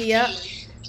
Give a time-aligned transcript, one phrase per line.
[0.00, 0.26] día,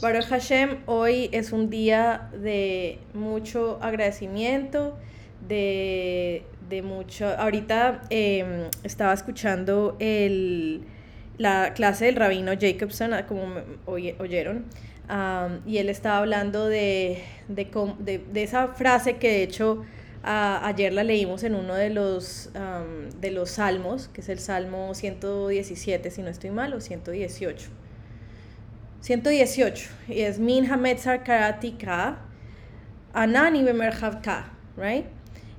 [0.01, 4.97] Baruch Hashem, hoy es un día de mucho agradecimiento,
[5.47, 6.43] de,
[6.83, 7.27] mucho...
[7.27, 10.83] Ahorita em, estaba escuchando el,
[11.37, 13.55] la clase del rabino Jacobson, ah, como
[13.85, 14.65] oyeron,
[15.65, 19.83] y él estaba hablando de, de, esa frase que de hecho
[20.23, 22.49] ayer la leímos en uno de los,
[23.19, 27.80] de los salmos, que es el Salmo 117, si no estoy mal, o 118
[29.01, 29.89] 118.
[30.09, 32.19] Y es Min Hametzar Karati Ka,
[33.13, 33.65] Anani
[34.23, 35.05] Ka, right?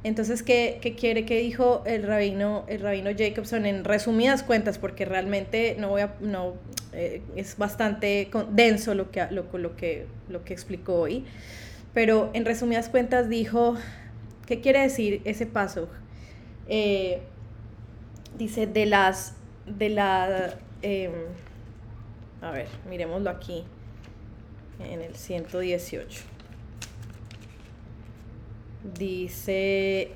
[0.05, 1.25] Entonces, ¿qué, ¿qué, quiere?
[1.25, 4.79] ¿Qué dijo el rabino, el rabino Jacobson en resumidas cuentas?
[4.79, 6.55] Porque realmente no voy a, no,
[6.93, 11.25] eh, es bastante denso lo que, lo, lo, que, lo que explicó hoy.
[11.95, 13.77] Pero en resumidas cuentas dijo,
[14.47, 15.89] ¿qué quiere decir ese paso?
[16.69, 17.21] Eh,
[18.37, 19.35] dice, de las,
[19.67, 21.13] de la, em,
[22.43, 23.65] a ver, miremoslo aquí,
[24.81, 26.23] en el 118.
[28.99, 30.15] Dice...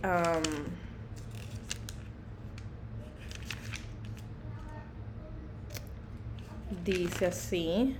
[6.85, 7.97] dice así.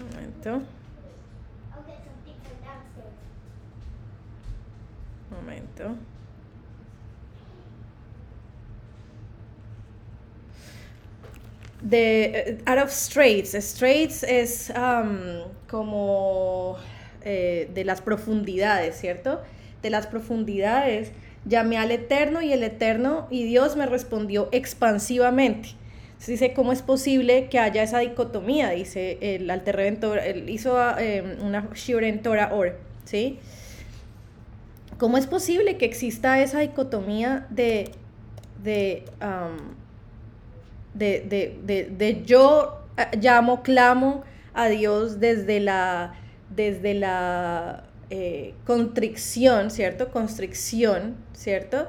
[0.00, 0.62] Momento.
[5.30, 5.96] Momento.
[11.82, 13.54] De uh, out of straits.
[13.54, 16.76] Straits es um, como
[17.24, 19.40] eh, de las profundidades, ¿cierto?
[19.82, 21.12] De las profundidades
[21.44, 25.70] llamé al Eterno y el Eterno y Dios me respondió expansivamente.
[26.18, 28.70] Se dice, ¿cómo es posible que haya esa dicotomía?
[28.70, 33.38] Dice el Alter él hizo eh, una Shiur en Torah Or, ¿sí?
[34.98, 37.90] ¿Cómo es posible que exista esa dicotomía de,
[38.62, 39.79] de um,
[40.94, 44.24] de, yo eh, llamo, clamo
[44.54, 46.14] a Dios desde la,
[46.54, 50.10] desde la eh, constricción, ¿cierto?
[50.10, 51.86] Constricción, ¿cierto?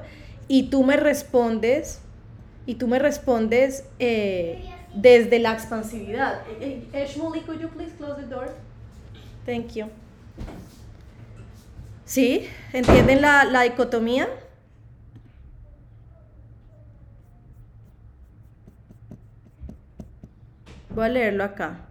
[0.48, 2.00] Y tú me respondes,
[2.66, 4.62] y tú me respondes eh,
[4.94, 6.42] desde la expansividad.
[6.92, 8.50] Shmuley, could you please close the door?
[9.44, 9.86] Thank you.
[12.04, 12.46] ¿Sí?
[12.72, 14.28] ¿Entienden la, la dicotomía?
[20.94, 21.86] Voy a leerlo acá.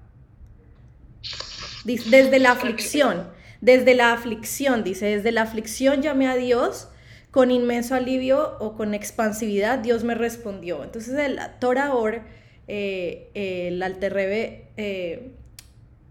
[1.85, 3.27] desde la aflicción,
[3.59, 6.87] desde la aflicción, dice, desde la aflicción llamé a Dios
[7.31, 10.83] con inmenso alivio o con expansividad, Dios me respondió.
[10.83, 12.21] Entonces el Torah Or,
[12.67, 15.31] eh, el Alterrebe eh,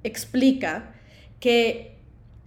[0.03, 0.95] explica
[1.39, 1.97] que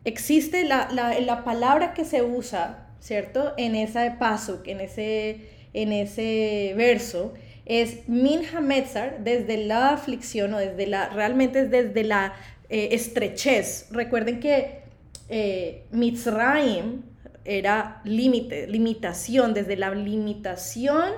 [0.04, 3.54] existe la, la, palabra que se usa, ¿cierto?
[3.58, 7.34] En ese paso, en ese, en ese verso,
[7.66, 12.34] es Min Hametzar desde la aflicción o desde la, realmente es desde la
[12.70, 13.88] eh, estrechez.
[13.92, 14.82] Recuerden que
[15.30, 17.04] eh, Mitzrayim
[17.46, 21.12] era límite, limitación, desde la limitación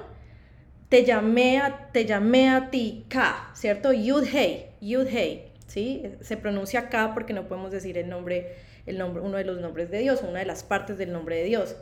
[0.89, 3.91] te llamé a, te llamé a ti, Ka, ¿cierto?
[3.91, 6.03] Yud Hei, Yud Hei, ¿sí?
[6.21, 9.89] Se pronuncia Ka porque no podemos decir el nombre, el nombre, uno de los nombres
[9.89, 11.75] de Dios, una de las partes del nombre de Dios.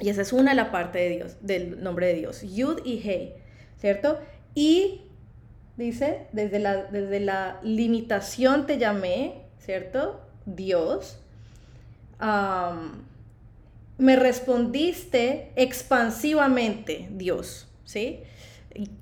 [0.00, 2.98] Y esa es una de la parte de Dios, del nombre de Dios, Yud y
[3.08, 3.34] Hei,
[3.78, 4.18] ¿cierto?
[4.54, 5.02] Y
[5.76, 10.20] dice, desde la, desde la limitación te llamé, ¿cierto?
[10.46, 11.18] Dios.
[13.98, 18.20] me respondiste expansivamente, Dios, ¿sí?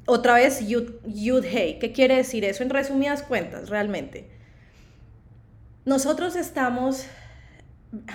[0.07, 1.79] Otra vez, Yud, yud Hey.
[1.81, 4.29] ¿Qué quiere decir eso en resumidas cuentas, realmente?
[5.87, 7.07] Nosotros estamos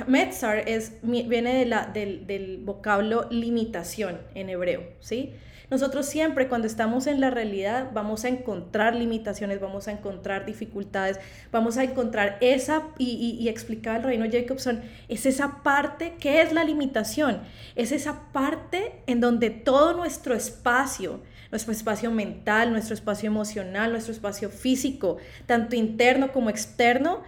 [0.08, 5.34] Metzar es, viene de la, del, del, vocablo limitación en hebreo, ¿sí?
[5.70, 11.20] Nosotros siempre cuando estamos en la realidad vamos a encontrar limitaciones, vamos a encontrar dificultades,
[11.52, 16.54] vamos a encontrar esa, y, y, explicaba el reino Jacobson, es esa parte, ¿qué es
[16.54, 17.42] la limitación?
[17.76, 21.20] Es esa parte en donde todo nuestro espacio,
[21.52, 27.24] nuestro espacio mental, nuestro espacio emocional, nuestro espacio físico, tanto interno como externo,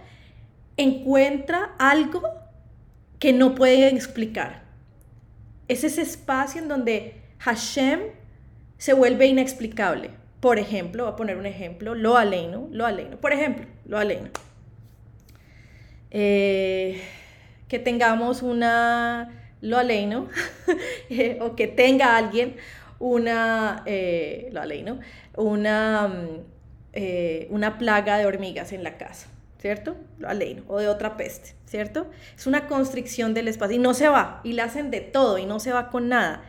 [0.78, 2.39] encuentra algo
[3.20, 4.62] que no puede explicar.
[5.68, 8.00] Es ese espacio en donde Hashem
[8.78, 10.10] se vuelve inexplicable.
[10.40, 13.18] Por ejemplo, voy a poner un ejemplo, lo aleino, lo aleino.
[13.18, 14.30] Por ejemplo, lo aleino.
[16.10, 17.00] Eh,
[17.68, 20.28] que tengamos una, lo aleino,
[21.40, 22.56] o que tenga alguien
[22.98, 24.98] una, eh, lo aleino,
[25.36, 26.28] una, mm,
[26.94, 29.29] eh, una plaga de hormigas en la casa.
[29.60, 29.96] ¿Cierto?
[30.24, 32.10] Aleino, o de otra peste, ¿cierto?
[32.36, 35.44] Es una constricción del espacio y no se va, y le hacen de todo y
[35.44, 36.42] no se va con nada.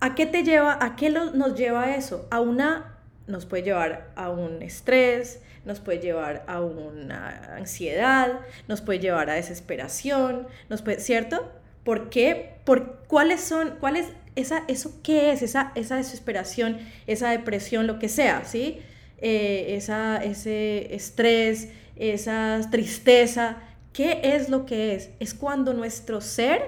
[0.00, 2.26] ¿A qué te lleva, a qué nos lleva eso?
[2.30, 2.96] A una
[3.26, 9.28] nos puede llevar a un estrés, nos puede llevar a una ansiedad, nos puede llevar
[9.28, 11.52] a desesperación, nos puede, ¿cierto?
[11.84, 12.54] ¿Por qué?
[12.64, 17.98] Por, ¿Cuáles son, cuál es esa, eso qué es, esa, esa desesperación, esa depresión, lo
[17.98, 18.80] que sea, ¿sí?
[19.18, 21.68] Eh, esa, ese estrés,
[22.00, 23.58] esa tristeza,
[23.92, 25.10] ¿qué es lo que es?
[25.20, 26.62] Es cuando nuestro ser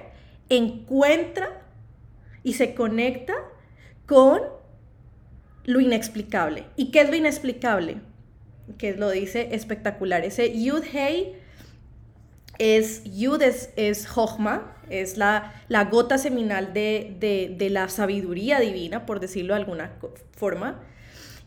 [0.49, 1.63] encuentra
[2.43, 3.35] y se conecta
[4.07, 4.41] con
[5.65, 6.65] lo inexplicable.
[6.77, 7.97] ¿Y qué es lo inexplicable?
[8.79, 10.25] Que lo dice espectacular.
[10.25, 11.39] Ese Yud Hey
[12.59, 14.07] es Yud es, es
[14.91, 19.93] es la, la gota seminal de, la sabiduría divina, por decirlo de alguna
[20.37, 20.81] forma.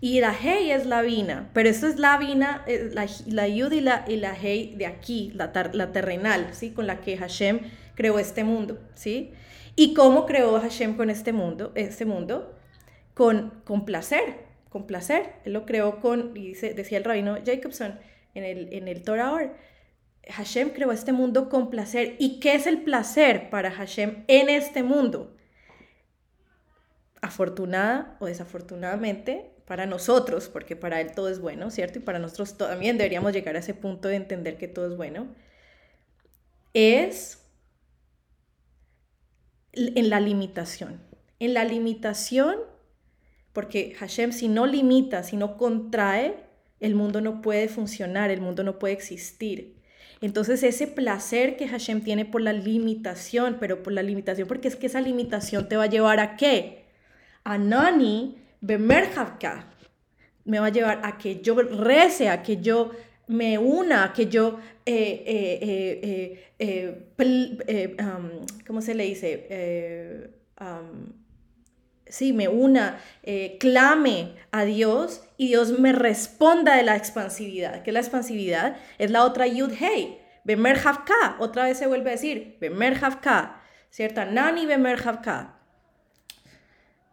[0.05, 3.71] Y la Hey es la vina, pero esto es la vina, eh, la, la Yud
[3.71, 6.73] y la, y la Hey de aquí, la, terrenal, ¿sí?
[6.73, 7.61] Con la que Hashem
[7.95, 9.33] creó este mundo, ¿sí?
[9.75, 11.71] ¿Y cómo creó Hashem con este mundo?
[11.73, 12.55] Este mundo
[13.15, 15.37] con, con placer, con placer.
[15.43, 17.97] Él lo creó con, y dice, decía el rabino Jacobson
[18.35, 19.55] en el, en el Torah
[20.29, 22.15] Hashem creó este mundo con placer.
[22.19, 25.35] ¿Y qué es el placer para Hashem en este mundo?
[27.23, 31.99] Afortunada o desafortunadamente para nosotros, porque para Él todo es bueno, ¿cierto?
[31.99, 35.27] Y para nosotros también deberíamos llegar a ese punto de entender que todo es bueno.
[36.73, 37.41] Es
[39.73, 41.01] en la limitación.
[41.39, 42.57] En la limitación,
[43.53, 46.45] porque Hashem si no limita, si no contrae,
[46.79, 49.81] el mundo no puede funcionar, el mundo no puede existir.
[50.21, 54.75] Entonces ese placer que Hashem tiene por la limitación, pero por la limitación, porque es
[54.75, 56.85] que esa limitación te va a llevar a qué?
[57.43, 59.67] A Nani Bemerhavka.
[60.45, 62.91] Me va a llevar a que yo rece, a que yo
[63.27, 67.97] me una, que yo, eh, eh, eh,
[68.67, 70.31] ¿cómo se le dice?
[72.07, 72.99] sí, me una,
[73.59, 77.81] clame a Dios y Dios me responda de la expansividad.
[77.81, 78.77] ¿Qué es la expansividad?
[78.99, 80.19] Es la otra Yud Hey.
[80.43, 80.79] Bemer
[81.39, 82.99] Otra vez se vuelve a decir Bemer
[83.89, 84.25] ¿Cierta?
[84.25, 85.01] Nani Bemer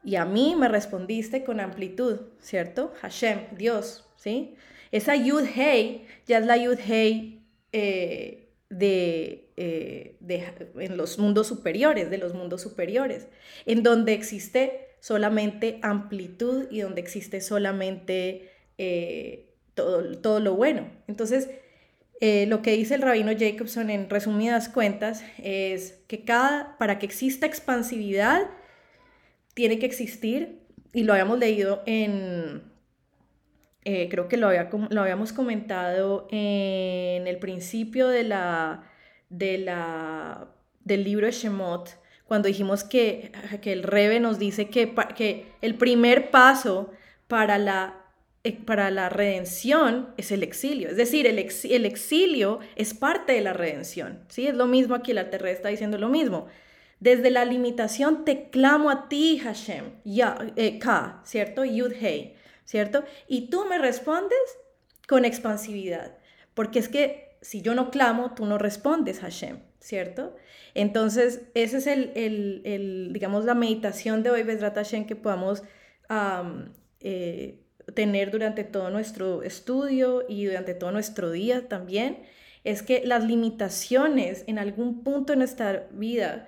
[0.04, 2.93] Y a mí me respondiste con amplitud, ¿cierto?
[3.00, 4.56] Hashem, Dios, ¿sí?
[4.90, 10.46] Esa Yud Hey ya es la Yud Hey eh, de, eh, de,
[10.76, 13.28] en los mundos superiores, de los mundos superiores,
[13.64, 20.90] en donde existe solamente amplitud y donde existe solamente eh, todo, todo, lo bueno.
[21.06, 21.49] Entonces,
[22.20, 27.46] lo que dice el rabino Jacobson en resumidas cuentas es que cada, para que exista
[27.46, 28.49] expansividad,
[29.54, 30.60] tiene que existir,
[30.93, 32.62] y lo habíamos leído en,
[33.84, 38.84] eh, creo que lo, había, lo habíamos comentado en el principio de la,
[39.28, 40.49] de la,
[40.84, 45.75] del libro de Shemot, cuando dijimos que, que el Rebe nos dice que, que el
[45.75, 46.93] primer paso
[47.28, 48.02] para la,
[48.44, 50.88] eh, para la redención es el exilio.
[50.88, 54.20] Es decir, el, el exilio es parte de la redención.
[54.28, 54.46] ¿sí?
[54.46, 56.46] Es lo mismo aquí, la terrestre está diciendo lo mismo.
[57.02, 61.64] Desde la limitación te clamo a ti, Hashem, ya, eh, Ka, ¿cierto?
[61.64, 62.37] Yud Hei.
[62.64, 63.04] ¿cierto?
[63.28, 64.38] Y tú me respondes
[65.06, 66.16] con expansividad,
[66.54, 70.34] porque es que si yo no clamo, tú no respondes, Hashem, ¿cierto?
[70.75, 75.64] Entonces, esa es el, el, digamos, la meditación de hoy, Besrat Hashem, que podamos
[77.00, 77.58] eh,
[77.94, 82.23] tener durante todo nuestro estudio y durante todo nuestro día también,
[82.64, 86.47] es que las limitaciones en algún punto de nuestra vida,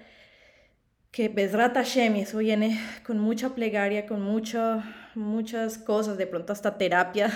[1.15, 4.83] que Besrat Hashem, y eso viene con mucha plegaria, con mucho
[5.15, 7.31] muchas cosas, de pronto hasta terapia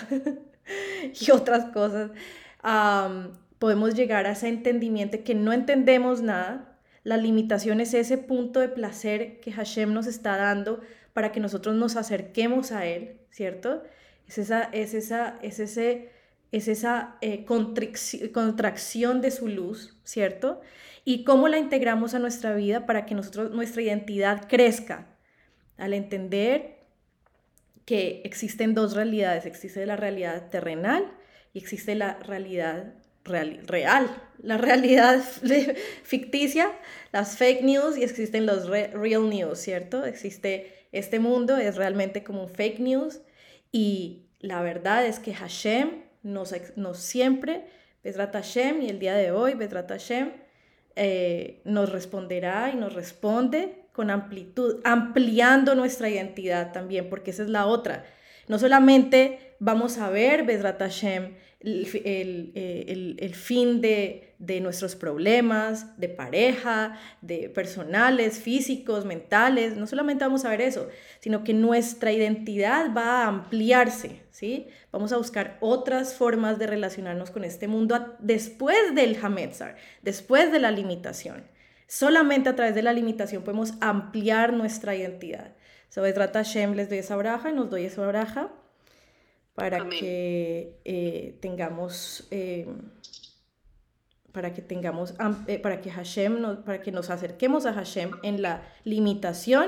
[1.21, 2.11] y otras cosas,
[3.61, 6.77] podemos llegar a ese entendimiento que no entendemos nada.
[7.05, 10.81] La limitación es ese punto de placer que Hashem nos está dando
[11.13, 13.85] para que nosotros nos acerquemos a Él, ¿cierto?
[14.27, 16.11] Es esa, es esa, es ese,
[16.51, 20.63] es esa eh, contracción de su luz, ¿cierto?
[21.09, 25.07] Y cómo la integramos a nuestra vida para que nosotros, nuestra identidad crezca.
[25.79, 26.81] Al entender
[27.87, 31.11] que existen dos realidades, existe la realidad terrenal
[31.55, 32.93] y existe la realidad
[33.25, 35.23] real, la realidad
[36.03, 36.73] ficticia,
[37.11, 40.05] las fake news y existen los real news, ¿cierto?
[40.05, 43.23] Existe este mundo, es realmente como un fake news
[43.73, 47.65] y la verdad es que Hashem nos, nos siempre,
[48.05, 50.48] Besrat Hashem y el día de hoy, Besrat Hashem,
[51.01, 57.49] eh, nos responderá y nos responde con amplitud, ampliando nuestra identidad también, porque esa es
[57.49, 58.05] la otra.
[58.49, 65.99] No solamente vamos a ver Bezrat Hashem, eh, el, el, fin de, de, nuestros problemas
[65.99, 69.77] de pareja, de personales, físicos, mentales.
[69.77, 70.89] No solamente vamos a ver eso,
[71.19, 74.69] sino que nuestra identidad va a ampliarse, ¿sí?
[74.93, 80.61] Vamos a buscar otras formas de relacionarnos con este mundo después del Hametzar, después de
[80.61, 81.43] la limitación.
[81.89, 85.57] Solamente a través de la limitación podemos ampliar nuestra identidad.
[85.89, 88.53] So, trata Hashem les doy esa braja nos doy esa braja
[89.59, 92.69] para que eh, tengamos, eh,
[94.31, 95.15] para que tengamos,
[95.49, 99.67] eh, para que Hashem, nos, para que nos acerquemos a Hashem en la limitación,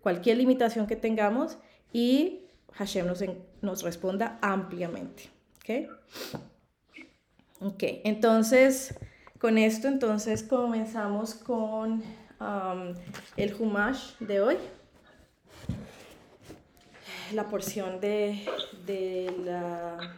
[0.00, 1.58] cualquier limitación que tengamos,
[1.92, 3.22] y Hashem nos,
[3.60, 5.24] nos responda ampliamente.
[5.58, 5.90] ¿Ok?
[7.60, 8.98] Ok, entonces,
[9.38, 12.02] con esto, entonces comenzamos con
[12.40, 12.94] um,
[13.36, 14.56] el Humash de hoy
[17.32, 18.44] la porción de,
[19.44, 20.14] la,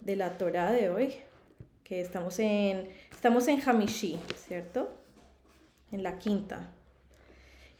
[0.00, 1.14] de la Torah de hoy,
[1.84, 4.90] que estamos en, estamos en Hamishi, ¿cierto?
[5.90, 6.70] En la quinta.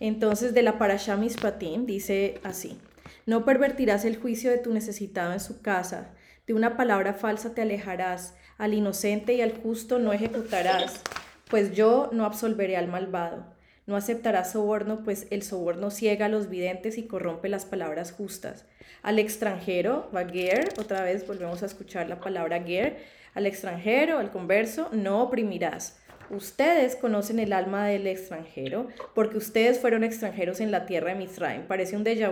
[0.01, 2.79] Entonces, de la Parashah Mispatim dice así:
[3.27, 6.15] No pervertirás el juicio de tu necesitado en su casa,
[6.47, 11.01] de una palabra falsa te alejarás, al inocente y al justo no ejecutarás,
[11.49, 13.52] pues yo no absolveré al malvado.
[13.87, 18.65] No aceptarás soborno, pues el soborno ciega a los videntes y corrompe las palabras justas.
[19.03, 22.99] Al extranjero, Baguer, otra vez volvemos a escuchar la palabra ger,
[23.35, 25.99] al extranjero, al converso, no oprimirás.
[26.31, 31.67] Ustedes conocen el alma del extranjero, porque ustedes fueron extranjeros en la tierra de Misraim.
[31.67, 32.31] Parece un déjà.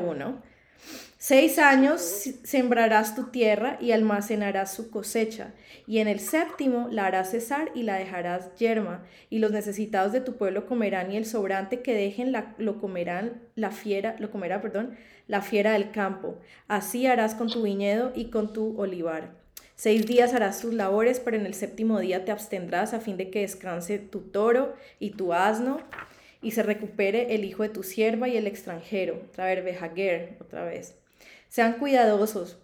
[1.22, 2.00] Seis años
[2.44, 5.52] sembrarás tu tierra y almacenarás su cosecha,
[5.86, 10.22] y en el séptimo la harás cesar y la dejarás yerma, y los necesitados de
[10.22, 14.62] tu pueblo comerán, y el sobrante que dejen la, lo comerán la fiera, lo comerá,
[14.62, 14.96] perdón,
[15.28, 16.38] la fiera del campo.
[16.68, 19.38] Así harás con tu viñedo y con tu olivar.
[19.76, 23.30] Seis días harás tus labores, pero en el séptimo día te abstendrás a fin de
[23.30, 25.80] que descanse tu toro y tu asno,
[26.42, 29.20] y se recupere el hijo de tu sierva y el extranjero.
[29.30, 30.96] Otra vez, Behager, otra vez.
[31.48, 32.58] Sean cuidadosos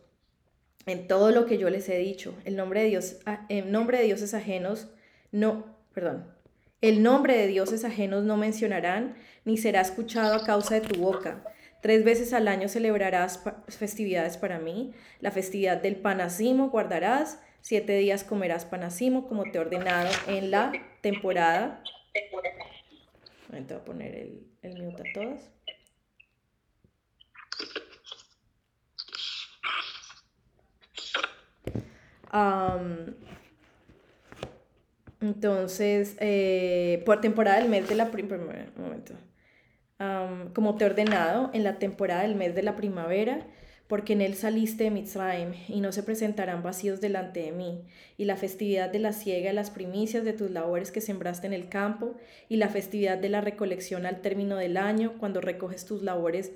[0.87, 2.35] en todo lo que yo les he dicho.
[2.45, 4.88] El nombre de Dios, ah, en nombre de dioses ajenos,
[5.33, 6.25] no, perdón.
[6.80, 11.42] El nombre de dioses ajenos no mencionarán, ni será escuchado a causa de tu boca.
[11.83, 14.92] Tres veces al año celebrarás festividades para mí.
[15.21, 17.40] La festividad del panacimo guardarás.
[17.61, 21.83] Siete días comerás panacimo como te he ordenado en la temporada
[23.50, 25.50] te voy a poner el, el mute a todos.
[35.21, 39.15] entonces, eh, por temporada del mes de la primavera, momento.
[40.55, 43.47] como te he ordenado, en la temporada del mes de la primavera,
[43.88, 47.85] porque en él saliste de Mitzrayim, y no se presentarán vacíos delante de mí,
[48.16, 51.69] y la festividad de la siega las primicias de tus labores que sembraste en el
[51.69, 52.16] campo,
[52.49, 56.52] y la festividad de la recolección al término del año, cuando recoges tus labores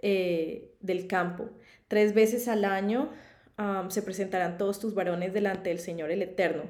[0.00, 1.50] eh, del campo.
[1.88, 3.10] Tres veces al año
[3.88, 6.62] se presentarán todos tus varones delante del Señor el Eterno.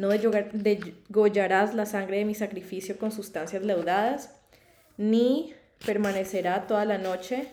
[0.00, 4.34] No degollarás la sangre de mi sacrificio con sustancias leudadas,
[4.96, 5.52] ni
[5.84, 7.48] permanecerá toda la noche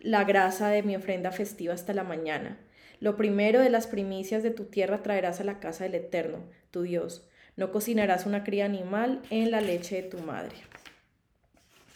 [0.00, 2.58] la grasa de mi ofrenda festiva hasta la mañana.
[3.00, 6.82] Lo primero de las primicias de tu tierra traerás a la casa del Eterno, tu
[6.82, 7.28] Dios.
[7.56, 10.54] No cocinarás una cría animal en la leche de tu madre.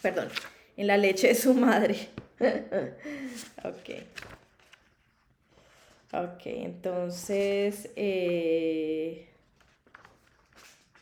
[0.01, 0.29] Perdón,
[0.77, 1.95] en la leche de su madre.
[3.63, 3.89] ok.
[6.13, 9.29] Ok, entonces eh,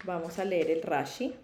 [0.06, 1.36] vamos a leer el Rashi.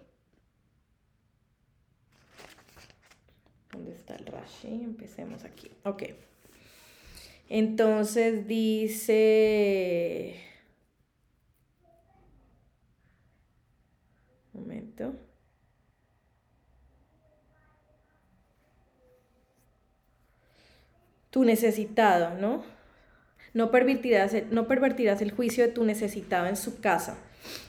[3.72, 4.68] ¿Dónde está el Rashi?
[4.68, 5.70] Empecemos aquí.
[5.84, 6.04] Ok.
[7.48, 10.34] Entonces dice...
[14.52, 15.14] Un momento.
[21.30, 22.64] Tu necesitado, ¿no?
[23.54, 27.18] No pervertirás, el, juicio de tu necesitado en su casa.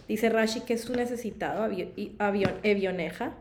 [0.07, 3.37] Dice Rashi que es tu necesitado, avión, evioneja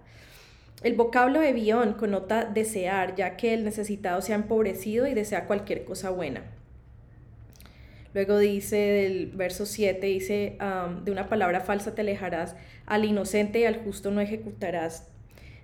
[0.83, 5.85] el vocablo evión connota desear, ya que el necesitado se ha empobrecido y desea cualquier
[5.85, 6.43] cosa buena.
[8.15, 10.57] Luego dice del verso 7, dice,
[11.05, 12.57] de una palabra falsa te alejarás,
[12.87, 15.09] al inocente y al justo no ejecutarás.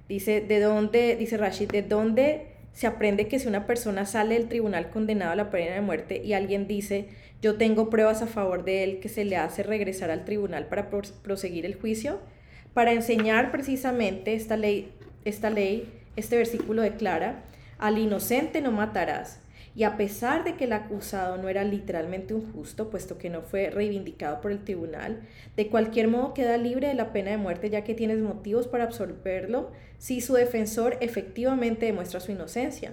[0.08, 4.48] Dice, ¿de dónde, dice Rashid, de dónde se aprende que si una persona sale del
[4.48, 7.08] tribunal condenado a la pena de muerte y alguien dice,
[7.40, 10.90] yo tengo pruebas a favor de él, que se le hace regresar al tribunal para
[10.90, 12.20] proseguir el juicio?
[12.74, 14.92] Para enseñar precisamente esta ley
[15.24, 17.44] esta ley, este versículo declara,
[17.78, 19.40] al inocente no matarás,
[19.76, 23.42] Y a pesar de que el acusado no era literalmente un justo, puesto que no
[23.42, 25.22] fue reivindicado por el tribunal,
[25.56, 28.84] de cualquier modo queda libre de la pena de muerte ya que tienes motivos para
[28.84, 32.92] absorberlo si su defensor efectivamente demuestra su inocencia.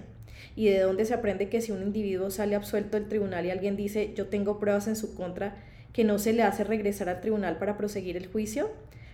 [0.56, 3.76] ¿Y de dónde se aprende que si un individuo sale absuelto del tribunal y alguien
[3.76, 5.56] dice yo tengo pruebas en su contra,
[5.92, 8.70] que no se le hace regresar al tribunal para proseguir el juicio?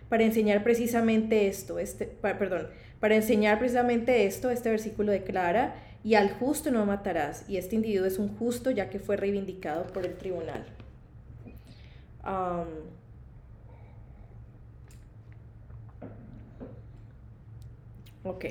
[0.08, 2.68] Para enseñar precisamente esto, este, perdón,
[3.00, 5.74] para enseñar precisamente esto, este versículo declara
[6.04, 9.86] y al justo no matarás, y este individuo es un justo ya que fue reivindicado
[9.88, 10.64] por el tribunal.
[18.24, 18.44] ok.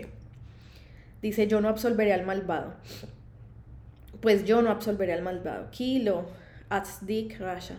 [1.21, 2.75] Dice, yo no absolveré al malvado.
[4.21, 5.69] Pues yo no absolveré al malvado.
[5.71, 6.25] Kilo,
[6.69, 7.75] atzdik rasha.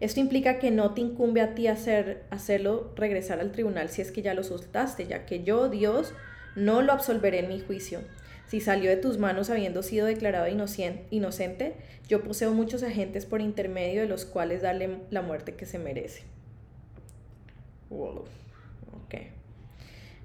[0.00, 4.12] Esto implica que no te incumbe a ti hacer, hacerlo regresar al tribunal si es
[4.12, 6.12] que ya lo soltaste, ya que yo, Dios,
[6.54, 8.00] no lo absolveré en mi juicio.
[8.46, 11.74] Si salió de tus manos habiendo sido declarado inocente,
[12.08, 16.22] yo poseo muchos agentes por intermedio de los cuales darle la muerte que se merece.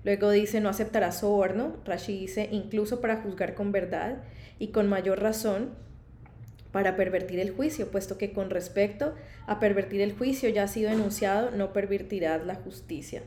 [0.04, 1.76] Luego dice, no aceptará soborno.
[1.86, 4.24] Rashi dice, incluso para juzgar con verdad
[4.58, 5.70] y con mayor razón
[6.72, 9.14] para pervertir el juicio, puesto que con respecto
[9.48, 13.24] a pervertir el juicio ya ha sido enunciado, no pervertirás la justicia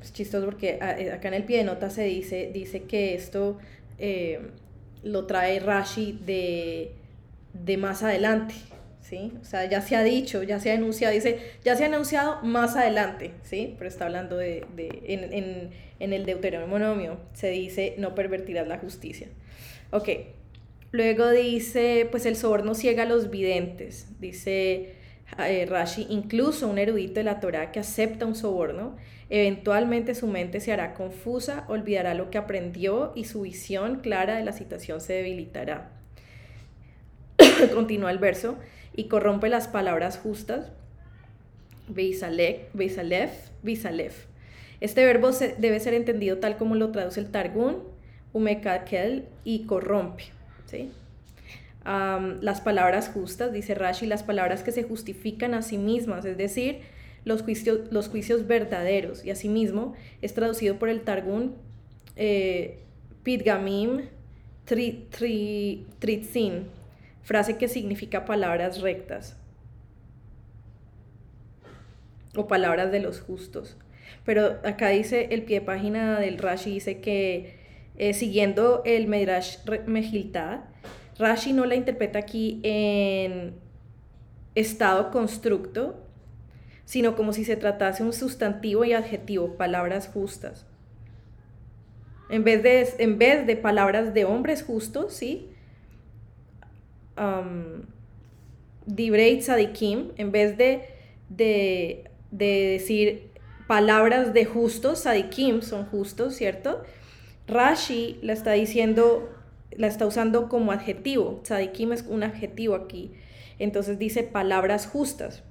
[0.00, 3.58] es chistoso porque eh, acá en el pie de nota se dice, dice que esto
[3.98, 4.40] eh,
[5.02, 6.92] lo trae Rashi de,
[7.52, 8.54] de más adelante,
[9.00, 9.32] ¿sí?
[9.40, 12.42] O sea, ya se ha dicho, ya se ha anunciado, dice, ya se ha anunciado
[12.42, 13.74] más adelante, ¿sí?
[13.78, 18.78] Pero está hablando de, de en, en, en, el Deuteronomio, se dice, no pervertirás la
[18.78, 19.28] justicia.
[19.90, 20.08] Ok,
[20.92, 24.94] luego dice, pues el soborno ciega a los videntes, dice
[25.38, 28.96] eh, Rashi, incluso un erudito de la Torah que acepta un soborno,
[29.28, 34.44] Eventualmente su mente se hará confusa, olvidará lo que aprendió y su visión clara de
[34.44, 35.90] la situación se debilitará.
[37.74, 38.56] Continúa el verso
[38.94, 40.70] y corrompe las palabras justas.
[41.88, 44.26] Beisalef, Beisalef.
[44.80, 47.76] Este verbo debe ser entendido tal como lo traduce el Targum,
[48.36, 50.24] Umekakel y corrompe.
[50.66, 50.90] ¿sí?
[52.40, 56.80] las palabras justas, dice Rashi, las palabras que se justifican a sí mismas, es decir,
[57.24, 59.24] los juicios, los juicios verdaderos.
[59.24, 61.52] Y asimismo es traducido por el Targum
[62.16, 62.80] eh,
[63.22, 64.08] Pitgamim
[64.64, 66.64] Tritzin,
[67.22, 69.36] frase que significa palabras rectas
[72.34, 73.76] o palabras de los justos.
[74.24, 77.65] Pero acá dice el pie de página del Rashi, dice que
[77.98, 80.60] eh, siguiendo el Medrash Mejiltad,
[81.18, 83.54] Rashi no la interpreta aquí en
[84.54, 86.02] estado constructo,
[86.84, 90.66] sino como si se tratase un sustantivo y adjetivo, palabras justas.
[92.28, 95.50] En vez de, en vez de palabras de hombres justos, ¿sí?
[97.16, 97.82] Um,
[98.86, 100.88] Dibrei tzadikim, en vez de,
[101.28, 103.30] de, decir
[103.66, 106.82] palabras de justos, tzadikim son justos, ¿cierto?
[107.46, 109.28] Rashi la está diciendo,
[109.70, 111.40] la está usando como adjetivo.
[111.42, 113.12] Tzadikim es un adjetivo aquí.
[113.58, 115.42] Entonces dice palabras justas.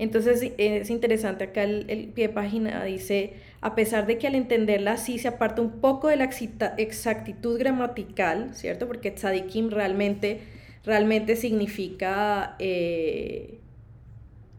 [0.00, 4.96] Entonces es interesante acá el, pie de página dice, a pesar de que al entenderla
[4.96, 6.30] sí se aparta un poco de la
[6.78, 8.86] exactitud gramatical, ¿cierto?
[8.86, 10.40] Porque tzadikim realmente,
[10.86, 13.58] realmente significa, eh,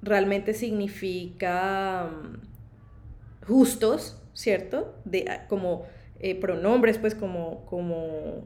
[0.04, 4.96] realmente significa mm, justos, ¿cierto?
[5.06, 5.86] De, ah, como
[6.20, 8.46] eh, pronombres, pues como, como,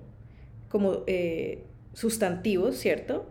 [0.70, 3.26] como eh, sustantivos, ¿cierto?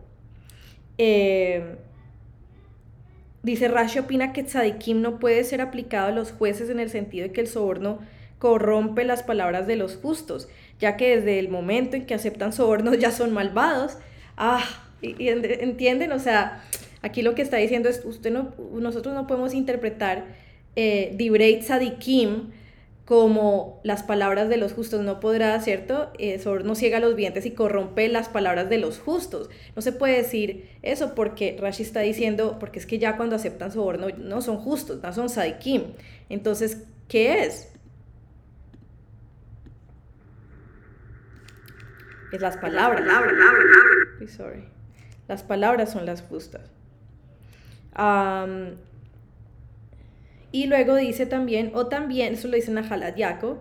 [3.44, 7.28] Dice Rashi opina que tzadikim no puede ser aplicado a los jueces en el sentido
[7.28, 7.98] de que el soborno
[8.38, 10.48] corrompe las palabras de los justos,
[10.80, 13.98] ya que desde el momento en que aceptan sobornos ya son malvados.
[14.38, 14.64] Ah,
[15.02, 16.64] y, entienden, o sea,
[17.02, 20.24] aquí lo que está diciendo es, usted no, nosotros no podemos interpretar
[20.76, 22.52] eh, Dibrei tzadikim
[23.04, 26.10] como las palabras de los justos no podrá, ¿cierto?
[26.18, 29.50] Eso no ciega los vientres y corrompe las palabras de los justos.
[29.76, 33.72] No se puede decir eso porque Rashi está diciendo, porque es que ya cuando aceptan
[33.72, 35.82] soborno no son justos, no son sadikim.
[36.30, 37.70] Entonces, ¿qué es?
[42.32, 43.04] Es las palabras.
[44.34, 44.64] Sorry.
[45.28, 46.70] Las palabras son las justas.
[50.54, 53.56] Y luego dice también, o también, eso lo dice Nahalat Yaakov,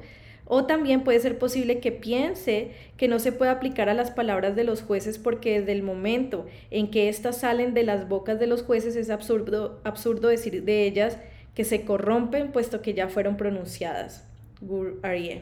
[0.46, 4.56] o también puede ser posible que piense que no se puede aplicar a las palabras
[4.56, 8.46] de los jueces porque desde el momento en que éstas salen de las bocas de
[8.46, 11.18] los jueces es absurdo, absurdo decir de ellas
[11.56, 14.28] que se corrompen puesto que ya fueron pronunciadas.
[14.62, 15.42] Gur Arie.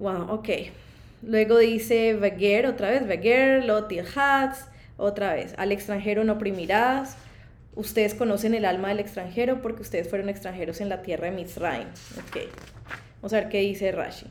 [0.00, 0.48] Wow, ok.
[1.22, 7.16] Luego dice Veguer, otra vez, Veguer, Lotil Hats, otra vez, al extranjero no oprimirás.
[7.74, 11.88] Ustedes conocen el alma del extranjero porque ustedes fueron extranjeros en la tierra de Mizraim.
[12.18, 12.48] Ok.
[13.16, 14.26] Vamos a ver qué dice Rashi.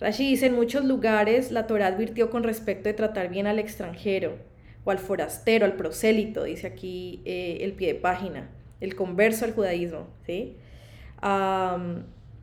[0.00, 4.36] Rashi dice, en muchos lugares la Torah advirtió con respecto de tratar bien al extranjero
[4.84, 9.52] o al forastero, al prosélito, dice aquí eh, el pie de página, el converso al
[9.52, 10.56] judaísmo, ¿sí?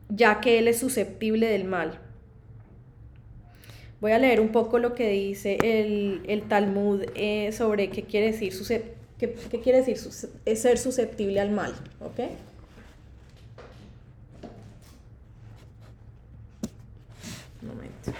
[0.08, 1.98] ya que él es susceptible del mal.
[4.00, 8.54] Voy a leer un poco lo que dice el, Talmud eh, sobre qué quiere decir,
[9.20, 12.20] qué, qué quiere decir ser susceptible al mal, ¿ok?
[17.62, 18.12] Un momento.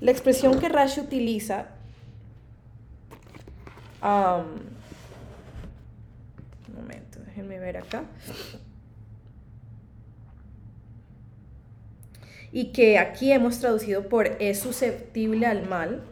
[0.00, 1.66] la expresión que Rashi utiliza
[4.02, 4.70] un
[6.76, 8.04] momento, déjenme ver acá.
[12.52, 16.02] Y que aquí hemos traducido por es susceptible al mal,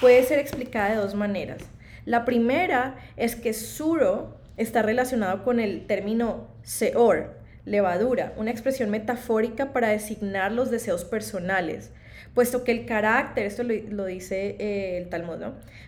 [0.00, 1.62] puede ser explicada de dos maneras.
[2.06, 7.34] La primera es que suro está relacionado con el término seor,
[7.64, 11.90] levadura, una expresión metafórica para designar los deseos personales,
[12.32, 15.38] puesto que el carácter, esto lo, dice eh, el Talmud.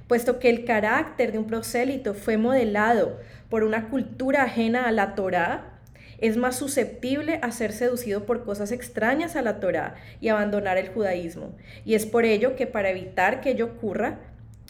[0.06, 5.14] Puesto que el carácter de un prosélito fue modelado por una cultura ajena a la
[5.14, 5.77] Torá,
[6.18, 10.88] es más susceptible a ser seducido por cosas extrañas a la Torá y abandonar el
[10.88, 11.56] judaísmo.
[11.84, 14.18] Y es por ello que para evitar que ello ocurra,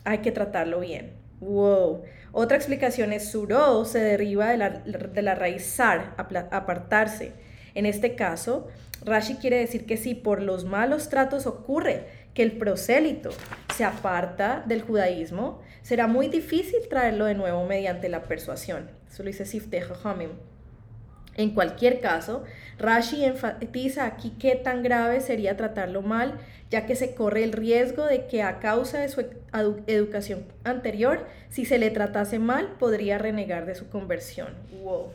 [0.04, 1.12] hay que tratarlo bien.
[1.40, 2.02] Wow.
[2.32, 7.32] Otra explicación es suro se deriva de la, de la raíz sar, apartarse.
[7.74, 8.68] En este caso,
[9.04, 13.30] Rashi quiere decir que si por los malos tratos ocurre que el prosélito
[13.74, 18.90] se aparta del judaísmo, será muy difícil traerlo de nuevo mediante la persuasión.
[19.10, 20.30] Eso lo dice Sifteh Hamim.
[21.38, 22.42] En cualquier caso,
[22.80, 26.34] Rashi enfatiza aquí qué tan grave sería tratarlo mal,
[26.68, 29.24] ya que se corre el riesgo de que a causa de su
[29.86, 34.48] educación anterior, si se le tratase mal, podría renegar de su conversión.
[34.82, 35.12] Wow.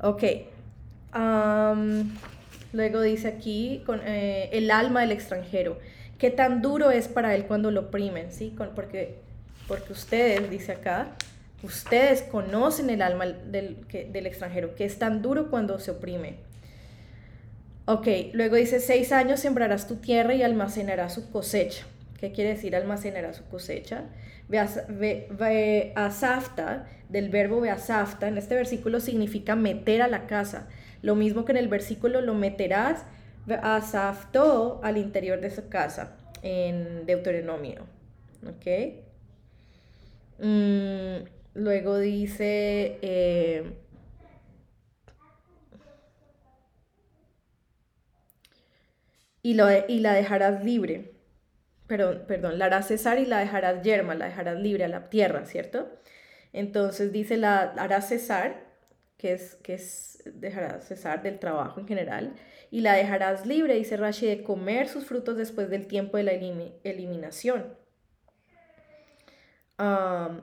[0.00, 0.24] Ok.
[2.72, 5.78] luego dice aquí con, eh, el alma del extranjero.
[6.18, 8.32] ¿Qué tan duro es para él cuando lo oprimen?
[8.32, 8.54] ¿Sí?
[8.74, 9.20] porque,
[9.68, 11.12] porque ustedes, dice acá,
[11.62, 16.36] Ustedes conocen el alma del, del extranjero, que es tan duro cuando se oprime.
[17.84, 21.84] Ok, luego dice, seis años sembrarás tu tierra y almacenarás su cosecha.
[22.20, 24.04] ¿Qué quiere decir almacenará su cosecha?
[25.94, 30.68] Asafta, del verbo beasafta, en este versículo significa meter a la casa.
[31.02, 33.04] Lo mismo que en el versículo lo meterás
[33.62, 37.86] asafto al interior de su casa, en Deuteronomio.
[38.46, 38.66] ¿Ok?
[40.38, 40.79] Mm,
[41.54, 42.98] Luego dice...
[43.02, 43.72] Eh,
[49.42, 51.12] y, lo, y, la dejarás libre.
[51.86, 55.44] Perdón, perdón, la harás cesar y la dejarás yerma, la dejarás libre a la tierra,
[55.46, 55.90] ¿cierto?
[56.52, 58.64] Entonces dice la harás cesar,
[59.18, 62.34] que es, que es dejarás cesar del trabajo en general,
[62.70, 66.32] y la dejarás libre, dice Rashi, de comer sus frutos después del tiempo de la
[66.32, 67.79] eliminación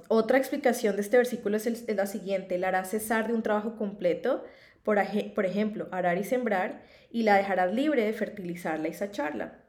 [0.08, 4.44] otra explicación de este versículo es, la siguiente, la harás cesar de un trabajo completo,
[4.84, 4.98] por,
[5.36, 9.60] por, ejemplo, arar y sembrar, y la dejarás libre de fertilizarla y sacharla.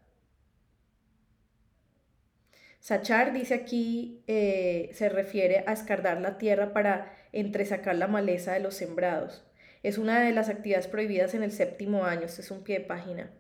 [2.81, 8.61] Sachar, dice aquí, eh, se refiere a escardar la tierra para entresacar la maleza de
[8.61, 9.45] los sembrados.
[9.83, 12.85] Es una de las actividades prohibidas en el séptimo año, este es un pie de
[12.87, 13.31] página.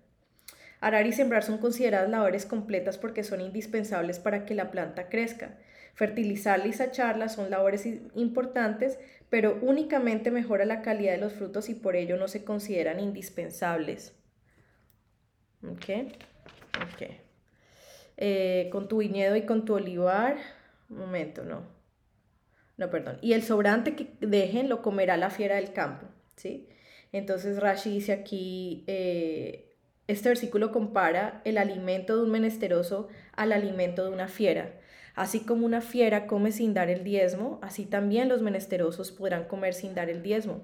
[0.81, 5.57] Arar y sembrar son consideradas labores completas porque son indispensables para que la planta crezca.
[5.99, 7.85] Fertilizarla y sacharla son labores
[8.15, 13.01] importantes, pero únicamente mejora la calidad de los frutos y por ello no se consideran
[13.01, 14.15] indispensables.
[15.65, 16.13] ¿Ok?
[16.85, 17.11] Ok.
[18.17, 20.37] Eh, con tu viñedo y con tu olivar,
[20.89, 21.67] un momento, no.
[22.77, 23.19] No, perdón.
[23.21, 26.07] Y el sobrante que dejen lo comerá la fiera del campo,
[26.37, 26.69] ¿sí?
[27.11, 29.75] Entonces Rashi dice aquí, eh,
[30.07, 34.79] este versículo compara el alimento de un menesteroso al alimento de una fiera.
[35.19, 39.75] Así como una fiera come sin dar el diezmo, así también los menesterosos podrán comer
[39.75, 40.63] sin dar el diezmo.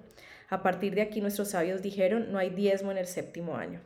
[0.49, 3.81] A partir de aquí nuestros sabios dijeron, no hay diezmo en el séptimo año.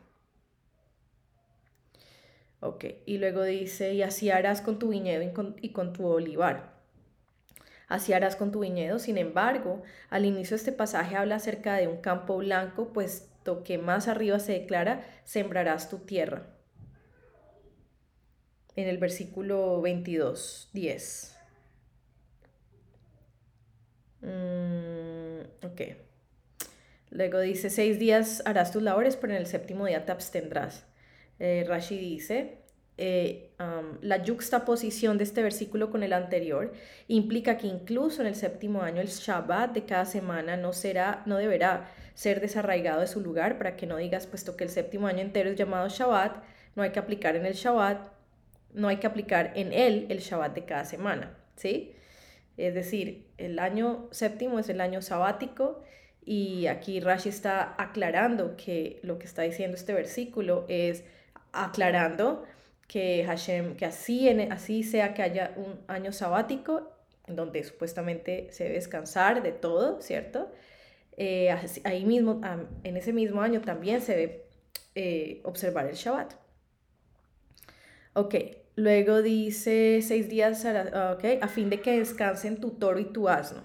[2.61, 5.23] Ok, y luego dice, y así harás con tu viñedo
[5.63, 6.75] y con, tu olivar.
[7.87, 8.99] Así harás con tu viñedo.
[8.99, 13.79] Sin embargo, al inicio de este pasaje habla acerca de un campo blanco, puesto que
[13.79, 16.58] más arriba se declara, sembrarás tu tierra
[18.79, 21.37] en el versículo 22, 10.
[24.21, 25.81] Mm, ok.
[27.11, 30.87] Luego dice, seis días harás tus labores, pero en el séptimo día te abstendrás.
[31.41, 32.59] Eh, Rashi dice,
[32.99, 33.51] eh,
[34.01, 36.73] la juxtaposición de este versículo con el anterior
[37.09, 41.37] implica que incluso en el séptimo año el Shabbat de cada semana no será, no
[41.37, 45.21] deberá ser desarraigado de su lugar para que no digas, puesto que el séptimo año
[45.21, 46.45] entero es llamado Shabbat,
[46.77, 48.18] no hay que aplicar en el Shabbat,
[48.79, 51.95] no hay que aplicar en él el Shabbat de cada semana, ¿sí?
[52.57, 55.83] Es decir, el año séptimo es el año sabático
[56.25, 61.03] y aquí Rashi está aclarando que lo que está diciendo este versículo es
[61.53, 62.45] aclarando
[62.87, 66.93] que Hashem, que así, así sea que haya un año sabático,
[67.27, 70.53] en donde supuestamente se debe descansar de todo, ¿cierto?
[71.17, 71.51] Eh,
[71.83, 72.41] ahí mismo,
[72.85, 74.45] en ese mismo año también se debe
[74.95, 76.35] eh, observar el Shabbat.
[78.15, 78.35] Ok,
[78.79, 83.63] luego dice seis días, ok, a fin de que descansen tu toro y tu asno.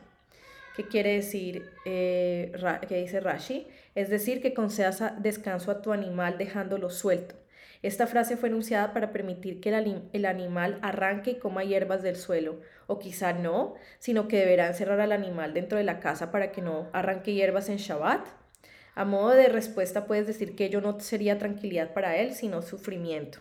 [0.75, 1.69] ¿Qué quiere decir?
[1.85, 2.51] Eh,
[2.89, 3.67] ¿Qué dice Rashi?
[3.95, 7.35] Es decir, que concedas descanso a tu animal dejándolo suelto
[7.83, 9.69] esta frase fue enunciada para permitir que
[10.13, 15.01] el, animal arranque y coma hierbas del suelo, o quizá no, sino que deberá encerrar
[15.01, 18.25] al animal dentro de la casa para que no arranque hierbas en Shabbat.
[18.95, 23.39] A modo de respuesta puedes decir que ello no sería tranquilidad para él, sino sufrimiento.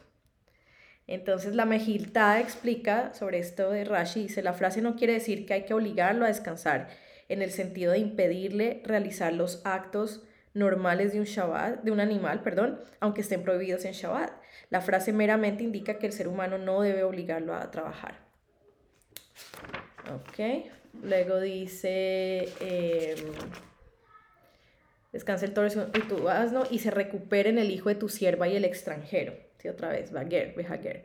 [1.07, 5.55] Entonces la Mejilta explica sobre esto de Rashi, dice, la frase no quiere decir que
[5.55, 6.89] hay que obligarlo a descansar,
[7.29, 10.23] en el sentido de impedirle realizar los actos
[10.55, 14.33] normales de un Shabbat, de un animal, perdón, aunque estén prohibidos en Shabbat.
[14.71, 18.21] La frase meramente indica que el ser humano no debe obligarlo a trabajar.
[20.15, 20.71] Ok,
[21.03, 23.17] luego dice, eh,
[25.13, 28.57] descansa el toro y tu asno y se recuperen el hijo de tu sierva y
[28.57, 29.35] el extranjero.
[29.71, 31.05] Otra vez, Behager.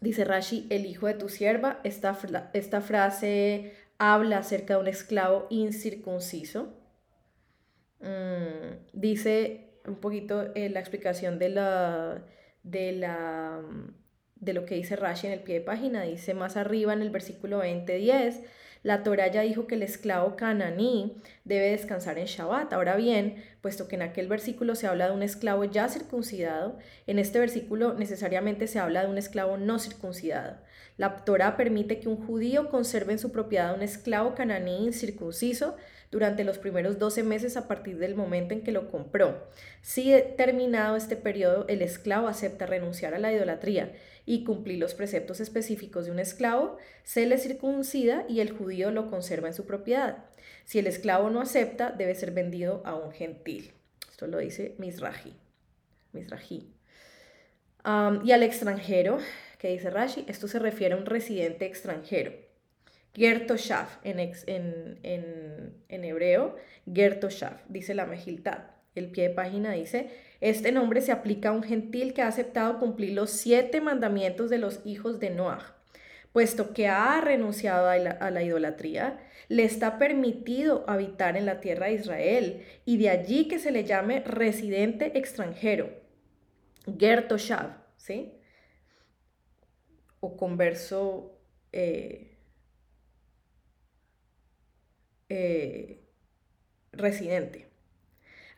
[0.00, 1.80] Dice Rashi, el hijo de tu sierva.
[1.84, 2.18] Esta,
[2.52, 6.78] esta frase habla acerca de un esclavo incircunciso
[8.00, 12.22] Mm, dice un poquito eh, la explicación de la,
[12.62, 13.60] de la
[14.36, 17.10] de lo que dice Rashi en el pie de página, dice más arriba en el
[17.10, 18.44] versículo 20:10,
[18.82, 22.72] la Torah ya dijo que el esclavo cananí debe descansar en Shabbat.
[22.72, 27.18] Ahora bien, puesto que en aquel versículo se habla de un esclavo ya circuncidado, en
[27.18, 30.58] este versículo necesariamente se habla de un esclavo no circuncidado.
[30.96, 35.76] La Torah permite que un judío conserve en su propiedad un esclavo cananí incircunciso
[36.10, 39.46] durante los primeros 12 meses a partir del momento en que lo compró.
[39.82, 43.92] Si terminado este periodo, el esclavo acepta renunciar a la idolatría
[44.28, 49.08] y cumplir los preceptos específicos de un esclavo, se le circuncida y el judío lo
[49.08, 50.26] conserva en su propiedad.
[50.66, 53.72] Si el esclavo no acepta, debe ser vendido a un gentil.
[54.10, 55.32] Esto lo dice Misraji.
[56.12, 56.74] Misraji.
[58.24, 59.16] y al extranjero,
[59.58, 62.32] que dice Rashi, esto se refiere a un residente extranjero.
[63.14, 66.54] Gertoshav en, en, en, hebreo,
[66.92, 68.77] Gertoshav, dice la Mejiltad.
[68.98, 72.78] El pie de página dice, este nombre se aplica a un gentil que ha aceptado
[72.78, 75.74] cumplir los siete mandamientos de los hijos de Noah.
[76.32, 77.96] Puesto que ha renunciado a
[78.30, 83.58] la, idolatría, le está permitido habitar en la tierra de Israel y de allí que
[83.58, 85.90] se le llame residente extranjero,
[86.98, 88.34] Gertoshav, ¿sí?
[90.20, 91.40] O converso
[91.72, 92.36] eh,
[95.28, 96.04] eh,
[96.92, 97.67] residente.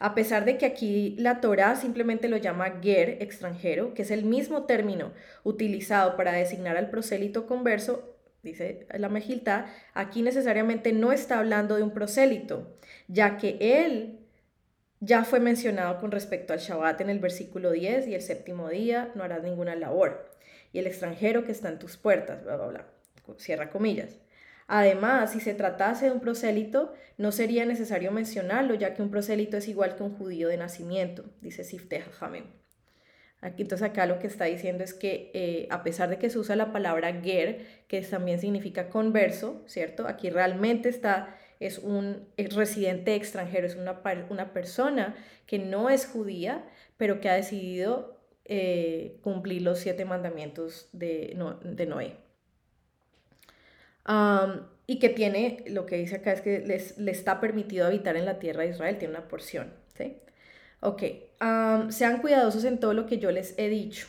[0.00, 4.24] A pesar de que aquí la Torah simplemente lo llama ger, extranjero, que es el
[4.24, 5.12] mismo término
[5.44, 11.82] utilizado para designar al prosélito converso, dice la Mejilta, aquí necesariamente no está hablando de
[11.82, 14.20] un prosélito, ya que él
[15.00, 19.12] ya fue mencionado con respecto al Shabbat en el versículo 10 y el séptimo día
[19.14, 20.30] no harás ninguna labor.
[20.72, 22.86] Y el extranjero que está en tus puertas, bla, bla, bla.
[23.36, 24.18] Cierra comillas.
[24.72, 29.56] Además, si se tratase de un prosélito, no sería necesario mencionarlo, ya que un prosélito
[29.56, 32.44] es igual que un judío de nacimiento, dice Sifte Jamem.
[33.40, 36.38] Aquí entonces acá lo que está diciendo es que eh, a pesar de que se
[36.38, 40.06] usa la palabra ger, que también significa converso, ¿cierto?
[40.06, 46.64] Aquí realmente está, es un residente extranjero, es una, una, persona que no es judía,
[46.96, 52.29] pero que ha decidido eh, cumplir los siete mandamientos de Noé
[54.86, 56.60] y que tiene, lo que dice acá es que
[56.96, 59.72] le está permitido habitar en la tierra de Israel, tiene una porción.
[59.96, 60.16] ¿sí?
[60.80, 61.02] Ok,
[61.90, 64.06] sean cuidadosos en todo lo que yo les he dicho,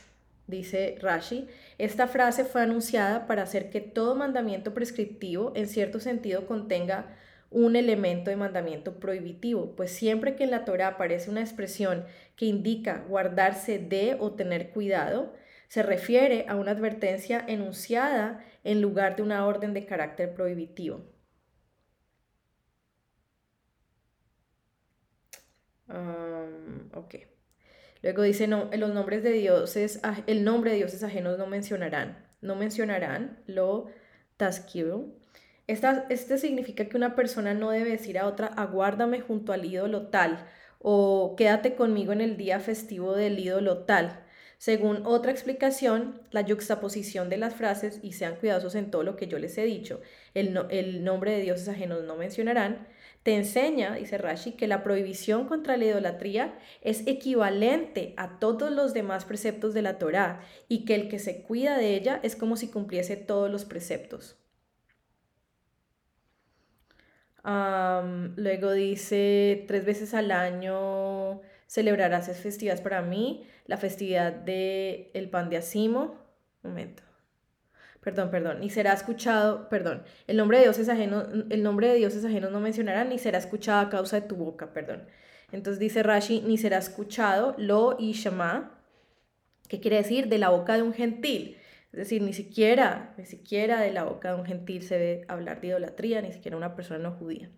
[0.47, 1.47] dice Rashi.
[1.77, 7.15] Esta frase fue anunciada para hacer que todo mandamiento prescriptivo en cierto sentido contenga
[7.51, 12.05] un elemento de mandamiento prohibitivo, pues siempre que en la Torah aparece una expresión
[12.37, 15.33] que indica guardarse de o tener cuidado,
[15.71, 21.05] se refiere a una advertencia enunciada en lugar de una orden de carácter prohibitivo.
[26.93, 27.15] ok.
[28.01, 32.27] Luego dice, no, los nombres de dioses, el nombre de dioses ajenos no mencionarán.
[32.41, 33.87] No mencionarán lo.
[35.67, 40.07] Esta, este significa que una persona no debe decir a otra, aguárdame junto al ídolo
[40.07, 40.45] tal,
[40.79, 44.25] o quédate conmigo en el día festivo del ídolo tal.
[44.61, 49.25] Según otra explicación, la yuxtaposición de las frases, y sean cuidadosos en todo lo que
[49.25, 50.01] yo les he dicho,
[50.35, 52.87] el, el nombre de dioses ajenos no mencionarán,
[53.23, 58.93] te enseña, dice Rashi, que la prohibición contra la idolatría es equivalente a todos los
[58.93, 62.55] demás preceptos de la Torá y que el que se cuida de ella es como
[62.55, 64.37] si cumpliese todos los preceptos.
[67.43, 75.49] luego dice, tres veces al año celebrarás festividades para mí, la festividad del el pan
[75.49, 76.15] de Asimo.
[76.63, 77.03] Momento
[78.01, 81.95] perdón, perdón, ni será escuchado, perdón, el nombre de Dios es ajeno, el nombre de
[81.95, 85.03] Dios es ajeno no mencionará, ni será escuchado a causa de tu boca, perdón.
[85.51, 88.79] Entonces dice Rashi, ni será escuchado lo y shama,
[89.67, 91.57] que quiere decir de la boca de un gentil.
[91.91, 95.61] Es decir, ni siquiera, ni siquiera de la boca de un gentil se debe hablar
[95.61, 97.49] de idolatría, ni siquiera una persona no judía.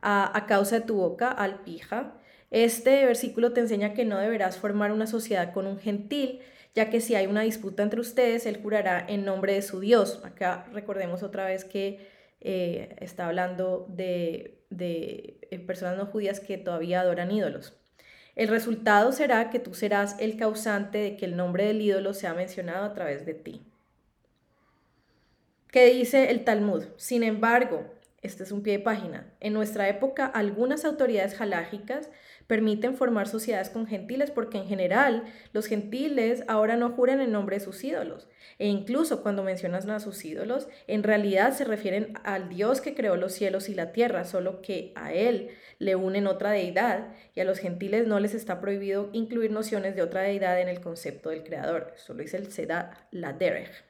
[0.00, 2.14] A, a causa de tu boca, al pija.
[2.56, 6.40] Este versículo te enseña que no deberás formar una sociedad con un gentil,
[6.74, 10.22] ya que si hay una disputa entre ustedes, él jurará en nombre de su Dios.
[10.24, 12.08] Acá recordemos otra vez que
[12.40, 17.76] eh, está hablando de, de eh, personas no judías que todavía adoran ídolos.
[18.36, 22.32] El resultado será que tú serás el causante de que el nombre del ídolo sea
[22.32, 23.66] mencionado a través de ti.
[25.70, 26.84] ¿Qué dice el Talmud?
[26.96, 27.84] Sin embargo,
[28.26, 32.10] este es un pie de página, en nuestra época algunas autoridades halágicas
[32.46, 37.56] permiten formar sociedades con gentiles porque en general los gentiles ahora no juran en nombre
[37.56, 38.28] de sus ídolos.
[38.58, 43.16] E incluso cuando mencionas a sus ídolos, en realidad se refieren al Dios que creó
[43.16, 47.44] los cielos y la tierra, solo que a él le unen otra deidad y a
[47.44, 51.42] los gentiles no les está prohibido incluir nociones de otra deidad en el concepto del
[51.42, 51.92] creador.
[51.96, 53.84] Solo dice el Seda la Derech.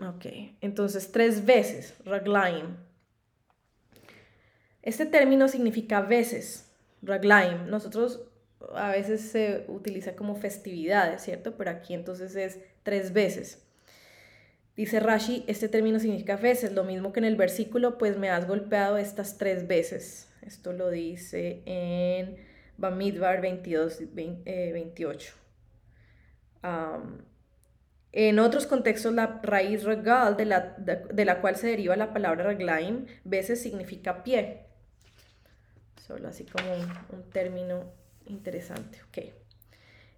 [0.00, 0.26] ok,
[0.60, 2.87] entonces tres veces, Raglaim
[4.82, 6.70] este término significa veces,
[7.02, 7.68] raglaim.
[7.68, 8.28] Nosotros
[8.74, 11.56] a veces se utiliza como festividades, ¿cierto?
[11.56, 13.64] Pero aquí entonces es tres veces.
[14.76, 18.46] Dice Rashi, este término significa veces, lo mismo que en el versículo, pues me has
[18.46, 20.28] golpeado estas tres veces.
[20.42, 22.36] Esto lo dice en
[22.76, 25.34] Bamidbar 22, 28.
[28.12, 32.44] en otros contextos, la raíz regal, de la, de, la cual se deriva la palabra
[32.44, 34.67] raglaim, veces significa pie
[36.08, 36.66] solo así como
[37.12, 37.84] un, término
[38.26, 38.98] interesante.
[39.10, 39.34] Okay.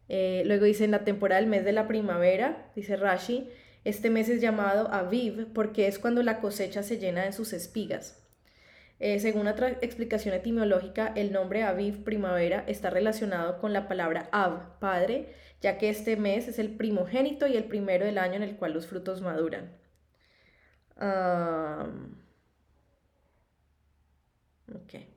[0.08, 3.48] Eh, luego dice en la temporada del mes de la primavera, dice Rashi,
[3.84, 8.16] este mes es llamado Aviv porque es cuando la cosecha se llena de sus espigas.
[9.00, 14.78] Eh, según otra explicación etimológica, el nombre Aviv, primavera, está relacionado con la palabra Av,
[14.78, 18.56] padre, ya que este mes es el primogénito y el primero del año en el
[18.56, 19.72] cual los frutos maduran.
[24.74, 25.09] ok.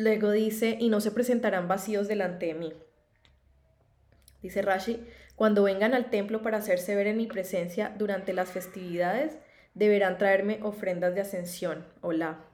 [0.00, 2.72] Luego dice, y no se presentarán vacíos delante de mí.
[4.40, 5.04] Dice Rashi,
[5.36, 9.36] cuando vengan al templo para hacerse ver en mi presencia durante las festividades,
[9.74, 11.86] deberán traerme ofrendas de ascensión.
[12.00, 12.46] Hola.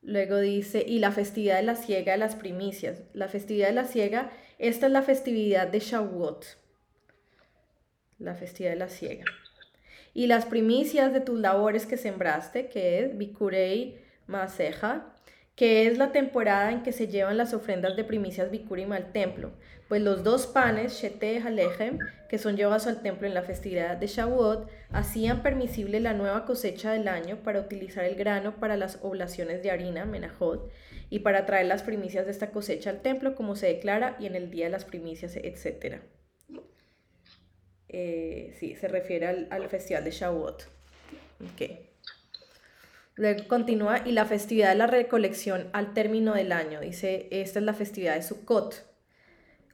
[0.00, 3.02] Luego dice, y la festividad de la siega de las primicias.
[3.14, 4.30] La festividad de la siega,
[4.60, 6.46] esta es la festividad de Shavuot.
[8.20, 9.24] La festividad de la siega
[10.18, 15.14] y las primicias de tus labores que sembraste, que es Bikurei Maseja,
[15.54, 19.52] que es la temporada en que se llevan las ofrendas de primicias Bikurim al templo,
[19.86, 24.08] pues los dos panes, Shete y que son llevados al templo en la festividad de
[24.08, 29.62] Shavuot, hacían permisible la nueva cosecha del año para utilizar el grano para las oblaciones
[29.62, 30.68] de harina, Menajot,
[31.10, 34.34] y para traer las primicias de esta cosecha al templo, como se declara, y en
[34.34, 36.00] el día de las primicias, etc.
[37.88, 40.64] Eh, sí, se refiere al, festival de Shavuot.
[41.54, 41.88] Okay.
[43.18, 46.80] Luego continúa, y la festividad de la recolección al término del año.
[46.80, 48.86] Dice, esta es la festividad de Sukkot.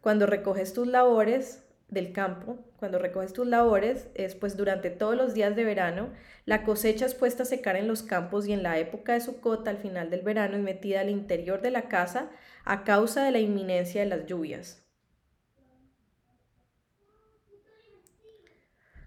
[0.00, 5.34] Cuando recoges tus labores del campo, cuando recoges tus labores, es pues durante todos los
[5.34, 6.10] días de verano,
[6.46, 9.66] la cosecha es puesta a secar en los campos y en la época de Sukkot,
[9.68, 12.30] al final del verano, es metida al interior de la casa
[12.64, 14.83] a causa de la inminencia de las lluvias.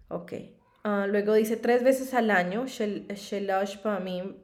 [0.10, 0.34] Ok.
[0.84, 4.36] Ah, luego dice tres veces al año, shelash pamim,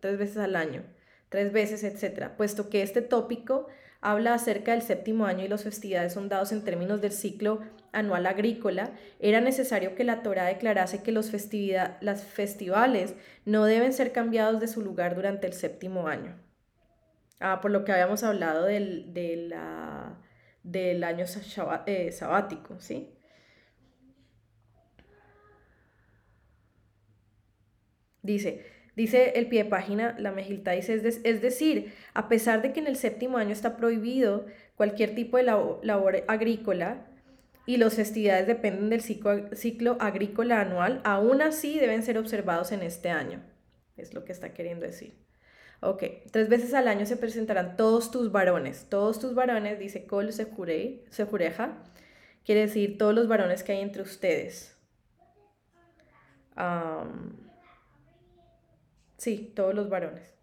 [0.00, 0.84] tres veces al año,
[1.28, 2.30] tres veces, etc.
[2.36, 3.66] Puesto que este tópico
[4.00, 7.60] habla acerca del séptimo año y las festividades son dados en términos del ciclo
[7.92, 11.32] anual agrícola, era necesario que la Torah declarase que los
[12.00, 13.14] las festivales
[13.44, 16.36] no deben ser cambiados de su lugar durante el séptimo año.
[17.40, 21.24] Ah, por lo que habíamos hablado del, del año
[21.86, 23.15] eh, sabático, ¿sí?
[28.26, 28.66] Dice,
[28.96, 32.80] dice el pie de página, la Mejilta dice, es, es, decir, a pesar de que
[32.80, 37.06] en el séptimo año está prohibido cualquier tipo de labor, agrícola
[37.64, 42.82] y las festividades dependen del ciclo, ciclo agrícola anual, aún así deben ser observados en
[42.82, 43.42] este año.
[43.96, 45.14] Es lo que está queriendo decir.
[45.80, 48.86] Ok, tres veces al año se presentarán todos tus varones.
[48.88, 51.82] Todos tus varones, dice Kol Sejureja,
[52.44, 54.76] quiere decir todos los varones que hay entre ustedes.
[59.16, 60.34] Sí, todos los varones.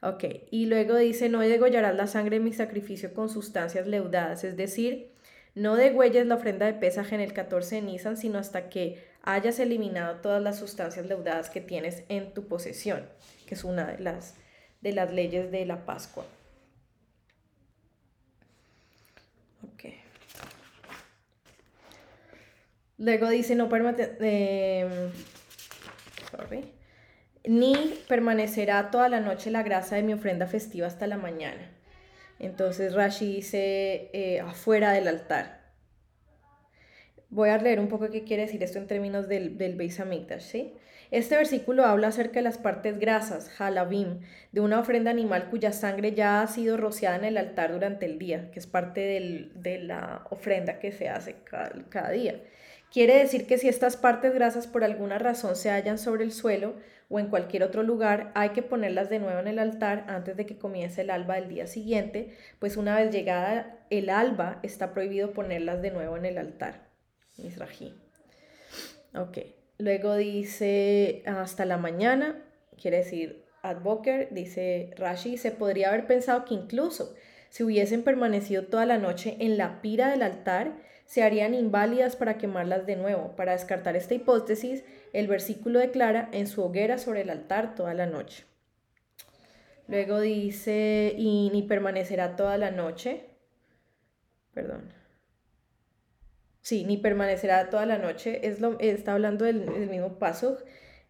[0.00, 4.56] Ok, y luego dice, no degollarás la sangre de mi sacrificio con sustancias leudadas, es
[4.56, 5.10] decir,
[5.54, 9.58] no degüelles la ofrenda de pesaje en el 14 de Nisan, sino hasta que hayas
[9.58, 13.08] eliminado todas las sustancias leudadas que tienes en tu posesión,
[13.46, 14.34] que es una de las
[14.80, 16.24] de las leyes de la Pascua.
[22.98, 23.68] Luego dice, no
[24.20, 25.10] eh,
[27.48, 27.74] ni
[28.06, 31.72] permanecerá toda la noche la grasa de mi ofrenda festiva hasta la mañana.
[32.38, 35.58] Entonces Rashi dice, eh, afuera del altar.
[37.30, 40.54] Voy a leer un poco qué quiere decir esto en términos del, del Beis Hamikdash.
[41.10, 44.20] Este versículo habla acerca de las partes grasas, halabim,
[44.52, 48.18] de una ofrenda animal cuya sangre ya ha sido rociada en el altar durante el
[48.18, 49.00] día, que es parte
[49.54, 52.42] de la ofrenda que se hace cada, día.
[52.92, 56.74] Quiere decir que si estas partes grasas por alguna razón se hallan sobre el suelo
[57.10, 60.46] o en cualquier otro lugar, hay que ponerlas de nuevo en el altar antes de
[60.46, 65.32] que comience el alba del día siguiente, pues una vez llegada el alba está prohibido
[65.32, 66.88] ponerlas de nuevo en el altar.
[67.36, 67.94] Misrají.
[69.14, 69.38] Ok.
[69.78, 72.42] Luego dice hasta la mañana,
[72.80, 77.14] quiere decir Advoker, dice Rashi, se podría haber pensado que incluso
[77.50, 80.76] si hubiesen permanecido toda la noche en la pira del altar,
[81.08, 83.34] se harían inválidas para quemarlas de nuevo.
[83.34, 88.06] Para descartar esta hipótesis, el versículo declara en su hoguera sobre el altar toda la
[88.06, 88.44] noche.
[89.88, 93.24] Luego dice, y ni permanecerá toda la noche.
[94.54, 94.98] Perdón
[96.68, 100.58] sí, ni permanecerá toda la noche, es lo, está hablando del, mismo paso.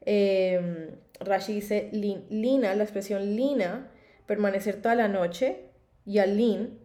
[0.07, 3.91] Eh, Rashi dice lina, la expresión lina,
[4.27, 5.65] permanecer toda la noche,
[6.07, 6.79] y al lin,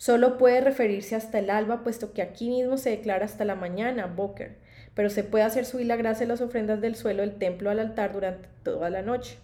[0.00, 4.06] solo puede referirse hasta el alba, puesto que aquí mismo se declara hasta la mañana,
[4.06, 4.56] boker,
[4.94, 7.78] pero se puede hacer subir la grasa de las ofrendas del suelo del templo al
[7.78, 9.36] altar durante toda la noche.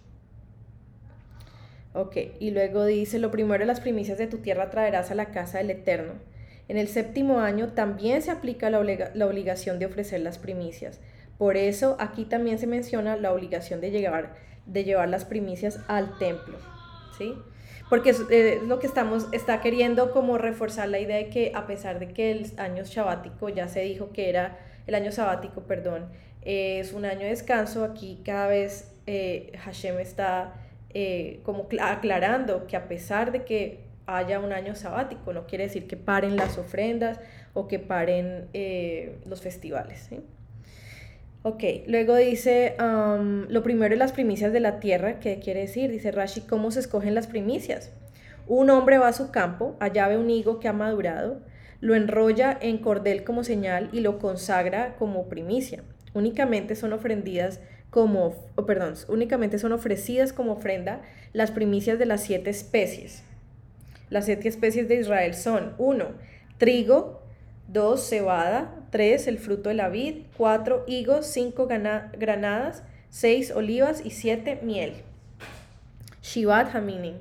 [1.93, 5.31] Ok, y luego dice, lo primero de las primicias de tu tierra traerás a la
[5.31, 6.13] casa del Eterno
[6.69, 10.99] en el séptimo año también se aplica la, obligación de ofrecer las primicias.
[11.37, 14.35] Por eso aquí también se menciona la obligación de llevar,
[14.65, 16.57] de llevar las primicias al templo.
[17.17, 17.35] ¿sí?
[17.89, 21.67] Porque es, eh, lo que estamos, está queriendo como reforzar la idea de que a
[21.67, 24.57] pesar de que el año sabático ya se dijo que era,
[24.87, 26.09] el año sabático, perdón,
[26.41, 30.53] es un año de descanso, aquí cada vez eh, Hashem está
[30.93, 35.87] eh, como aclarando que a pesar de que haya un año sabático, no quiere decir
[35.87, 37.19] que paren las ofrendas
[37.53, 40.09] o que paren eh, los festivales.
[41.43, 45.89] Ok, luego dice, lo primero es las primicias de la tierra, ¿qué quiere decir?
[45.89, 47.91] Dice Rashi, ¿cómo se escogen las primicias?
[48.47, 51.41] Un hombre va a su campo, allá ve un higo que ha madurado,
[51.79, 55.83] lo enrolla en cordel como señal y lo consagra como primicia.
[56.13, 57.61] Únicamente son ofrendidas
[57.91, 58.33] como,
[58.65, 61.01] perdón, únicamente son ofrecidas como ofrenda
[61.33, 63.23] las primicias de las siete especies.
[64.09, 66.05] Las siete especies de Israel son 1.
[66.57, 67.21] Trigo,
[67.67, 68.09] 2.
[68.09, 69.27] Cebada, 3.
[69.27, 70.85] El fruto de la vid, 4.
[70.87, 71.67] Higos, 5.
[71.67, 73.51] Granadas, 6.
[73.51, 74.59] Olivas y 7.
[74.63, 74.93] Miel.
[76.27, 77.15] Shivat Haminin.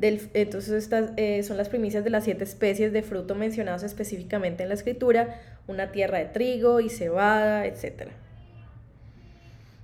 [0.00, 4.70] entonces estas eh, son las primicias de las siete especies de fruto mencionadas específicamente en
[4.70, 8.08] la escritura, una tierra de trigo y cebada, etc.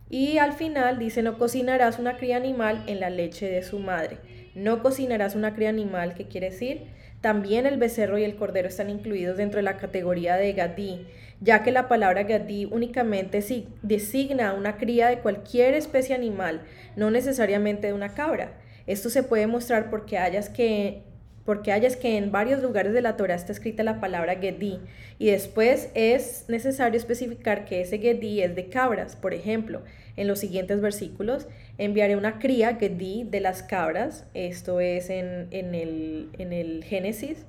[0.08, 4.18] Y al final dice, no cocinarás una cría animal en la leche de su madre.
[4.54, 6.82] No cocinarás una cría animal, ¿qué quiere decir?
[7.24, 11.06] También el becerro y el cordero están incluidos dentro de la categoría de gadí,
[11.40, 13.42] ya que la palabra gadí únicamente
[13.80, 16.60] designa una cría de cualquier especie animal,
[16.96, 18.52] no necesariamente de una cabra.
[18.86, 21.00] Esto se puede mostrar porque hayas que
[21.46, 24.80] porque hayas que en varios lugares de la Torah está escrita la palabra Gedi
[25.18, 29.16] y después es necesario especificar que ese Gedi es de cabras.
[29.16, 29.80] Por ejemplo,
[30.16, 31.48] en los siguientes versículos,
[31.78, 37.44] enviaré una cría Gedi de las cabras, esto es en, el, en el Génesis.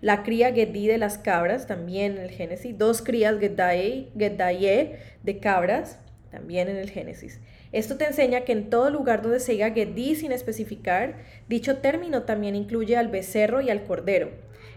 [0.00, 2.76] La cría Gedi de las cabras, también en el Génesis.
[2.76, 5.98] Dos crías Gedaye, de cabras,
[6.30, 7.40] también en el Génesis.
[7.72, 11.16] Esto te enseña que en todo lugar donde se diga Gedi sin especificar,
[11.48, 14.30] dicho término también incluye al becerro y al cordero.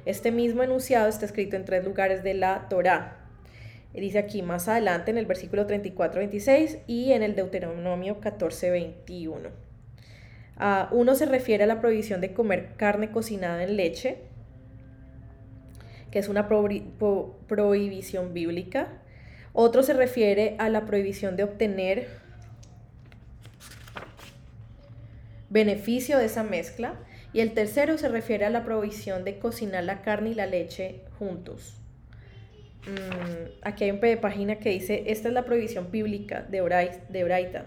[0.05, 3.26] Este mismo enunciado está escrito en tres lugares de la Torá.
[4.01, 9.49] Dice aquí más adelante en el versículo 34-26 y en el Deuteronomio 14-21.
[10.55, 14.19] Ah, uno se refiere a la prohibición de comer carne cocinada en leche,
[16.11, 18.87] que es una prohibición bíblica.
[19.53, 22.07] Otro se refiere a la prohibición de obtener
[25.49, 26.93] beneficio de esa mezcla.
[27.33, 31.01] Y el tercero se refiere a la provisión de cocinar la carne y la leche
[31.17, 31.81] juntos.
[32.87, 37.65] Mm, aquí hay un de página que dice, esta es la prohibición bíblica de, Oraita.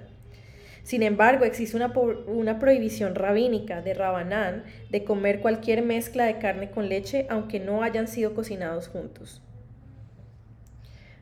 [0.82, 1.92] Sin embargo, existe una,
[2.26, 7.82] una, prohibición rabínica de Rabanán de comer cualquier mezcla de carne con leche aunque no
[7.82, 9.42] hayan sido cocinados juntos.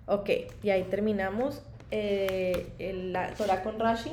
[0.06, 0.30] Ok,
[0.62, 4.12] y ahí terminamos eh, la Torah con Rashi.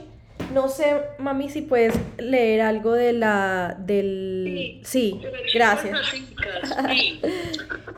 [0.53, 5.21] No sé, mami, si puedes leer algo de la del sí,
[5.53, 5.99] gracias.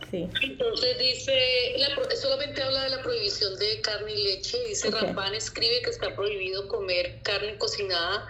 [0.09, 0.25] Sí.
[0.41, 1.33] Entonces dice,
[2.15, 4.57] solamente habla de la prohibición de carne y leche.
[4.67, 5.13] Dice okay.
[5.35, 8.27] escribe que está prohibido comer carne cocinada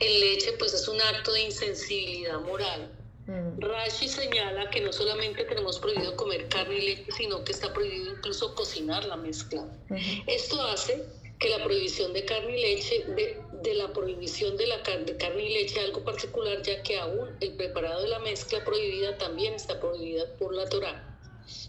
[0.00, 2.90] en leche, pues es un acto de insensibilidad moral.
[3.26, 3.60] Mm.
[3.60, 8.14] Rashi señala que no solamente tenemos prohibido comer carne y leche, sino que está prohibido
[8.14, 9.66] incluso cocinar la mezcla.
[10.26, 11.04] Esto hace
[11.38, 15.16] que la prohibición de carne y leche, de, de la prohibición de la carne, de
[15.16, 19.54] carne y leche, algo particular, ya que aún el preparado de la mezcla prohibida también
[19.54, 21.18] está prohibida por la Torah.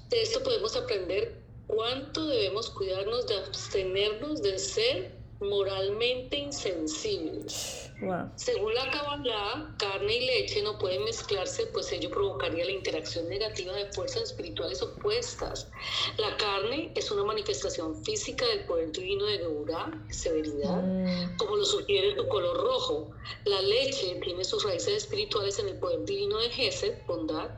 [0.10, 1.36] De esto podemos aprender
[1.68, 7.92] cuánto debemos cuidarnos de abstenernos de ser moralmente insensibles.
[8.36, 13.74] Según la Kabbalah, carne y leche no pueden mezclarse, pues ello provocaría la interacción negativa
[13.74, 15.70] de fuerzas espirituales opuestas.
[16.18, 21.38] La carne es una manifestación física del poder divino de Geburah, severidad, mm.
[21.38, 23.12] como lo sugiere su color rojo.
[23.46, 27.50] La leche tiene sus raíces espirituales en el poder divino de Gesed, bondad,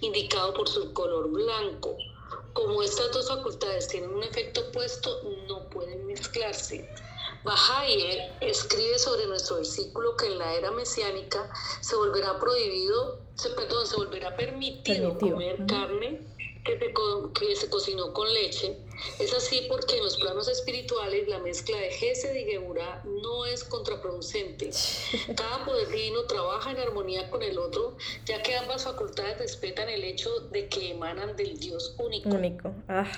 [0.00, 1.96] indicado por su color blanco.
[2.54, 6.88] Como estas dos facultades tienen un efecto opuesto, no pueden mezclarse.
[7.44, 13.86] Bahaye escribe sobre nuestro versículo que en la era mesiánica se volverá prohibido, se, perdón,
[13.86, 16.20] se volverá permitido, comer carne
[16.64, 16.92] que se,
[17.32, 18.76] que se, cocinó con leche.
[19.18, 23.64] Es así porque en los planos espirituales la mezcla de Gesed y Geburah no es
[23.64, 24.70] contraproducente.
[25.36, 30.04] Cada poder divino trabaja en armonía con el otro, ya que ambas facultades respetan el
[30.04, 32.28] hecho de que emanan del Dios único.
[32.28, 32.74] Único.
[32.88, 33.10] Ah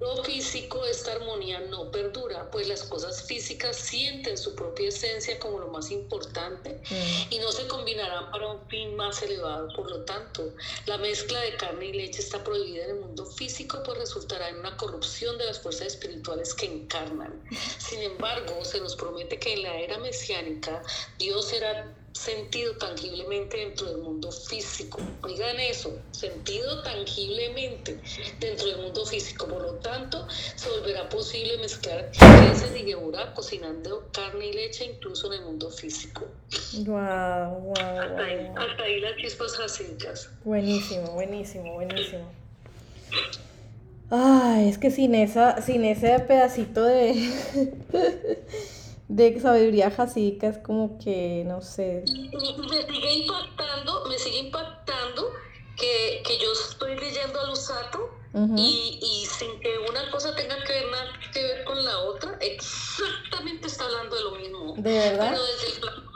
[0.00, 5.58] lo físico, esta armonía no perdura, pues las cosas físicas sienten su propia esencia como
[5.58, 7.34] lo más importante mm.
[7.34, 9.68] y no se combinarán para un fin más elevado.
[9.76, 10.54] Por lo tanto,
[10.86, 14.60] la mezcla de carne y leche está prohibida en el mundo físico, pues resultará en
[14.60, 17.42] una corrupción de las fuerzas espirituales que encarnan.
[17.78, 20.82] Sin embargo, se nos promete que en la era mesiánica
[21.18, 24.98] Dios será sentido tangiblemente dentro del mundo físico.
[25.22, 28.00] Oigan eso, sentido tangiblemente
[28.38, 29.46] dentro del mundo físico.
[29.46, 32.10] Por lo tanto, se volverá posible mezclar
[32.52, 36.26] ese y Geburah cocinando carne y leche incluso en el mundo físico.
[36.78, 40.30] Wow, wow, hasta, ahí, hasta ahí las chispas jacínicas.
[40.44, 42.30] Buenísimo, buenísimo, buenísimo.
[44.10, 47.14] Ay, es que sin esa, sin ese pedacito de
[49.10, 52.04] de sabiduría jasídica es como que, no sé.
[52.06, 55.32] Me sigue impactando, me sigue impactando
[55.76, 58.10] que, que yo estoy leyendo a Lusato
[58.56, 62.38] y, y, sin que una cosa tenga que ver nada que ver con la otra,
[62.40, 64.74] exactamente está hablando de lo mismo.
[64.76, 65.30] ¿De verdad?
[65.30, 66.10] Pero desde el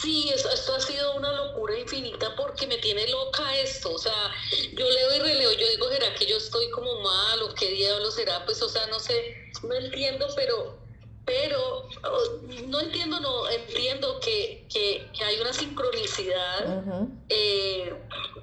[0.00, 3.92] Sí, esto, esto, ha sido una locura infinita porque me tiene loca esto.
[3.92, 4.32] O sea,
[4.72, 8.10] yo leo y releo, yo digo, ¿será que yo estoy como mal o qué diablo
[8.10, 8.44] será?
[8.46, 10.79] Pues, o sea, no sé, no entiendo, pero
[11.24, 16.82] pero oh, no entiendo, no entiendo que, que, hay una sincronicidad
[17.28, 17.94] eh,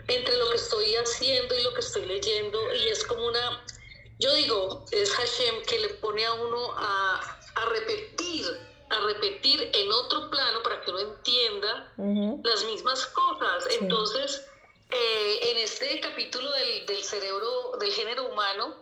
[0.07, 3.65] entre lo que estoy haciendo y lo que estoy leyendo y es como una,
[4.19, 8.45] yo digo, es Hashem que le pone a uno a, a repetir,
[8.89, 11.93] a repetir en otro plano para que uno entienda
[12.43, 13.67] las mismas cosas.
[13.81, 14.45] Entonces,
[14.91, 18.75] eh, en este capítulo del, del cerebro, del género humano,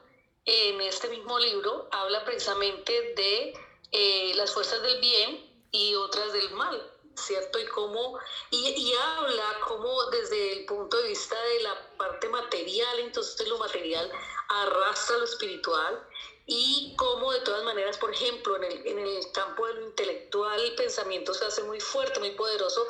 [0.45, 3.53] en este mismo libro, habla precisamente de
[3.97, 6.91] eh, las fuerzas del bien y otras del mal.
[7.17, 7.59] ¿cierto?
[7.59, 8.19] Y cómo,
[8.51, 14.11] y, habla como desde el punto de vista de la parte material, entonces lo material
[14.49, 16.07] arrastra lo espiritual
[16.45, 20.59] y cómo de todas maneras, por ejemplo, en el, en el campo de lo intelectual,
[20.59, 22.85] el pensamiento se hace muy fuerte, muy poderoso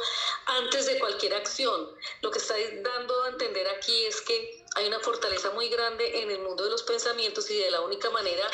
[0.47, 1.95] antes de cualquier acción.
[2.21, 6.31] Lo que está dando a entender aquí es que hay una fortaleza muy grande en
[6.31, 8.49] el mundo de los pensamientos y de la única manera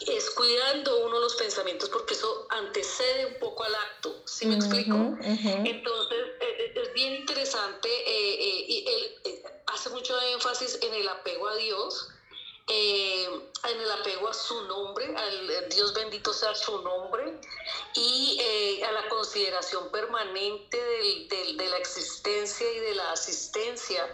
[0.00, 5.16] es cuidando uno los pensamientos porque eso antecede un poco al acto, ¿sí me explico?
[5.22, 11.48] Entonces, eh, eh, es bien interesante eh, y él hace mucho énfasis en el apego
[11.48, 12.08] a Dios
[12.68, 13.28] eh,
[13.70, 17.38] en el apego a su nombre, al Dios bendito sea su nombre,
[17.94, 24.06] y eh, a la consideración permanente de la existencia y de la asistencia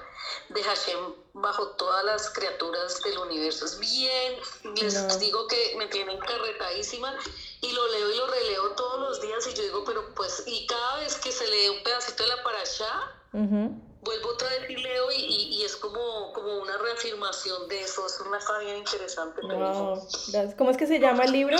[0.48, 3.64] de Hashem bajo todas las criaturas del universo.
[3.64, 4.38] Es bien,
[4.76, 7.16] les digo que me tienen carretadísima
[7.60, 10.66] y lo leo y lo releo todos los días y yo digo, pero pues, y
[10.66, 13.16] cada vez que se lee un pedacito de la parasha,
[14.02, 15.24] vuelvo otra vez y leo y,
[15.56, 19.40] y, es como, como una reafirmación de eso, es una cosa bien interesante.
[20.58, 21.56] ¿Cómo es que se llama el libro?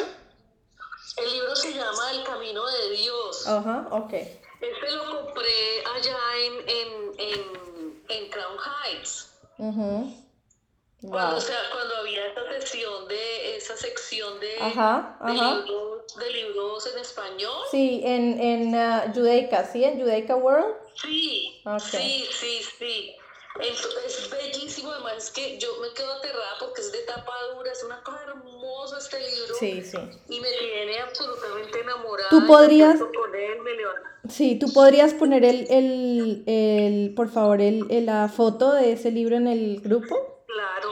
[1.16, 3.46] El libro se llama El Camino de Dios.
[3.46, 4.12] Ajá, ok.
[4.12, 9.30] Este lo compré allá en, en, en, en Crown Heights.
[9.56, 16.30] Cuando, o sea, cuando había esa sección de esa sección de, ajá, de, libros, de
[16.30, 17.64] libros, en español.
[17.70, 19.82] Sí, en, en uh, Judaica, ¿sí?
[19.82, 20.76] En Judaica World.
[20.94, 23.16] Sí, sí, sí, sí.
[23.60, 27.84] Es, bellísimo, además es que yo me quedo aterrada porque es de tapa dura, es
[27.84, 29.54] una cosa hermosa este libro.
[29.58, 29.98] Sí, sí.
[30.28, 32.30] Y me tiene absolutamente enamorada.
[32.30, 32.98] Tú podrías...
[34.28, 39.36] sí, tú podrías poner el, el, el por favor, el, la foto de ese libro
[39.36, 40.44] en el grupo.
[40.46, 40.90] Claro.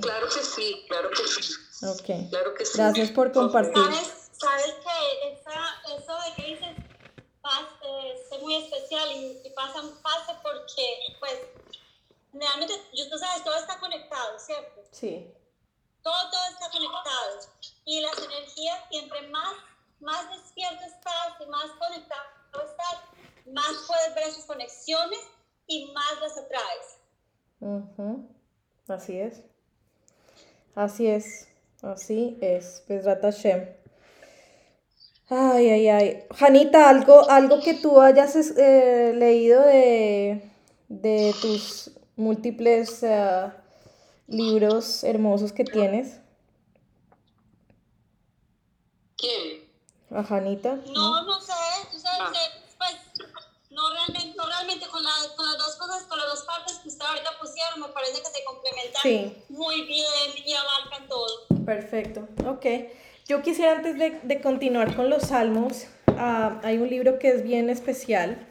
[0.00, 1.54] Claro que sí, claro que sí.
[1.86, 2.28] Ok.
[2.30, 2.72] Claro que sí.
[2.76, 3.82] Gracias por compartir.
[3.82, 6.76] ¿Sabes, sabes que esa, eso de que dices
[7.40, 7.66] paz,
[8.32, 11.34] es muy especial y, y pasa, pasa porque, pues,
[12.34, 12.74] realmente,
[13.10, 14.82] tú sabes, todo está conectado, ¿cierto?
[14.90, 15.32] Sí.
[16.02, 17.40] Todo, todo está conectado.
[17.84, 19.54] Y las energías, siempre más,
[20.00, 23.00] más despierto estás y más conectado estás,
[23.46, 25.20] más puedes ver sus conexiones
[25.66, 26.98] y más las atraes.
[27.60, 28.28] Uh
[28.86, 29.42] Así es.
[30.74, 31.48] Así es.
[31.82, 32.84] Así es.
[32.86, 33.66] Pesrata Shem.
[35.30, 36.24] Ay, ay, ay.
[36.34, 40.50] Janita, algo, algo que tú hayas eh, leído de,
[40.88, 43.52] de, tus múltiples eh,
[44.26, 46.20] libros hermosos que tienes.
[49.16, 49.64] ¿Quién?
[50.10, 50.76] A Janita.
[50.92, 51.52] No, no, sé.
[51.90, 52.32] Tú sabes, ah
[53.74, 55.02] no realmente, no realmente con,
[55.36, 58.28] con, las dos cosas, con las dos partes que usted ahorita pusieron, me parece que
[58.28, 61.64] se complementan muy bien y abarcan todo.
[61.66, 62.66] Perfecto, ok.
[63.26, 67.42] Yo quisiera antes de, de continuar con los salmos, uh, hay un libro que es
[67.42, 68.46] bien especial.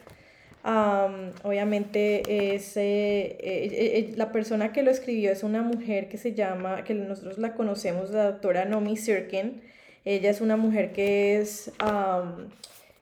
[0.66, 6.34] Obviamente es eh, eh, eh, la persona que lo escribió es una mujer que se
[6.34, 9.62] llama, que nosotros la conocemos, la doctora Nomi Sirkin.
[10.06, 11.72] Ella es una mujer que es,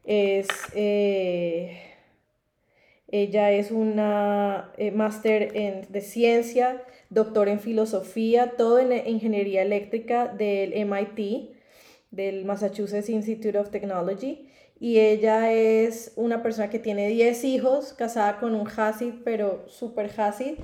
[0.06, 0.48] es
[3.14, 10.74] ella es una máster en, de ciencia, doctor en filosofía, todo en ingeniería eléctrica del
[10.86, 11.52] MIT,
[12.10, 14.51] del Massachusetts Institute of Technology.
[14.82, 20.12] Y ella es una persona que tiene 10 hijos, casada con un Hasid, pero súper
[20.20, 20.56] Hasid.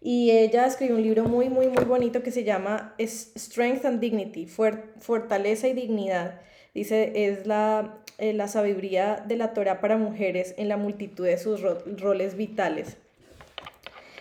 [0.00, 4.46] Y ella escribió un libro muy, muy, muy bonito que se llama Strength and Dignity,
[4.46, 6.40] Fortaleza y Dignidad.
[6.74, 11.38] Dice, es la eh, la sabiduría de la Torah para mujeres en la multitud de
[11.38, 12.96] sus roles vitales.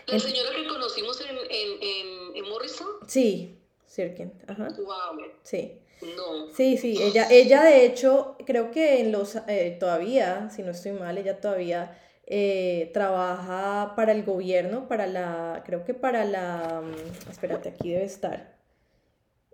[0.08, 2.88] ¿La señora que conocimos en, en, en, Morrison?
[3.06, 4.32] Sí, Sirkin.
[4.48, 4.70] Ajá.
[4.78, 5.22] Wow.
[5.44, 5.74] Sí.
[6.16, 6.52] No.
[6.54, 10.94] Sí, sí, ella, ella de hecho, creo que en los, eh, todavía, si no estoy
[10.94, 17.30] mal, ella todavía eh, trabaja para el gobierno, para la, creo que para la, mm,
[17.30, 18.56] espérate, aquí debe estar.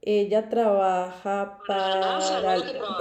[0.02, 2.20] Ella trabaja para...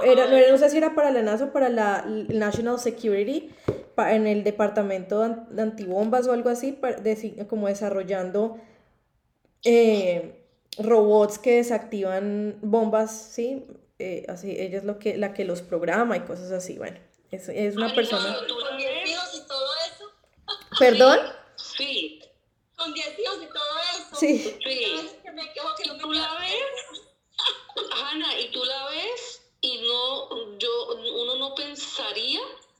[0.03, 3.53] Era, no, sé si era para la NASA o para la National Security,
[3.97, 6.77] en el departamento de antibombas o algo así,
[7.47, 8.57] como desarrollando
[9.63, 10.46] eh,
[10.79, 13.65] robots que desactivan bombas, ¿sí?
[13.99, 16.99] Eh, así, ella es lo que, la que los programa y cosas así, bueno,
[17.31, 18.37] es, es una persona...
[18.47, 20.05] ¿Con 10 hijos y todo eso?
[20.79, 21.19] ¿Perdón?
[21.55, 22.21] Sí.
[22.75, 24.15] Con 10 hijos y todo eso.
[24.15, 24.57] Sí.
[24.63, 25.17] sí.
[25.99, 26.53] ¿Tú la ves?
[28.11, 32.39] Ana, y tú la ves y no, yo, uno no pensaría,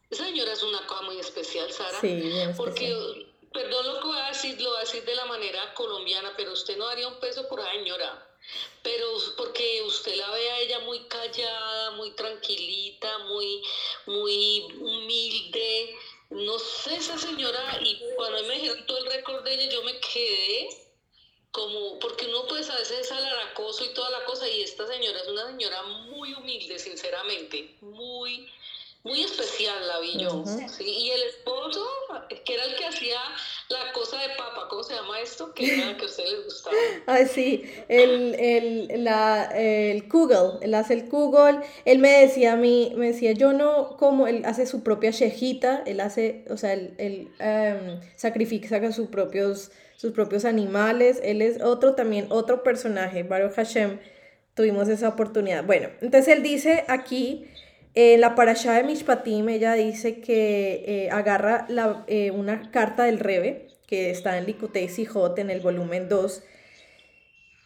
[0.09, 3.27] esa señora es una cosa muy especial, Sara, sí, porque,
[3.58, 6.53] perdón lo que voy a decir, lo voy a decir de la manera colombiana, pero
[6.53, 8.28] usted no daría un peso por esa señora
[8.84, 13.62] pero porque usted la ve a ella muy callada, muy tranquilita, muy,
[14.05, 15.95] muy humilde.
[16.30, 19.99] No sé, esa señora, y cuando me dijeron todo el récord de ella, yo me
[19.99, 20.70] quedé
[21.51, 25.20] como, porque uno pues a veces es alaracoso y toda la cosa, y esta señora
[25.20, 28.49] es una señora muy humilde, sinceramente, muy
[29.08, 30.43] muy especial la vi yo.
[30.80, 31.86] Y el esposo,
[32.45, 33.18] que era el que hacía
[33.70, 35.53] la cosa de papa, ¿cómo se llama esto?
[35.53, 36.76] Que era que a ustedes les gustaba.
[37.08, 42.55] Ah, sí, el, el, la, el Google, él hace el Google, él me decía a
[42.58, 46.74] mí, me decía, yo no como, él hace su propia shejita, él hace, o sea,
[46.74, 53.24] él, él um, sacrifica sus propios, sus propios animales, él es otro también, otro personaje,
[53.24, 53.99] Baruch Hashem,
[54.53, 55.64] tuvimos esa oportunidad.
[55.64, 57.45] Bueno, entonces él dice aquí
[58.19, 61.65] la parasha de Mishpatim, ella dice que eh, agarra
[62.07, 66.43] eh, una carta del Rebe, que está en Likutei Sijot, en el volumen 2.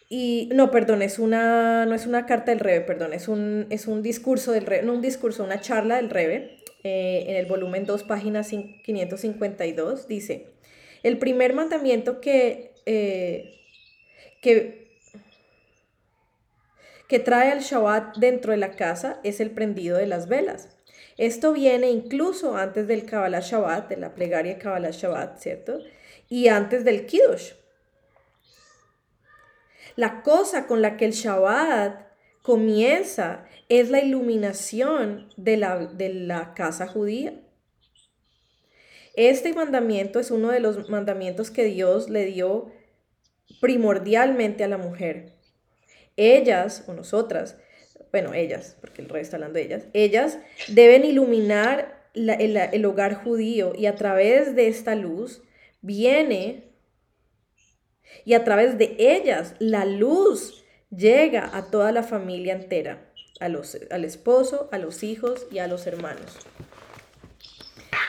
[0.08, 3.88] Y, no, perdón, es una, no es una carta del Rebe, perdón, es un, es
[3.88, 7.86] un discurso del Rebe, no un discurso, una charla del Rebe, eh, en el volumen
[7.86, 10.48] 2, página 552, dice,
[11.04, 12.72] el primer mandamiento que,
[14.42, 14.81] que
[17.12, 20.70] que trae el Shabbat dentro de la casa es el prendido de las velas.
[21.18, 25.80] Esto viene incluso antes del Kabbalah Shabbat, de la plegaria Kabbalah Shabbat, ¿cierto?
[26.30, 27.52] Y antes del Kiddush.
[29.98, 32.08] La cosa con la que el Shabbat
[32.44, 37.34] comienza es la iluminación de la, de la casa judía.
[39.16, 42.72] Este mandamiento es uno de los mandamientos que Dios le dio
[43.60, 45.41] primordialmente a la mujer.
[46.18, 47.58] Ellas, o nosotras,
[48.12, 50.38] bueno, ellas, porque el rey está hablando de ellas, ellas
[50.68, 55.42] deben iluminar el, hogar judío y a través de esta luz
[55.82, 56.66] viene
[58.26, 63.10] y a través de ellas la luz llega a toda la familia entera,
[63.40, 66.38] a los, al esposo, a los hijos y a los hermanos.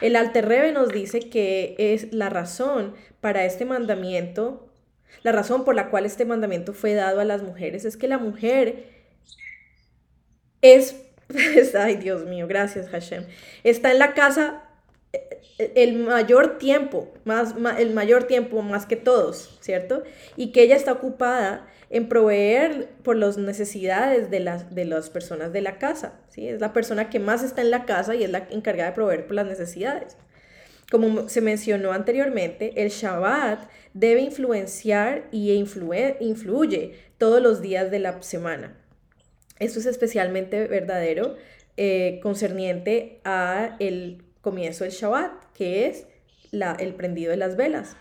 [0.01, 4.72] El Alterrebe nos dice que es la razón para este mandamiento
[5.23, 8.19] la razón por la cual este mandamiento fue dado a las mujeres es que la
[8.19, 8.87] mujer
[10.61, 10.97] es,
[11.79, 13.27] ay Dios mío, gracias Hashem,
[13.65, 14.63] está en la casa
[15.13, 20.03] eh, el mayor tiempo, más, el mayor tiempo más que todos, ¿cierto?
[20.37, 25.53] Y que ella está ocupada en proveer por las necesidades de las, de las personas
[25.53, 26.49] de la casa, ¿sí?
[26.49, 29.27] Es la persona que más está en la casa y es la encargada de proveer
[29.27, 30.17] por las necesidades.
[30.93, 38.21] Como se mencionó anteriormente, el Shabbat debe influenciar y influye todos los días de la
[38.21, 38.77] semana.
[39.59, 41.37] Esto es especialmente verdadero
[41.79, 46.09] eh, concerniente a el comienzo del Shabbat, que es
[46.51, 47.97] la, el prendido de las velas.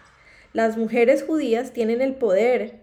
[0.51, 2.81] Las mujeres judías tienen el poder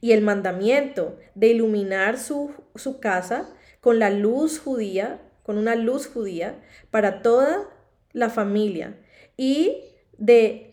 [0.00, 6.06] y el mandamiento de iluminar su, su casa con la luz judía, con una luz
[6.06, 6.62] judía,
[6.92, 7.68] para toda
[8.12, 8.96] la familia
[9.36, 9.84] y
[10.18, 10.70] de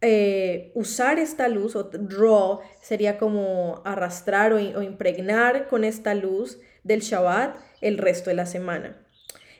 [0.00, 7.00] eh, usar esta luz, o draw sería como arrastrar o, impregnar con esta luz del
[7.00, 8.96] Shabbat el resto de la semana.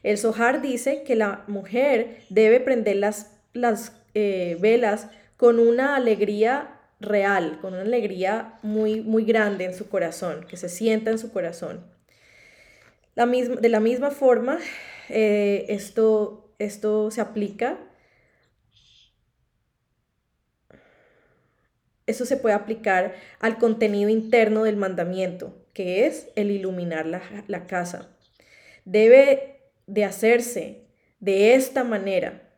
[0.03, 6.81] El Zohar dice que la mujer debe prender las, las eh, velas con una alegría
[6.99, 11.33] real, con una alegría muy, muy grande en su corazón, que se sienta en su
[11.33, 11.87] corazón.
[13.15, 14.59] La misma, de la misma forma,
[15.09, 17.79] eh, esto esto se aplica.
[22.07, 28.17] Eso se puede aplicar al contenido interno del mandamiento, que es el iluminar la, casa.
[28.85, 30.89] Debe de hacerse
[31.21, 32.51] de esta manera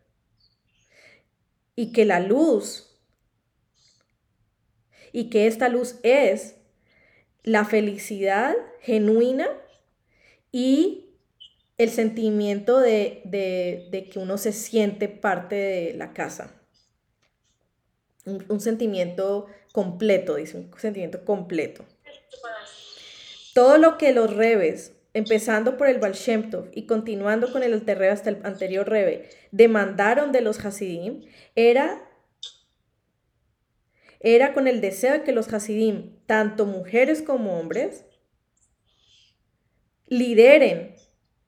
[1.76, 2.90] y que la luz
[5.12, 6.56] y que esta luz es
[7.44, 9.46] la felicidad genuina
[10.50, 11.03] y
[11.76, 16.54] el sentimiento de, que uno se siente parte de la casa.
[18.26, 21.84] Un, sentimiento completo, dice, un sentimiento completo.
[23.52, 26.14] Todo lo que los rebes, empezando por el Baal
[26.72, 32.08] y continuando con el Alterrebe hasta el anterior rebe, demandaron de los Hasidim, era,
[34.20, 38.06] era con el deseo de que los Hasidim, tanto mujeres como hombres,
[40.06, 40.94] lideren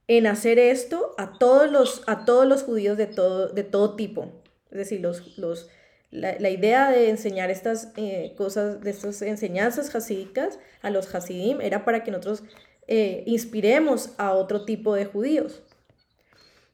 [0.09, 4.33] en hacer esto a todos los, a todos los judíos de todo, de todo tipo.
[4.71, 5.69] Es decir, los, los,
[6.11, 11.85] la, idea de enseñar estas eh, cosas, de estas enseñanzas hasídicas a los hasidim era
[11.85, 12.45] para que nosotros
[12.87, 15.63] eh, inspiremos a otro tipo de judíos.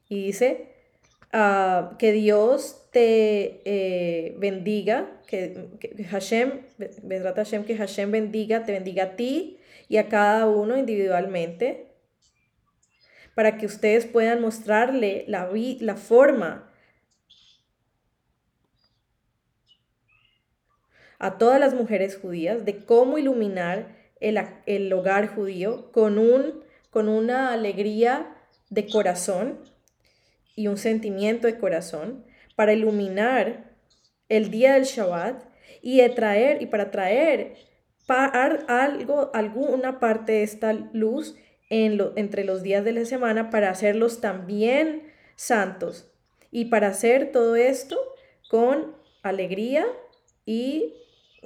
[0.09, 0.69] Y dice
[1.31, 6.61] ah, que Dios te eh, bendiga, que, que Hashem,
[7.35, 9.57] Hashem, que Hashem bendiga, te bendiga a ti
[9.89, 11.92] y a cada uno individualmente
[13.35, 16.69] para que ustedes puedan mostrarle la, la forma
[21.23, 27.53] a todas las mujeres judías de cómo iluminar el, hogar judío con, un, con una
[27.53, 28.35] alegría
[28.69, 29.59] de corazón
[30.55, 32.25] y un sentimiento de corazón
[32.55, 33.71] para iluminar
[34.29, 35.43] el día del Shabbat
[35.81, 37.55] y de traer y para traer
[38.07, 41.35] algo, alguna parte de esta luz
[41.81, 46.11] en entre los días de la semana para hacerlos también santos
[46.51, 47.97] y para hacer todo esto
[48.49, 49.85] con alegría
[50.45, 50.93] y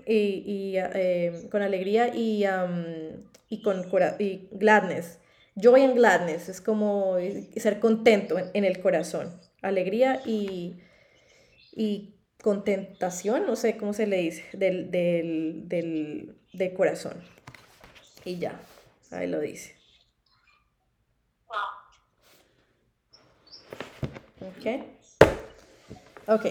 [0.06, 2.46] y, eh, con alegría y,
[3.50, 3.86] y con
[4.20, 5.20] y gladness.
[5.56, 7.18] Joy and gladness es como
[7.56, 9.40] ser contento en, el corazón.
[9.62, 10.78] Alegría y,
[11.76, 12.14] y
[12.44, 15.68] contentación, no sé cómo se le dice, del, del,
[16.54, 17.16] del, corazón.
[18.24, 18.62] Y ya,
[19.10, 19.77] ahí lo dice.
[24.48, 24.84] Ok.
[26.28, 26.46] Ok.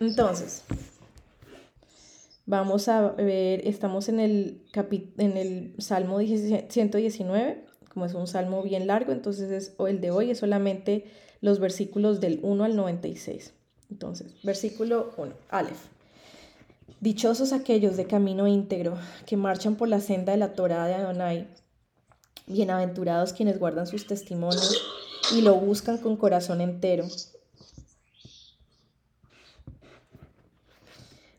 [0.00, 0.64] Entonces,
[2.44, 4.62] Vamos a ver, estamos en el,
[5.18, 10.30] en el Salmo 119, como es un salmo bien largo, entonces es, el de hoy
[10.32, 11.04] es solamente
[11.40, 13.54] los versículos del 1 al 96.
[13.90, 15.86] Entonces, versículo 1, Aleph.
[17.00, 21.48] Dichosos aquellos de camino íntegro que marchan por la senda de la Torá de Adonai.
[22.46, 24.82] Bienaventurados quienes guardan sus testimonios
[25.30, 27.06] y lo buscan con corazón entero.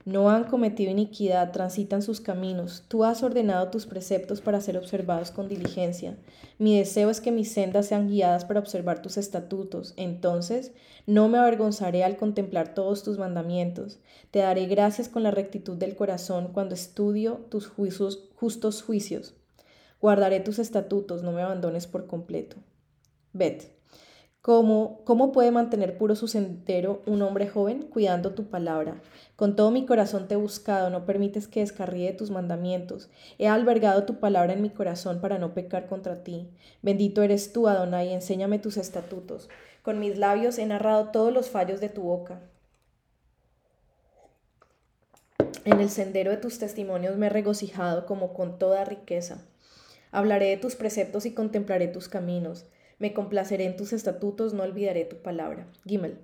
[0.06, 2.84] No han cometido iniquidad, transitan sus caminos.
[2.90, 6.18] Tú has ordenado tus preceptos para ser observados con diligencia.
[6.60, 9.94] Mi deseo es que mis sendas sean guiadas para observar tus estatutos.
[9.96, 10.74] Entonces
[11.06, 14.00] no me avergonzaré al contemplar todos tus mandamientos.
[14.30, 19.36] Te daré gracias con la rectitud del corazón cuando estudio tus justos juicios.
[20.02, 22.58] Guardaré tus estatutos, no me abandones por completo.
[23.34, 23.74] Bet.
[24.42, 27.84] ¿Cómo, ¿Cómo puede mantener puro su sendero un hombre joven?
[27.84, 29.02] Cuidando tu palabra.
[29.38, 33.10] Con todo mi corazón te he buscado, no permites que descarríe tus mandamientos.
[33.40, 36.50] He albergado tu palabra en mi corazón para no pecar contra ti.
[36.82, 39.50] Bendito eres tú, Adonai, enséñame tus estatutos.
[39.82, 42.42] Con mis labios he narrado todos los fallos de tu boca.
[45.66, 49.38] En el sendero de tus testimonios me he regocijado como con toda riqueza.
[50.12, 52.66] Hablaré de tus preceptos y contemplaré tus caminos.
[53.04, 55.68] Me complaceré en tus estatutos, no olvidaré tu palabra.
[55.86, 56.20] Gimel.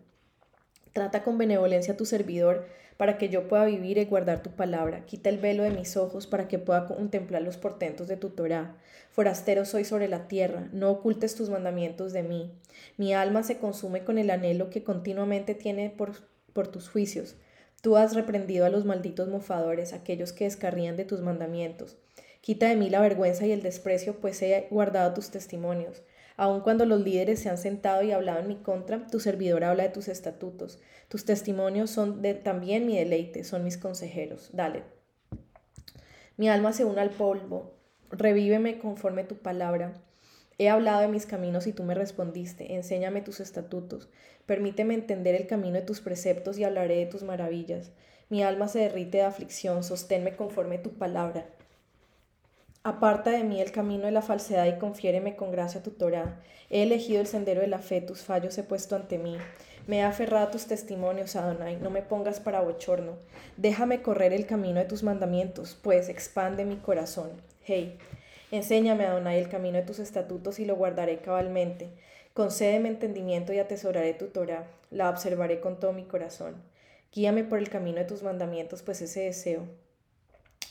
[0.93, 5.05] Trata con benevolencia a tu servidor para que yo pueda vivir y guardar tu palabra.
[5.05, 8.77] Quita el velo de mis ojos para que pueda contemplar los portentos de tu Torah.
[9.11, 12.49] Forastero soy sobre la tierra, no ocultes tus mandamientos de mí.
[12.95, 16.13] Mi alma se consume con el anhelo que continuamente tiene por,
[16.53, 17.35] por tus juicios.
[17.81, 21.97] Tú has reprendido a los malditos mofadores, aquellos que descarrían de tus mandamientos.
[22.39, 26.03] Quita de mí la vergüenza y el desprecio, pues he guardado tus testimonios.
[26.39, 29.83] Aun cuando los líderes se han sentado y hablado en mi contra, tu servidor habla
[29.83, 30.79] de tus estatutos.
[31.09, 34.49] Tus testimonios son de, también mi deleite, son mis consejeros.
[34.53, 34.83] Dale.
[36.37, 37.73] Mi alma se une al polvo.
[38.09, 40.01] Revíveme conforme tu palabra.
[40.57, 42.73] He hablado de mis caminos y tú me respondiste.
[42.73, 44.07] Enséñame tus estatutos.
[44.45, 47.91] Permíteme entender el camino de tus preceptos y hablaré de tus maravillas.
[48.29, 49.83] Mi alma se derrite de aflicción.
[49.83, 51.49] Sosténme conforme tu palabra.
[52.83, 56.39] Aparta de mí el camino de la falsedad y confiéreme con gracia tu Torah.
[56.69, 59.35] He elegido el sendero de la fe, tus fallos he puesto ante mí.
[59.85, 63.17] Me he aferrado a tus testimonios, Adonai, no me pongas para bochorno.
[63.57, 67.31] Déjame correr el camino de tus mandamientos, pues expande mi corazón.
[67.65, 67.97] Hey,
[68.49, 71.89] enséñame, Adonai, el camino de tus estatutos y lo guardaré cabalmente.
[72.33, 76.55] Concédeme entendimiento y atesoraré tu Torah, la observaré con todo mi corazón.
[77.11, 79.67] Guíame por el camino de tus mandamientos, pues ese deseo.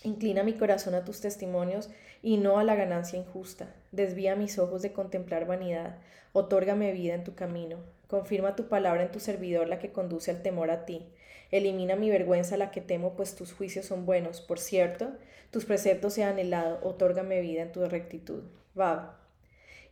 [0.08, 1.90] Inclina mi corazón a tus testimonios
[2.22, 3.74] y no a la ganancia injusta.
[3.92, 5.98] Desvía mis ojos de contemplar vanidad.
[6.32, 7.76] Otórgame vida en tu camino.
[8.06, 11.06] Confirma tu palabra en tu servidor, la que conduce al temor a ti.
[11.50, 14.40] Elimina mi vergüenza, la que temo, pues tus juicios son buenos.
[14.40, 15.12] Por cierto,
[15.50, 16.78] tus preceptos sean anhelado.
[16.82, 18.44] Otórgame vida en tu rectitud.
[18.74, 19.12] Vab.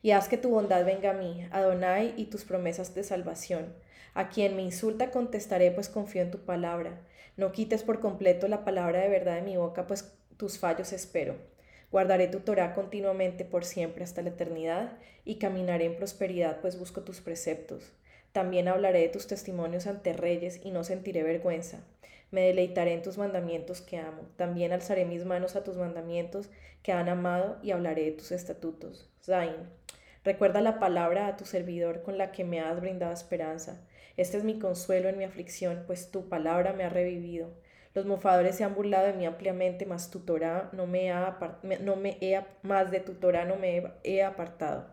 [0.00, 3.74] Y haz que tu bondad venga a mí, Adonai, y tus promesas de salvación.
[4.14, 7.02] A quien me insulta contestaré, pues confío en tu palabra.
[7.36, 11.36] No quites por completo la palabra de verdad de mi boca, pues tus fallos espero.
[11.90, 17.02] Guardaré tu Torah continuamente por siempre hasta la eternidad y caminaré en prosperidad, pues busco
[17.02, 17.92] tus preceptos.
[18.32, 21.80] También hablaré de tus testimonios ante reyes y no sentiré vergüenza.
[22.30, 24.22] Me deleitaré en tus mandamientos que amo.
[24.36, 26.50] También alzaré mis manos a tus mandamientos
[26.82, 29.10] que han amado y hablaré de tus estatutos.
[29.22, 29.54] Zain.
[30.24, 33.80] Recuerda la palabra a tu servidor con la que me has brindado esperanza
[34.16, 37.50] este es mi consuelo en mi aflicción, pues tu palabra me ha revivido.
[37.94, 41.38] Los mofadores se han burlado de mí ampliamente, mas tu Torah no me ha
[41.80, 44.86] no me he, más de tu Torah no me he apartado.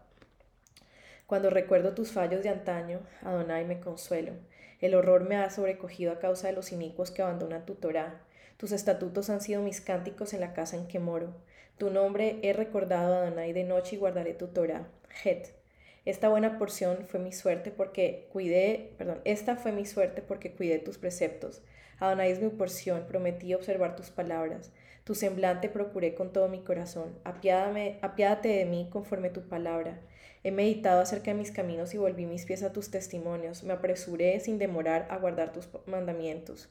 [1.28, 4.34] Cuando recuerdo tus fallos de antaño, Adonai me consuelo.
[4.80, 8.22] El horror me ha sobrecogido a causa de los inicuos que abandonan tu Torah.
[8.58, 11.34] Tus estatutos han sido mis cánticos en la casa en que moro.
[11.78, 14.88] Tu nombre he recordado, Adonai, de noche y guardaré tu Torah.
[15.24, 15.63] Het.
[16.06, 20.80] Esta buena porción fue mi suerte porque cuidé, perdón, esta fue mi suerte porque cuidé
[20.80, 21.62] tus preceptos.
[22.00, 24.72] Adonai es mi porción, prometí observar tus palabras.
[25.06, 27.18] Tu semblante procuré con todo mi corazón.
[27.24, 30.02] Apiádame, apiádate de mí conforme tu palabra.
[30.44, 33.64] He meditado acerca de mis caminos y volví mis pies a tus testimonios.
[33.64, 36.70] Me apresuré sin demorar a guardar tus mandamientos.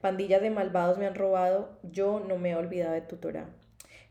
[0.00, 3.48] Pandillas de malvados me han robado, yo no me he olvidado de tu Torah.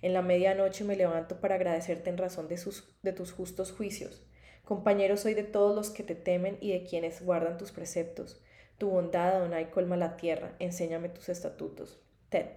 [0.02, 4.27] En la medianoche me levanto para agradecerte en razón de, tus justos juicios.
[4.68, 8.44] Compañero soy de todos los que te temen y de quienes guardan tus preceptos.
[8.78, 10.58] Tu bondad, Adonai, colma la tierra.
[10.60, 12.02] Enséñame tus estatutos.
[12.28, 12.48] Ted.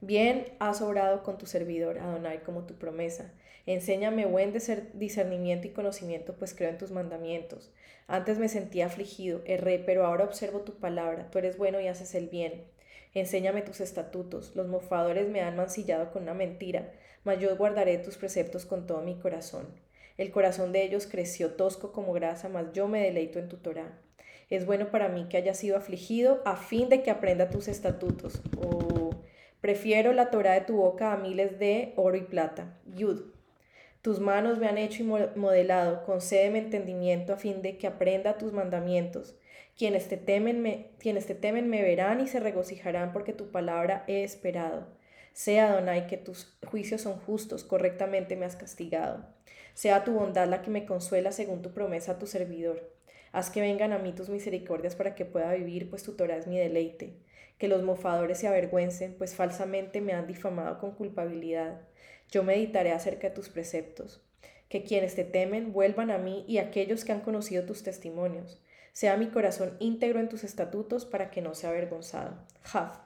[0.00, 3.32] Bien has obrado con tu servidor, Adonai, como tu promesa.
[3.66, 7.72] Enséñame buen discernimiento y conocimiento, pues creo en tus mandamientos.
[8.06, 11.32] Antes me sentía afligido, erré, pero ahora observo tu palabra.
[11.32, 12.62] Tú eres bueno y haces el bien.
[13.12, 14.54] Enséñame tus estatutos.
[14.54, 16.92] Los mofadores me han mancillado con una mentira,
[17.24, 19.82] mas yo guardaré tus preceptos con todo mi corazón.
[20.16, 23.98] El corazón de ellos creció tosco como grasa, mas yo me deleito en tu Torah.
[24.50, 28.40] Es bueno para mí que haya sido afligido a fin de que aprenda tus estatutos.
[28.58, 29.10] Oh,
[29.60, 32.78] prefiero la Torah de tu boca a miles de oro y plata.
[32.94, 33.22] Yud.
[34.02, 38.52] Tus manos me han hecho y modelado, concédeme entendimiento a fin de que aprenda tus
[38.52, 39.34] mandamientos.
[39.76, 44.86] Quienes te, temen me, verán y se regocijarán porque tu palabra he esperado.
[45.32, 49.26] Sea, Adonai, que tus juicios son justos, correctamente me has castigado.
[49.74, 52.90] Sea tu bondad la que me consuela según tu promesa a tu servidor.
[53.32, 56.46] Haz que vengan a mí tus misericordias para que pueda vivir, pues tu Torah es
[56.46, 57.14] mi deleite.
[57.58, 61.80] Que los mofadores se avergüencen, pues falsamente me han difamado con culpabilidad.
[62.30, 64.22] Yo meditaré acerca de tus preceptos.
[64.68, 68.60] Que quienes te temen vuelvan a mí y aquellos que han conocido tus testimonios.
[68.92, 72.38] Sea mi corazón íntegro en tus estatutos para que no sea avergonzado.
[72.62, 72.98] Jaf.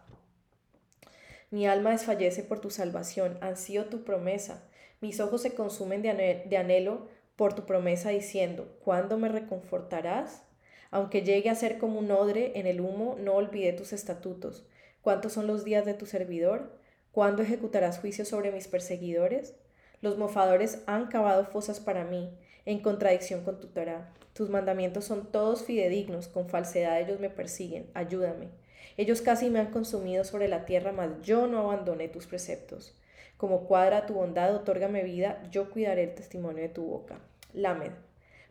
[1.51, 4.68] Mi alma desfallece por tu salvación, ansío tu promesa.
[5.01, 10.43] Mis ojos se consumen de anhelo por tu promesa diciendo, ¿cuándo me reconfortarás?
[10.91, 14.67] Aunque llegue a ser como un odre en el humo, no olvidé tus estatutos.
[15.03, 16.73] ¿Cuántos son los días de tu servidor?
[17.13, 19.55] ¿Cuándo ejecutarás juicio sobre mis perseguidores?
[20.01, 22.31] Los mofadores han cavado fosas para mí,
[22.67, 24.13] en contradicción con tu Torah.
[24.33, 27.91] Tus mandamientos son todos fidedignos, con falsedad ellos me persiguen.
[27.95, 28.49] Ayúdame.
[28.97, 32.98] Ellos casi me han consumido sobre la tierra, mas yo no abandoné tus preceptos.
[33.39, 37.21] Como cuadra tu bondad, otórgame vida, yo cuidaré el testimonio de tu boca.
[37.55, 37.93] Lamed.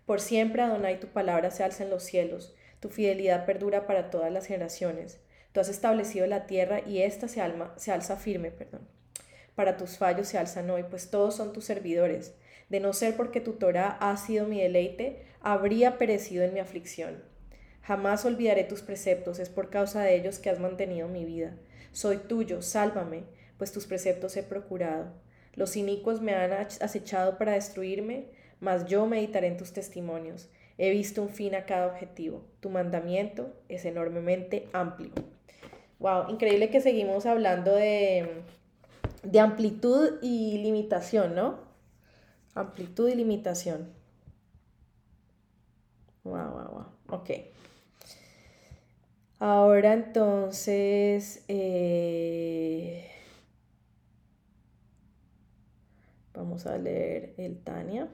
[0.05, 4.31] Por siempre, Adonai, tu palabra se alza en los cielos, tu fidelidad perdura para todas
[4.31, 5.19] las generaciones.
[5.51, 7.41] Tú has establecido la tierra y ésta se,
[7.75, 8.87] se alza firme, perdón.
[9.55, 12.33] Para tus fallos se alzan hoy, pues todos son tus servidores.
[12.69, 17.23] De no ser porque tu Torah ha sido mi deleite, habría perecido en mi aflicción.
[17.81, 21.57] Jamás olvidaré tus preceptos, es por causa de ellos que has mantenido mi vida.
[21.91, 23.23] Soy tuyo, sálvame,
[23.57, 25.11] pues tus preceptos he procurado.
[25.53, 28.25] Los inicuos me han acechado para destruirme,
[28.59, 30.49] mas yo meditaré en tus testimonios.
[30.77, 32.45] He visto un fin a cada objetivo.
[32.59, 35.09] Tu mandamiento es enormemente amplio.
[35.99, 38.43] Wow, increíble que seguimos hablando de,
[39.23, 41.59] de amplitud y limitación, ¿no?
[42.53, 43.91] Amplitud y limitación.
[46.23, 46.85] Wow, wow, wow.
[47.19, 47.29] Ok.
[49.39, 53.09] Ahora entonces, eh,
[56.37, 58.07] vamos a leer el Tania.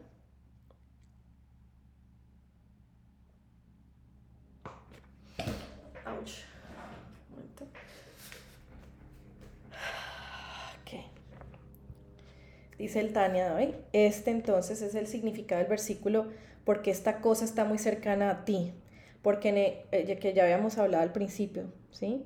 [12.84, 16.28] Dice el Tania hoy, este entonces es el significado del versículo
[16.65, 18.74] porque esta cosa está muy cercana a ti,
[19.21, 22.26] porque eh, que ya habíamos hablado al principio, ¿sí?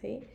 [0.00, 0.26] ¿sí?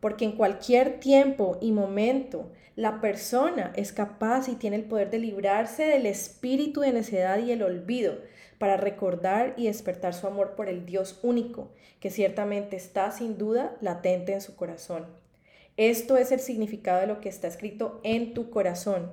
[0.00, 5.18] Porque en cualquier tiempo y momento la persona es capaz y tiene el poder de
[5.18, 8.18] librarse del espíritu de necedad y el olvido
[8.58, 11.70] para recordar y despertar su amor por el Dios único,
[12.00, 15.06] que ciertamente está sin duda latente en su corazón.
[15.76, 19.12] Esto es el significado de lo que está escrito en tu corazón.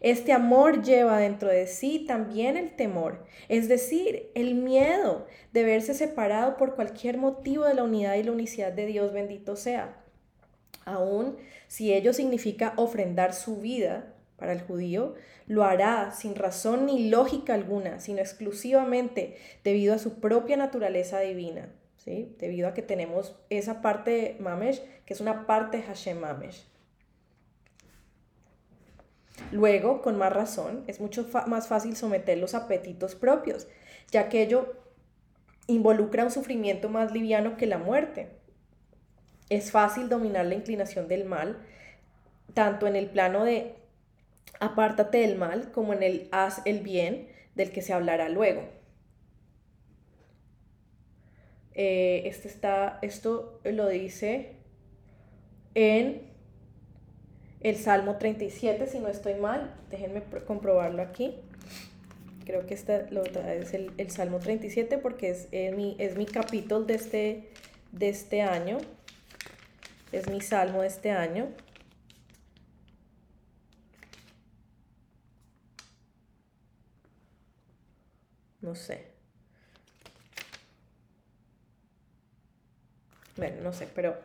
[0.00, 5.94] Este amor lleva dentro de sí también el temor, es decir, el miedo de verse
[5.94, 10.04] separado por cualquier motivo de la unidad y la unicidad de Dios, bendito sea.
[10.84, 11.36] Aún
[11.68, 15.14] si ello significa ofrendar su vida, para el judío,
[15.46, 21.68] lo hará sin razón ni lógica alguna, sino exclusivamente debido a su propia naturaleza divina.
[22.04, 22.34] ¿Sí?
[22.38, 26.66] Debido a que tenemos esa parte Mamesh, que es una parte Hashem Mamesh.
[29.50, 33.66] Luego, con más razón, es mucho más fácil someter los apetitos propios,
[34.10, 34.74] ya que ello
[35.66, 38.28] involucra un sufrimiento más liviano que la muerte.
[39.48, 41.58] Es fácil dominar la inclinación del mal,
[42.54, 43.74] tanto en el plano de
[44.60, 48.62] apártate del mal como en el haz el bien, del que se hablará luego.
[51.74, 54.52] Eh, este está, esto lo dice
[55.74, 56.22] en
[57.60, 59.74] el Salmo 37, si no estoy mal.
[59.90, 61.34] Déjenme comprobarlo aquí.
[62.44, 66.84] Creo que esta lo es el, el, Salmo 37 porque es, mi, es mi capítulo
[66.84, 67.48] de este,
[67.92, 68.78] de este año.
[70.12, 71.48] Es mi salmo de este año.
[78.60, 79.13] No sé.
[83.36, 84.16] Bueno, no sé, pero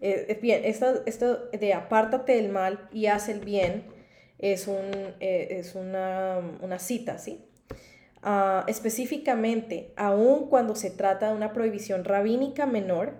[0.00, 3.84] eh, es bien, esto, esto de apártate del mal y haz el bien
[4.38, 4.90] es, un,
[5.20, 7.44] eh, es una, una, cita, ¿sí?
[8.22, 13.14] Uh, específicamente, aun cuando se trata de una prohibición rabínica menor,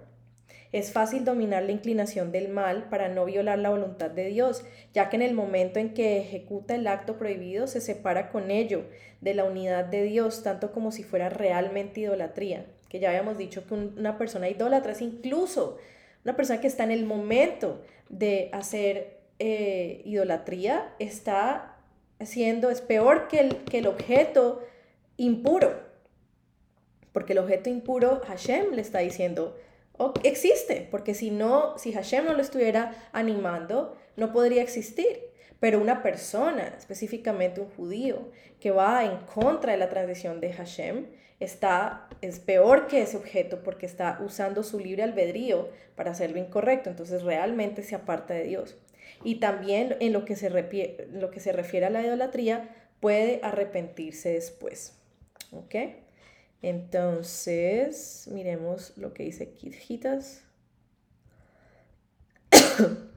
[0.72, 5.08] es fácil dominar la inclinación del mal para no violar la voluntad de Dios, ya
[5.08, 8.84] que en el momento en que ejecuta el acto prohibido se separa con ello
[9.20, 13.66] de la unidad de Dios, tanto como si fuera realmente idolatría, que ya habíamos dicho
[13.66, 15.78] que una persona idólatra incluso
[16.24, 21.74] una persona que está en el momento de hacer eh, idolatría está
[22.20, 24.62] haciendo, es peor que el, que el objeto
[25.16, 25.82] impuro.
[27.10, 29.58] Porque el objeto impuro, Hashem le está diciendo,
[29.98, 35.18] oh, existe, porque si no, si Hashem no lo estuviera animando, no podría existir.
[35.58, 38.30] Pero una persona, específicamente un judío,
[38.60, 41.06] que va en contra de la tradición de Hashem,
[41.40, 46.90] está, es peor que ese objeto porque está usando su libre albedrío para hacerlo incorrecto,
[46.90, 48.76] entonces realmente se aparta de Dios.
[49.22, 50.50] Y también en lo que se,
[51.12, 52.68] lo que se refiere a la idolatría,
[53.00, 54.96] puede arrepentirse después.
[55.52, 55.74] ¿Ok?
[56.62, 60.42] Entonces, miremos lo que dice Kidjitas.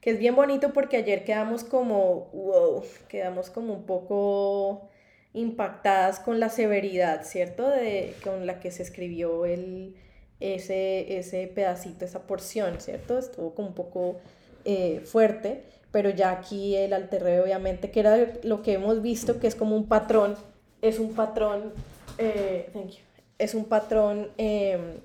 [0.00, 4.88] que es bien bonito porque ayer quedamos como, wow, quedamos como un poco
[5.32, 7.68] impactadas con la severidad, ¿cierto?
[7.68, 9.94] De, con la que se escribió el,
[10.40, 13.18] ese, ese pedacito, esa porción, ¿cierto?
[13.18, 14.16] Estuvo como un poco
[14.64, 19.46] eh, fuerte, pero ya aquí el alterreo, obviamente, que era lo que hemos visto, que
[19.46, 20.36] es como un patrón,
[20.82, 21.72] es un patrón,
[22.18, 22.98] eh, thank you,
[23.38, 25.00] es un patrón em,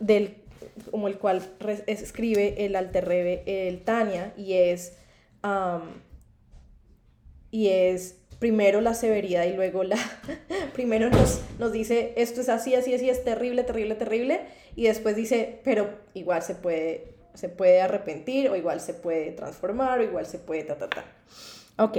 [0.00, 0.36] del
[0.90, 1.42] como el cual
[1.86, 4.96] escribe el alterrebe, el Tania, y es,
[7.50, 9.96] y es primero la severidad y luego la,
[10.72, 14.40] primero nos, nos dice, esto es así, así, así, es terrible, terrible, terrible,
[14.74, 20.00] y después dice, pero igual se puede, se puede arrepentir, o igual se puede transformar,
[20.00, 21.04] o igual se puede ta, ta, ta.
[21.78, 21.98] Ok.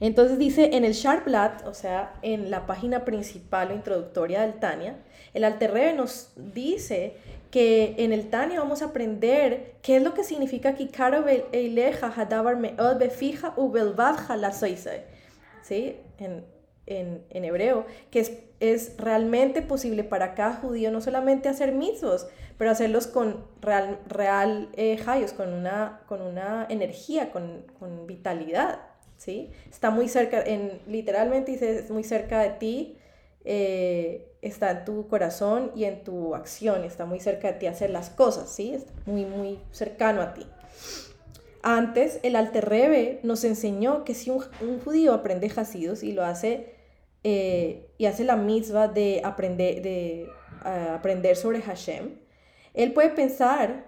[0.00, 4.96] Entonces dice en el Sharpblatt, o sea, en la página principal o introductoria del Tania,
[5.38, 7.14] el Alterrebe nos dice
[7.52, 12.56] que en el Tania vamos a aprender qué es lo que significa Kikaro Eileja Hadabar
[12.56, 15.96] Meod Befija Ubelvadja la ¿sí?
[16.18, 16.44] En,
[16.86, 22.26] en, en, hebreo, que es, es, realmente posible para cada judío no solamente hacer mitzvos,
[22.56, 24.98] pero hacerlos con real, real eh,
[25.36, 28.80] con una, con una energía, con, con vitalidad,
[29.16, 29.50] ¿sí?
[29.70, 32.98] Está muy cerca, en, literalmente dice, es muy cerca de ti,
[33.44, 37.90] eh, está en tu corazón y en tu acción, está muy cerca de ti hacer
[37.90, 38.74] las cosas, ¿sí?
[38.74, 40.46] Está muy, muy cercano a ti.
[41.62, 44.40] Antes, el Alterrebe nos enseñó que si un,
[44.84, 46.74] judío aprende Hasidus y lo hace,
[47.24, 50.30] eh, y hace la misma de aprender, de,
[50.64, 52.18] aprender sobre Hashem,
[52.74, 53.86] él puede pensar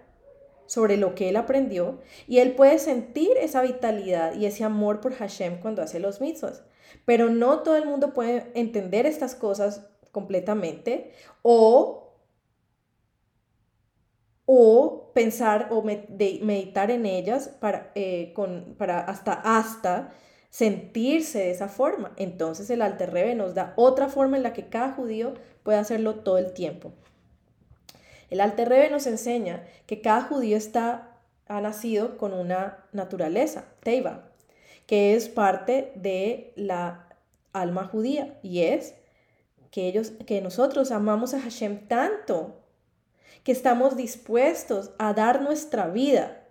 [0.66, 5.14] sobre lo que él aprendió y él puede sentir esa vitalidad y ese amor por
[5.14, 6.62] Hashem cuando hace los mitzvahs.
[7.04, 11.12] Pero no todo el mundo puede entender estas cosas completamente
[11.42, 12.14] o,
[14.46, 20.12] o pensar o meditar en ellas para, eh, con, para hasta, hasta
[20.50, 22.12] sentirse de esa forma.
[22.16, 26.38] Entonces el Alter nos da otra forma en la que cada judío puede hacerlo todo
[26.38, 26.92] el tiempo.
[28.30, 31.16] El Alter nos enseña que cada judío está,
[31.46, 34.30] ha nacido con una naturaleza, Teiva,
[34.86, 37.08] que es parte de la
[37.52, 38.94] alma judía y es
[39.70, 42.60] que ellos que nosotros amamos a Hashem tanto
[43.44, 46.46] que estamos dispuestos a dar nuestra vida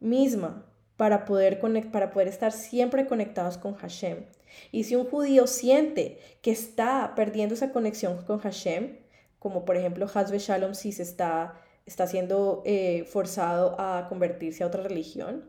[0.00, 0.66] misma
[0.96, 1.60] para poder,
[1.90, 4.24] para poder estar siempre conectados con Hashem.
[4.70, 8.98] Y si un judío siente que está perdiendo esa conexión con Hashem,
[9.38, 11.54] como por ejemplo Hasbe Shalom si se está,
[11.86, 15.44] está siendo eh, forzado a convertirse a otra religión,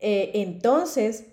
[0.00, 1.26] eh, entonces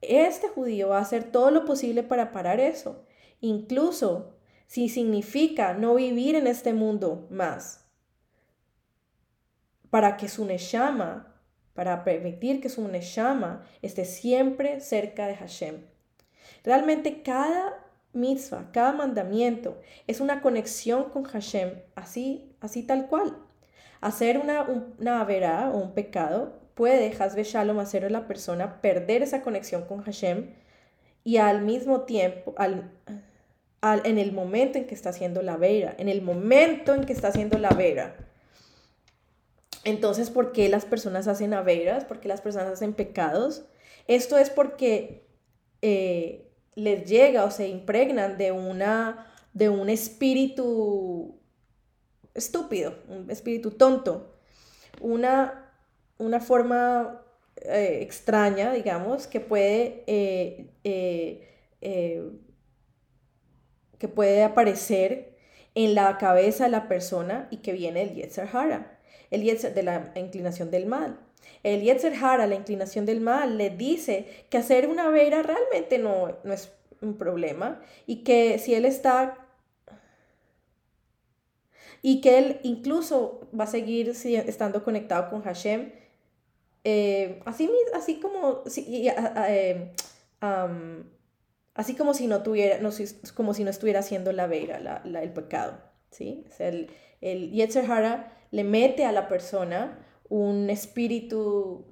[0.00, 3.04] este judío va a hacer todo lo posible para parar eso.
[3.40, 4.37] Incluso
[4.68, 7.86] si significa no vivir en este mundo más,
[9.88, 11.34] para que su neshama,
[11.72, 15.86] para permitir que su neshama esté siempre cerca de Hashem.
[16.64, 17.82] Realmente cada
[18.12, 23.38] mitzvah, cada mandamiento es una conexión con Hashem, así, así tal cual.
[24.02, 24.62] Hacer una,
[24.98, 30.02] una o un pecado puede, Hasbe Shalom, hacer a la persona perder esa conexión con
[30.02, 30.50] Hashem
[31.24, 32.92] y al mismo tiempo, al,
[33.82, 37.28] en el momento en que está haciendo la vera, en el momento en que está
[37.28, 38.16] haciendo la vera.
[39.84, 42.04] Entonces, ¿por qué las personas hacen averas?
[42.04, 43.64] ¿Por qué las personas hacen pecados?
[44.08, 45.26] Esto es porque
[45.80, 51.40] eh, les llega o se impregnan de, una, de un espíritu
[52.34, 54.34] estúpido, un espíritu tonto,
[55.00, 55.72] una,
[56.18, 57.22] una forma
[57.56, 60.68] eh, extraña, digamos, que puede eh,
[63.98, 65.36] que puede aparecer
[65.74, 68.98] en la cabeza de la persona y que viene el Yetzer Hara,
[69.30, 71.20] el Yetzer de la inclinación del mal.
[71.62, 76.36] El Yetzer Hara, la inclinación del mal, le dice que hacer una vera realmente no,
[76.44, 79.38] no es un problema y que si él está
[82.02, 85.92] y que él incluso va a seguir estando conectado con Hashem,
[86.84, 89.92] eh, así, así como eh,
[91.78, 92.90] Así como si no, tuviera, no,
[93.36, 95.78] como si no estuviera haciendo la vera, el pecado.
[96.10, 96.44] ¿sí?
[96.58, 96.90] el,
[97.20, 101.86] el Yetzer Hara le mete a la persona un espíritu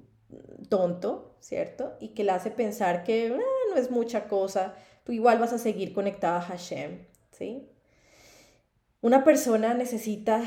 [0.67, 1.95] tonto, ¿cierto?
[2.01, 3.39] Y que le hace pensar que ah,
[3.69, 7.69] no es mucha cosa, tú igual vas a seguir conectada a Hashem, ¿sí?
[8.99, 10.43] Una persona necesita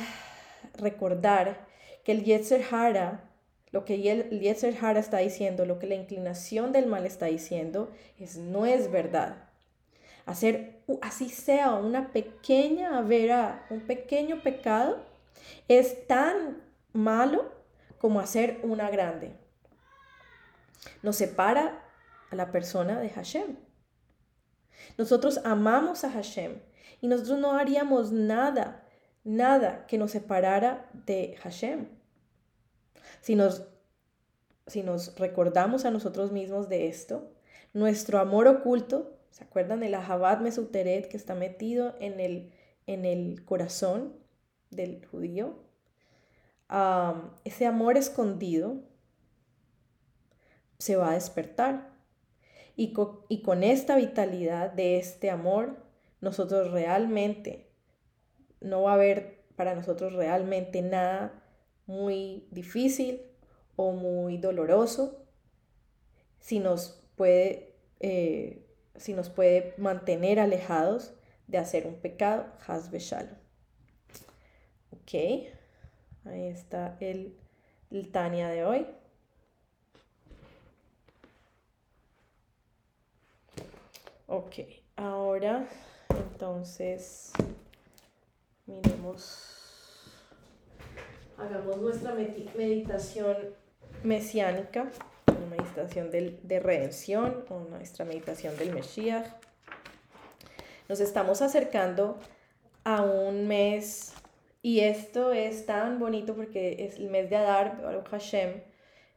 [0.75, 1.67] recordar
[2.05, 3.30] que el Yetzer Hara
[3.73, 8.37] lo que Yetzer Hara está diciendo, lo que la inclinación del mal está diciendo, es
[8.37, 9.49] no es verdad.
[10.27, 15.05] Hacer así sea una pequeña vera, un pequeño pecado,
[15.69, 17.53] es tan malo
[17.99, 19.37] como hacer una grande.
[21.03, 21.85] Nos separa
[22.31, 23.57] a la persona de Hashem.
[24.99, 26.59] Nosotros amamos a Hashem
[27.01, 28.85] y nosotros no haríamos nada,
[29.25, 32.00] nada que nos separara de Hashem.
[33.21, 33.67] Si nos,
[34.67, 37.31] si nos recordamos a nosotros mismos de esto,
[37.73, 42.53] nuestro amor oculto, ¿se acuerdan del Ahabat Mesuteret que está metido en el,
[42.87, 44.15] en el corazón
[44.71, 45.69] del judío?
[47.43, 48.77] ese amor escondido
[50.79, 51.91] se va a despertar.
[52.77, 52.95] Y
[53.29, 55.79] y con esta vitalidad de este amor,
[56.21, 57.71] nosotros realmente,
[58.61, 61.40] no va a haber para nosotros realmente nada
[61.91, 63.23] muy difícil
[63.77, 65.27] o muy doloroso,
[66.39, 68.65] si nos puede, eh,
[68.97, 71.15] si nos puede mantener alejados
[71.49, 73.37] de hacer un pecado, Hasbe Shalom.
[74.93, 75.15] Ok,
[76.25, 77.37] ahí está el,
[77.91, 78.87] el Tania de hoy.
[84.29, 84.55] Ok,
[84.95, 85.69] ahora
[86.09, 87.33] entonces
[88.67, 89.60] miremos
[91.41, 93.37] hagamos nuestra meditación
[94.03, 94.91] mesiánica,
[95.27, 99.35] una meditación de redención, nuestra meditación del Mesías.
[100.89, 102.19] Nos estamos acercando
[102.85, 104.15] a un mes
[104.63, 108.63] y esto es tan bonito porque es el mes de Adar, Baruch Hashem,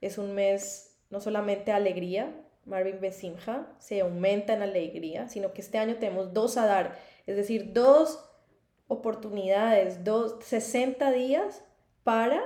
[0.01, 2.33] es un mes no solamente alegría,
[2.65, 6.97] Marvin Besimha, se aumenta en alegría, sino que este año tenemos dos Adar,
[7.27, 8.23] es decir, dos
[8.87, 11.63] oportunidades, dos, 60 días
[12.03, 12.41] para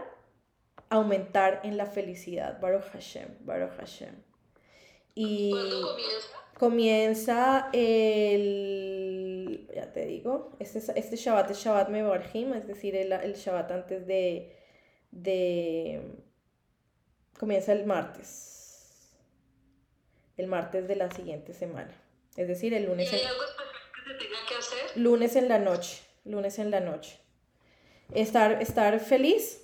[0.89, 2.59] aumentar en la felicidad.
[2.59, 4.15] Baruch Hashem, Baruch Hashem.
[5.15, 6.27] Y ¿Cuándo comienza?
[6.53, 13.35] Comienza el, ya te digo, este, este Shabbat es Shabbat Mevarjim, es decir, el, el
[13.35, 14.55] Shabbat antes de,
[15.11, 16.01] de,
[17.37, 19.11] comienza el martes,
[20.35, 21.93] el martes de la siguiente semana,
[22.35, 23.13] es decir, el lunes.
[23.13, 24.97] ¿Y hay algo especial que se tenga que hacer?
[24.97, 27.19] Lunes en la noche, lunes en la noche
[28.13, 29.61] estar, estar feliz.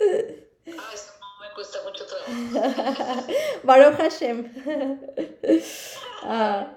[0.00, 3.26] Ah, eso no me cuesta mucho trabajo.
[3.64, 4.52] Baruch Hashem.
[6.22, 6.76] ah,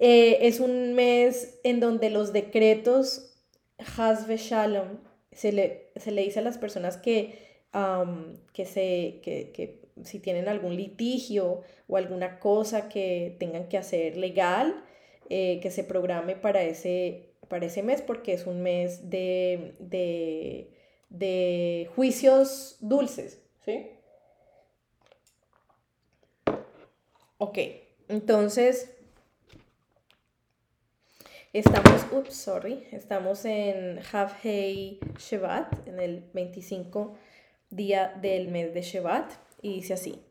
[0.00, 3.34] eh, es un mes en donde los decretos
[3.96, 4.98] Hazve Shalom
[5.32, 7.48] se le, se le dice a las personas que
[8.52, 14.16] que, se, que, que si tienen algún litigio o alguna cosa que tengan que hacer
[14.16, 14.84] legal,
[15.28, 20.70] eh, que se programe para ese, para ese mes porque es un mes de, de,
[21.08, 23.90] de juicios dulces, ¿sí?
[27.38, 27.58] Ok,
[28.08, 28.90] entonces
[31.52, 37.16] estamos, sorry, estamos en Havhei Shevat, en el 25
[37.70, 40.22] día del mes de Shevat, y dice así.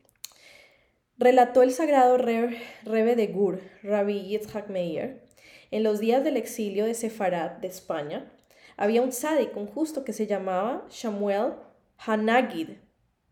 [1.18, 5.27] Relató el sagrado Rebe de Gur, Rabbi Yitzhak Meir,
[5.72, 8.31] en los días del exilio de Sefarad de España,
[8.77, 11.53] había un sádico, un justo que se llamaba Shamuel
[11.98, 12.69] Hanagid,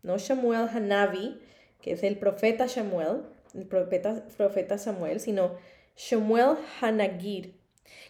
[0.02, 1.40] no Shamuel Hanavi,
[1.80, 3.22] que es el profeta Shamuel,
[3.54, 5.52] el profeta, profeta Samuel, sino
[5.96, 7.48] Shamuel Hanagid,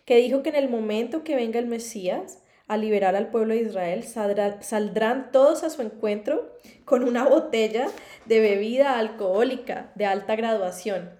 [0.04, 3.60] que dijo que en el momento que venga el Mesías, a liberar al pueblo de
[3.60, 6.52] Israel, saldrán todos a su encuentro
[6.84, 7.86] con una botella
[8.24, 11.15] de bebida alcohólica de alta graduación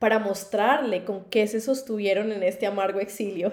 [0.00, 3.52] para mostrarle con qué se sostuvieron en este amargo exilio.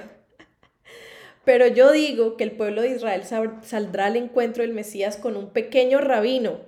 [1.46, 3.24] Pero yo digo que el pueblo de Israel
[3.62, 6.62] saldrá al encuentro del Mesías con un pequeño rabino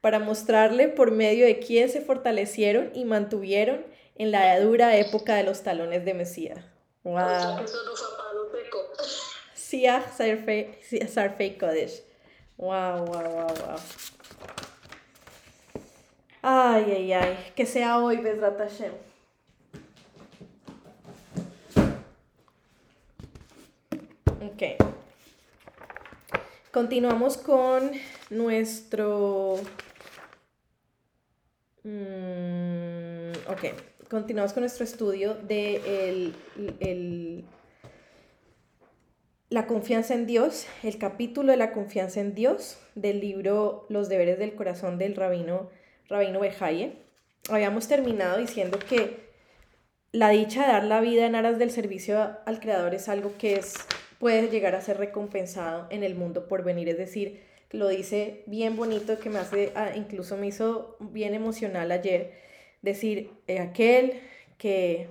[0.00, 3.84] para mostrarle por medio de quién se fortalecieron y mantuvieron
[4.14, 6.60] en la dura época de los talones de Mesías.
[7.02, 7.66] Wow.
[9.54, 12.02] Siach Sarfei Kodesh.
[12.56, 13.80] Wow, wow, wow, wow.
[16.40, 17.52] Ay, ay, ay.
[17.56, 18.92] Que sea hoy, Bezrat Hashem.
[24.54, 24.62] Ok.
[26.74, 27.92] Continuamos con
[28.30, 29.60] nuestro...
[31.84, 34.08] Mm, ok.
[34.10, 35.76] Continuamos con nuestro estudio de
[36.10, 36.34] el,
[36.80, 37.44] el
[39.50, 44.40] la confianza en Dios, el capítulo de la confianza en Dios del libro Los deberes
[44.40, 45.70] del corazón del rabino,
[46.08, 46.96] rabino Bejaye.
[47.50, 49.30] Habíamos terminado diciendo que
[50.10, 53.54] la dicha de dar la vida en aras del servicio al Creador es algo que
[53.58, 53.74] es,
[54.24, 56.88] puede llegar a ser recompensado en el mundo por venir.
[56.88, 57.42] Es decir,
[57.72, 62.32] lo dice bien bonito, que me hace, ah, incluso me hizo bien emocional ayer,
[62.80, 64.22] decir, eh, aquel
[64.56, 65.08] que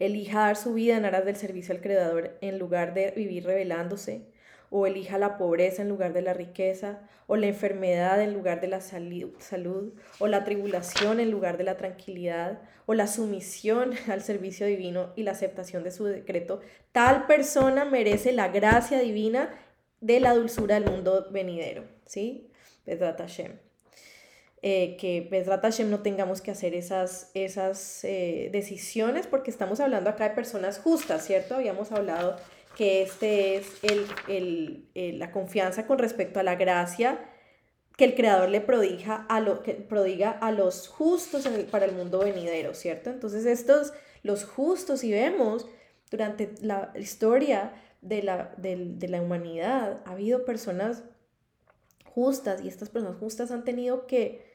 [0.00, 4.29] elija dar su vida en aras del servicio al Creador en lugar de vivir rebelándose,
[4.70, 8.68] o elija la pobreza en lugar de la riqueza, o la enfermedad en lugar de
[8.68, 14.66] la salud, o la tribulación en lugar de la tranquilidad, o la sumisión al servicio
[14.66, 16.60] divino y la aceptación de su decreto,
[16.92, 19.50] tal persona merece la gracia divina
[20.00, 21.84] de la dulzura del mundo venidero.
[22.06, 22.50] ¿Sí?
[22.84, 23.58] Pedrat Hashem.
[24.62, 30.10] Eh, que Bezrat Hashem no tengamos que hacer esas, esas eh, decisiones porque estamos hablando
[30.10, 31.54] acá de personas justas, ¿cierto?
[31.54, 32.36] Habíamos hablado
[32.80, 37.20] que este es el, la confianza con respecto a la gracia
[37.98, 42.20] que el Creador le prodiga a, lo, que prodiga a los justos para el mundo
[42.20, 43.10] venidero, ¿cierto?
[43.10, 43.92] Entonces estos,
[44.22, 45.66] los justos, y vemos
[46.10, 51.04] durante la historia de la, de la humanidad, ha habido personas
[52.06, 54.48] justas y estas personas justas han tenido que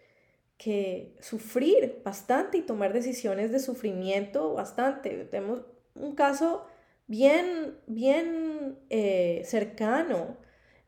[0.57, 5.25] que sufrir bastante y tomar decisiones de sufrimiento bastante.
[5.25, 5.59] Tenemos
[5.95, 6.65] un caso
[7.07, 10.37] bien, bien eh, cercano.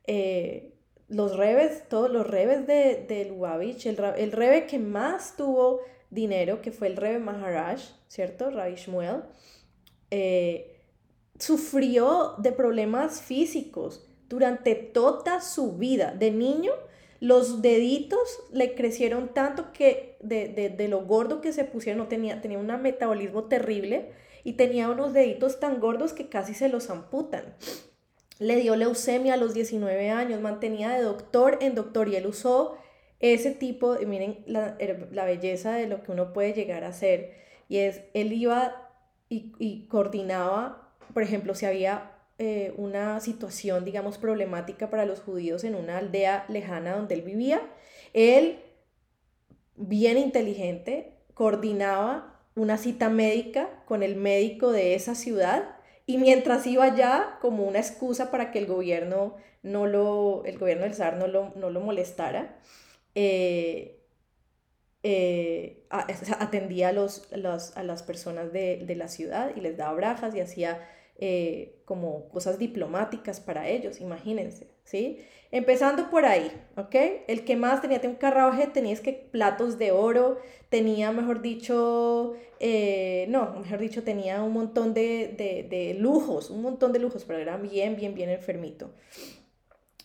[0.05, 0.73] Eh,
[1.07, 6.61] los rebes, todos los rebes de, de Lubavitch, el, el, rebe que más tuvo dinero,
[6.61, 8.49] que fue el rebe Maharaj, ¿cierto?
[8.49, 9.23] Rabbi Shmuel,
[10.11, 10.81] eh,
[11.39, 16.13] sufrió de problemas físicos durante toda su vida.
[16.13, 16.73] De niño
[17.19, 18.19] los deditos
[18.51, 24.11] le crecieron tanto que de, lo gordo que se pusieron, tenía, tenía un metabolismo terrible
[24.47, 27.53] y tenía unos deditos tan gordos que casi se los amputan.
[28.39, 32.77] Le dio leucemia a los 19 años, mantenía de doctor en doctor y él usó
[33.19, 34.77] ese tipo, miren la,
[35.11, 37.33] la belleza de lo que uno puede llegar a hacer.
[37.67, 38.89] Y es, él iba
[39.27, 45.65] y, y coordinaba, por ejemplo, si había eh, una situación, digamos, problemática para los judíos
[45.65, 47.59] en una aldea lejana donde él vivía.
[48.13, 48.61] Él,
[49.75, 55.75] bien inteligente, coordinaba una cita médica con el médico de esa ciudad
[56.05, 60.83] y mientras iba allá como una excusa para que el gobierno no lo, el gobierno
[60.83, 62.59] del zar no lo, no lo molestara,
[63.15, 63.99] eh,
[65.03, 70.33] eh, atendía a, los, a las personas de, de, la ciudad y les daba brajas
[70.35, 70.81] y hacía
[71.19, 75.19] eh, como cosas diplomáticas para ellos, imagínense, ¿sí?
[75.49, 76.95] Empezando por ahí, ¿ok?
[77.27, 80.37] El que más tenía, un carruaje, tenía es que platos de oro,
[80.69, 86.61] tenía, mejor dicho, eh, no, mejor dicho, tenía un montón de, de, de, lujos, un
[86.61, 88.91] montón de lujos, pero era bien, bien, bien enfermito.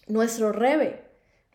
[0.06, 1.02] Nuestro Rebe,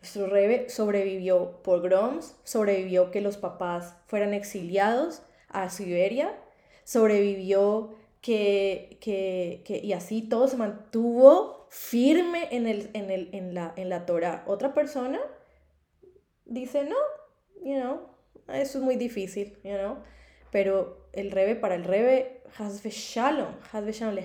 [0.00, 6.36] nuestro Rebe sobrevivió por Groms, sobrevivió que los papás fueran exiliados a Siberia,
[6.84, 13.54] sobrevivió que, que, que, y así todo se mantuvo firme en, el, en, el, en,
[13.54, 14.44] la, en la Torah.
[14.46, 15.20] Otra persona
[16.44, 16.96] dice, no,
[17.62, 18.00] you know,
[18.48, 19.98] eso es muy difícil, you know,
[20.50, 24.16] pero el Rebe, para el Rebe, Hazve Shalom, Hazve Shalom,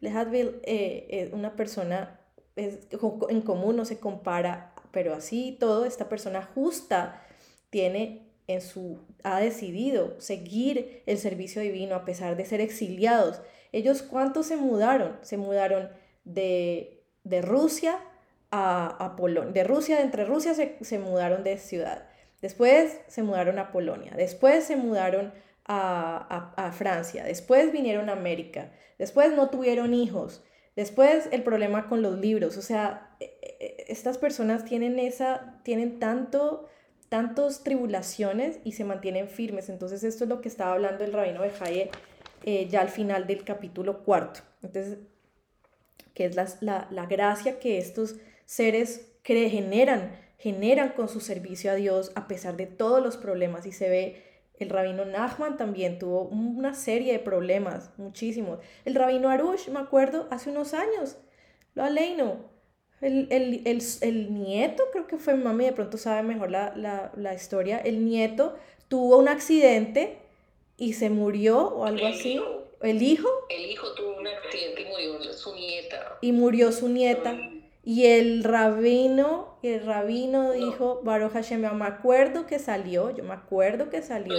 [0.00, 2.20] Lehadville, eh, eh, una persona
[2.56, 2.88] es,
[3.28, 7.22] en común no se compara, pero así todo, esta persona justa
[7.70, 13.42] tiene en su, ha decidido seguir el servicio divino a pesar de ser exiliados.
[13.72, 15.18] Ellos cuántos se mudaron?
[15.20, 15.90] Se mudaron
[16.24, 17.98] de, de Rusia
[18.50, 19.52] a, a Polonia.
[19.52, 22.08] De Rusia, de entre Rusia se, se, mudaron de ciudad.
[22.40, 24.14] Después se mudaron a Polonia.
[24.16, 25.34] Después se mudaron
[25.66, 27.24] a, a, a Francia.
[27.24, 28.72] Después vinieron a América.
[28.98, 30.42] Después no tuvieron hijos.
[30.74, 32.56] Después el problema con los libros.
[32.56, 36.66] O sea, e, e, estas personas tienen esa, tienen tanto
[37.08, 39.68] tantas tribulaciones y se mantienen firmes.
[39.68, 41.90] Entonces esto es lo que estaba hablando el rabino de Jaye
[42.44, 44.40] eh, ya al final del capítulo cuarto.
[44.62, 44.98] Entonces,
[46.14, 51.74] que es la, la, gracia que estos seres que generan, generan con su servicio a
[51.74, 53.66] Dios a pesar de todos los problemas.
[53.66, 54.22] Y se ve,
[54.58, 58.58] el rabino Nachman también tuvo una serie de problemas, muchísimos.
[58.84, 61.16] El rabino Arush, me acuerdo, hace unos años,
[61.74, 62.50] lo aleino,
[63.00, 67.12] el, el, el, el, nieto, creo que fue mami, de pronto sabe mejor la, la,
[67.16, 67.78] la, historia.
[67.78, 68.56] El nieto
[68.88, 70.18] tuvo un accidente
[70.76, 72.40] y se murió o algo así.
[72.80, 73.28] ¿El hijo?
[73.50, 76.18] El hijo tuvo un accidente y murió su nieta.
[76.20, 77.36] Y murió su nieta.
[77.84, 83.88] Y el rabino, el rabino dijo, Baruch Hashem, me acuerdo que salió, yo me acuerdo
[83.88, 84.36] que salió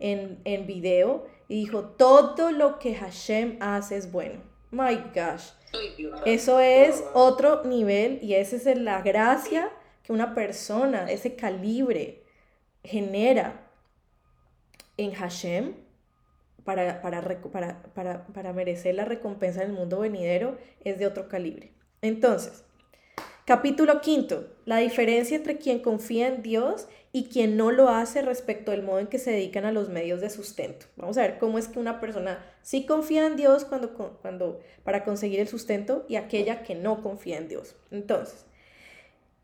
[0.00, 4.40] en, en video y dijo, todo lo que Hashem hace es bueno.
[4.70, 5.50] My gosh.
[6.24, 9.70] Eso es otro nivel y esa es la gracia
[10.02, 12.22] que una persona ese calibre
[12.82, 13.68] genera
[14.96, 15.74] en Hashem
[16.64, 21.72] para, para, para, merecer la recompensa del mundo venidero es de otro calibre.
[22.00, 22.64] Entonces,
[23.44, 28.72] capítulo quinto, la diferencia entre quien confía en Dios y quien no lo hace respecto
[28.72, 30.86] del modo en que se dedican a los medios de sustento.
[30.96, 35.04] Vamos a ver cómo es que una persona sí confía en Dios cuando, cuando, para
[35.04, 37.76] conseguir el sustento y aquella que no confía en Dios.
[37.92, 38.46] Entonces,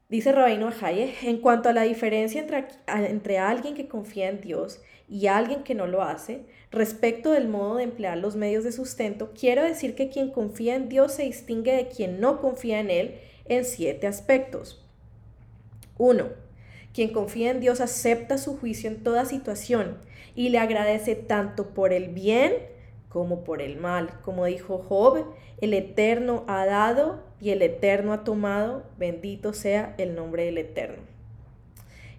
[0.09, 4.81] dice Rabino Ajaye, en cuanto a la diferencia entre, entre alguien que confía en Dios
[5.09, 9.31] y alguien que no lo hace, respecto del modo de emplear los medios de sustento,
[9.39, 13.21] quiero decir que quien confía en Dios se distingue de quien no confía en Él
[13.45, 14.85] en siete aspectos.
[15.99, 16.31] Uno,
[16.93, 19.99] quien confía en Dios acepta su juicio en toda situación
[20.35, 22.55] y le agradece tanto por el bien
[23.09, 24.21] como por el mal.
[24.23, 25.27] Como dijo Job,
[25.61, 31.03] el Eterno ha dado y el Eterno ha tomado, bendito sea el nombre del Eterno.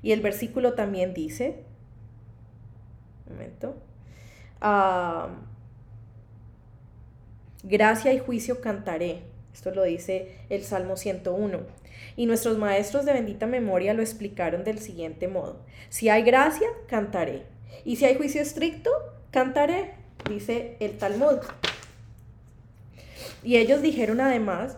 [0.02, 1.64] Y el versículo también dice,
[3.28, 3.76] un momento,
[7.64, 9.22] gracia y juicio cantaré.
[9.54, 11.60] Esto lo dice el Salmo 101.
[12.16, 15.60] Y nuestros maestros de bendita memoria lo explicaron del siguiente modo.
[15.90, 17.44] Si hay gracia, cantaré.
[17.86, 18.92] Y si hay juicio estricto,
[19.32, 19.94] cantaré,
[20.30, 21.40] dice el Talmud.
[23.44, 24.78] Y ellos dijeron además,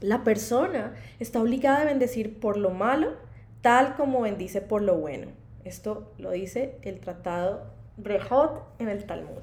[0.00, 3.14] la persona está obligada a bendecir por lo malo,
[3.60, 5.28] tal como bendice por lo bueno.
[5.64, 7.64] Esto lo dice el tratado
[7.96, 9.42] Brehot en el Talmud.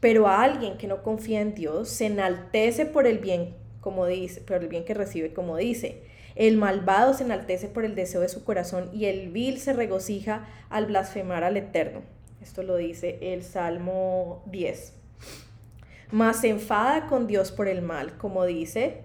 [0.00, 4.40] Pero a alguien que no confía en Dios se enaltece por el bien como dice,
[4.40, 6.02] por el bien que recibe, como dice.
[6.34, 10.46] El malvado se enaltece por el deseo de su corazón y el vil se regocija
[10.70, 12.02] al blasfemar al Eterno.
[12.40, 14.92] Esto lo dice el Salmo 10.
[16.10, 19.04] Mas se enfada con Dios por el mal, como dice,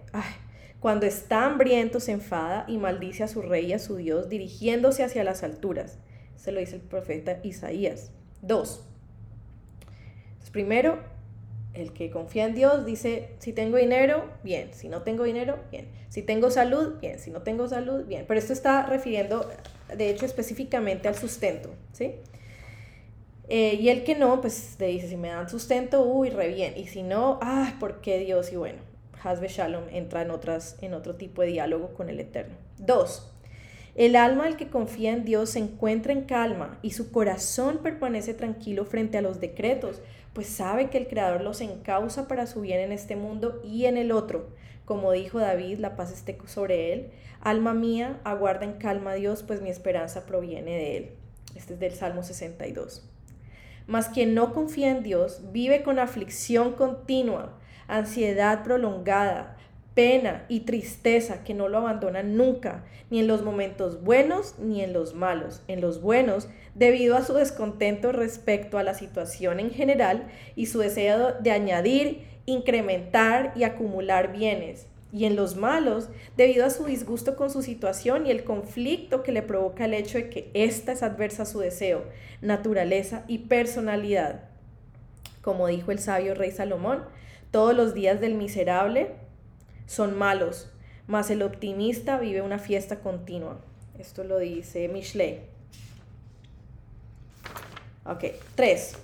[0.79, 5.03] cuando está hambriento se enfada y maldice a su rey y a su Dios, dirigiéndose
[5.03, 5.97] hacia las alturas.
[6.35, 8.11] Se lo dice el profeta Isaías.
[8.41, 8.85] Dos.
[10.51, 10.99] primero,
[11.73, 15.87] el que confía en Dios dice, si tengo dinero, bien, si no tengo dinero, bien,
[16.09, 18.25] si tengo salud, bien, si no tengo salud, bien.
[18.27, 19.49] Pero esto está refiriendo,
[19.95, 22.15] de hecho, específicamente al sustento, ¿sí?
[23.49, 26.73] Eh, y el que no, pues le dice, si me dan sustento, uy, re bien.
[26.77, 28.53] Y si no, ah, ¿por qué Dios?
[28.53, 28.79] Y bueno,
[29.23, 32.55] Hasbe Shalom entra en, otras, en otro tipo de diálogo con el Eterno.
[32.77, 33.31] Dos,
[33.95, 38.33] el alma del que confía en Dios se encuentra en calma y su corazón permanece
[38.33, 40.01] tranquilo frente a los decretos
[40.33, 43.97] pues sabe que el Creador los encausa para su bien en este mundo y en
[43.97, 44.49] el otro.
[44.85, 47.11] Como dijo David, la paz esté sobre él.
[47.39, 51.11] Alma mía, aguarda en calma a Dios, pues mi esperanza proviene de él.
[51.55, 53.07] Este es del Salmo 62.
[53.85, 57.57] Mas quien no confía en Dios vive con aflicción continua,
[57.87, 59.57] ansiedad prolongada,
[59.93, 64.93] pena y tristeza que no lo abandonan nunca, ni en los momentos buenos ni en
[64.93, 65.61] los malos.
[65.67, 70.79] En los buenos, debido a su descontento respecto a la situación en general y su
[70.79, 74.87] deseo de añadir, incrementar y acumular bienes.
[75.11, 79.31] Y en los malos, debido a su disgusto con su situación y el conflicto que
[79.31, 82.05] le provoca el hecho de que ésta es adversa a su deseo,
[82.41, 84.45] naturaleza y personalidad.
[85.43, 87.03] Como dijo el sabio rey Salomón,
[87.51, 89.11] todos los días del miserable
[89.85, 90.69] son malos,
[91.07, 93.59] mas el optimista vive una fiesta continua.
[93.97, 95.41] Esto lo dice Michelet.
[98.05, 98.97] Ok, tres.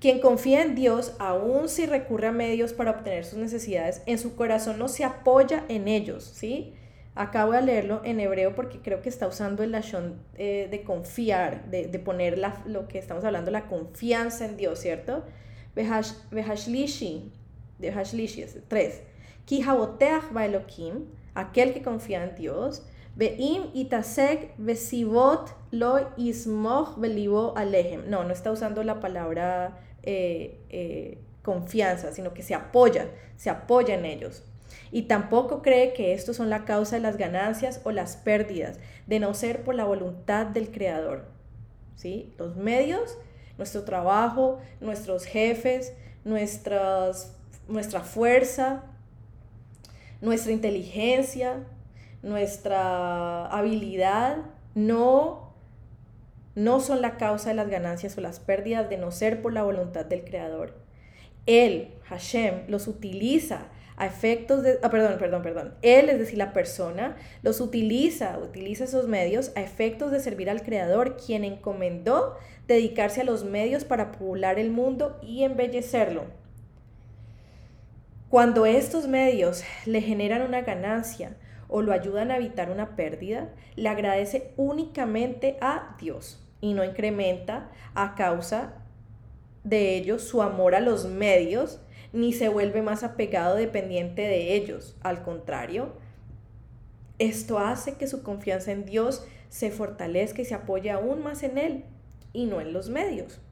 [0.00, 4.36] Quien confía en Dios, aun si recurre a medios para obtener sus necesidades, en su
[4.36, 6.74] corazón no se apoya en ellos, ¿sí?
[7.14, 11.70] Acabo de leerlo en hebreo porque creo que está usando el lashon eh, de confiar,
[11.70, 15.24] de, poner lo que estamos hablando, la confianza en Dios, ¿cierto?
[15.74, 17.32] Vehashlishi,
[17.78, 19.00] Vehashlishi, tres.
[19.46, 22.82] Ki Elohim, aquel que confía en Dios,
[23.16, 28.10] Veim itasek vesivot lo ismoch belibo alejem.
[28.10, 33.94] No, no está usando la palabra eh, eh, confianza, sino que se apoya, se apoya
[33.94, 34.42] en ellos.
[34.90, 39.20] Y tampoco cree que estos son la causa de las ganancias o las pérdidas, de
[39.20, 41.26] no ser por la voluntad del Creador.
[41.94, 42.34] ¿Sí?
[42.38, 43.16] Los medios,
[43.58, 45.94] nuestro trabajo, nuestros jefes,
[46.24, 47.36] nuestras,
[47.68, 48.82] nuestra fuerza,
[50.24, 51.64] nuestra inteligencia,
[52.22, 54.38] nuestra habilidad,
[54.74, 55.54] no,
[56.54, 59.62] no son la causa de las ganancias o las pérdidas de no ser por la
[59.62, 60.74] voluntad del Creador.
[61.46, 66.52] Él, Hashem, los utiliza a efectos de, ah, perdón, perdón, perdón, él, es decir, la
[66.52, 72.36] persona, los utiliza, utiliza esos medios a efectos de servir al Creador, quien encomendó
[72.66, 76.24] dedicarse a los medios para poblar el mundo y embellecerlo.
[78.34, 81.36] Cuando estos medios le generan una ganancia
[81.68, 87.70] o lo ayudan a evitar una pérdida, le agradece únicamente a Dios y no incrementa
[87.94, 88.82] a causa
[89.62, 91.80] de ello su amor a los medios
[92.12, 94.96] ni se vuelve más apegado dependiente de ellos.
[95.04, 95.92] Al contrario,
[97.20, 101.56] esto hace que su confianza en Dios se fortalezca y se apoye aún más en
[101.56, 101.84] Él
[102.32, 103.43] y no en los medios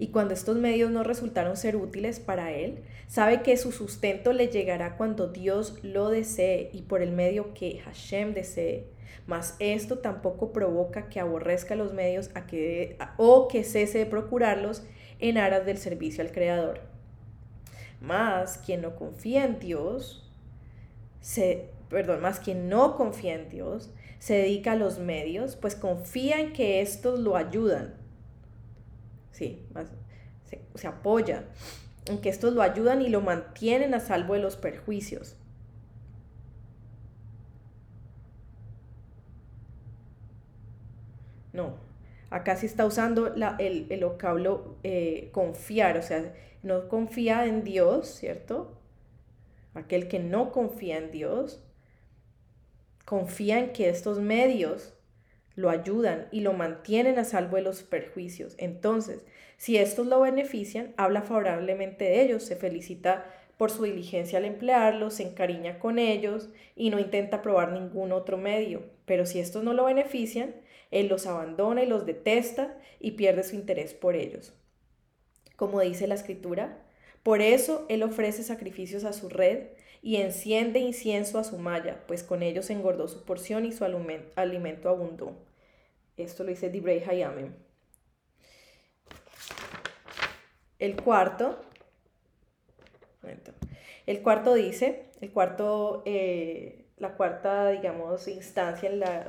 [0.00, 4.48] y cuando estos medios no resultaron ser útiles para él, sabe que su sustento le
[4.48, 8.86] llegará cuando Dios lo desee y por el medio que Hashem desee.
[9.26, 14.84] Mas esto tampoco provoca que aborrezca los medios a que, o que cese de procurarlos
[15.18, 16.80] en aras del servicio al Creador.
[18.00, 20.32] Mas quien no confía en Dios,
[21.20, 26.40] se, perdón, más quien no confía en Dios, se dedica a los medios, pues confía
[26.40, 27.99] en que estos lo ayudan
[29.40, 29.66] sí,
[30.44, 31.44] se, se apoya
[32.04, 35.38] en que estos lo ayudan y lo mantienen a salvo de los perjuicios.
[41.54, 41.78] No,
[42.28, 48.08] acá sí está usando el, el, vocablo eh, confiar, o sea, no confía en Dios,
[48.08, 48.78] ¿cierto?
[49.72, 51.64] Aquel que no confía en Dios,
[53.06, 54.92] confía en que estos medios
[55.60, 58.54] lo ayudan y lo mantienen a salvo de los perjuicios.
[58.58, 59.24] Entonces,
[59.60, 63.26] si estos lo benefician, habla favorablemente de ellos, se felicita
[63.58, 68.38] por su diligencia al emplearlos, se encariña con ellos y no intenta probar ningún otro
[68.38, 68.84] medio.
[69.04, 70.54] Pero si estos no lo benefician,
[70.90, 74.54] él los abandona y los detesta y pierde su interés por ellos.
[75.56, 76.82] Como dice la escritura,
[77.22, 79.66] por eso él ofrece sacrificios a su red
[80.00, 84.88] y enciende incienso a su malla, pues con ellos engordó su porción y su alimento
[84.88, 85.36] abundó.
[86.16, 87.52] Esto lo dice Dibrei Hayamim.
[90.80, 91.60] El cuarto,
[94.06, 99.26] el cuarto dice, el cuarto, eh, la cuarta, digamos, instancia en la,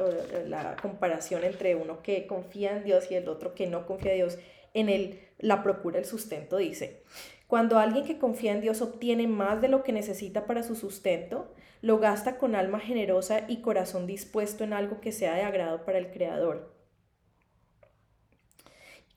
[0.48, 4.18] la, comparación entre uno que confía en Dios y el otro que no confía en
[4.18, 4.40] Dios
[4.74, 7.04] en el, la procura el sustento, dice,
[7.48, 11.54] cuando alguien que confía en Dios obtiene más de lo que necesita para su sustento,
[11.82, 15.98] lo gasta con alma generosa y corazón dispuesto en algo que sea de agrado para
[15.98, 16.74] el Creador.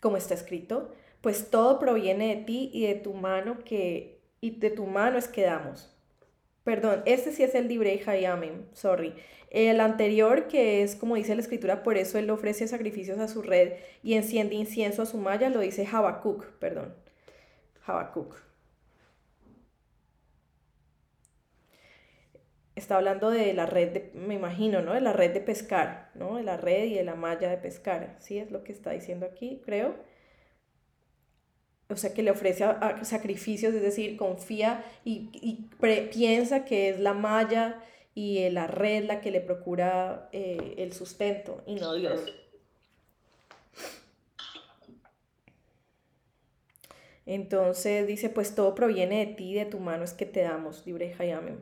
[0.00, 0.92] Como está escrito,
[1.24, 5.26] pues todo proviene de ti y de tu mano que y de tu mano es
[5.26, 5.90] que damos.
[6.64, 9.14] Perdón, este sí es el Dibrei Hayamim, sorry.
[9.48, 13.40] El anterior, que es como dice la escritura, por eso él ofrece sacrificios a su
[13.40, 13.72] red
[14.02, 16.94] y enciende incienso a su malla, lo dice Habacuc, perdón.
[17.86, 18.36] Habacuc.
[22.74, 24.92] Está hablando de la red, de, me imagino, ¿no?
[24.92, 26.36] De la red de pescar, ¿no?
[26.36, 28.16] De la red y de la malla de pescar.
[28.18, 29.94] Sí, es lo que está diciendo aquí, creo.
[31.94, 32.64] O sea, que le ofrece
[33.02, 35.68] sacrificios, es decir, confía y,
[36.12, 37.82] piensa que es la malla
[38.14, 42.20] y la red la que le procura eh, el sustento y no Dios.
[47.26, 51.14] Entonces dice, pues todo proviene de ti de tu mano es que te damos, libre
[51.18, 51.56] Hayame.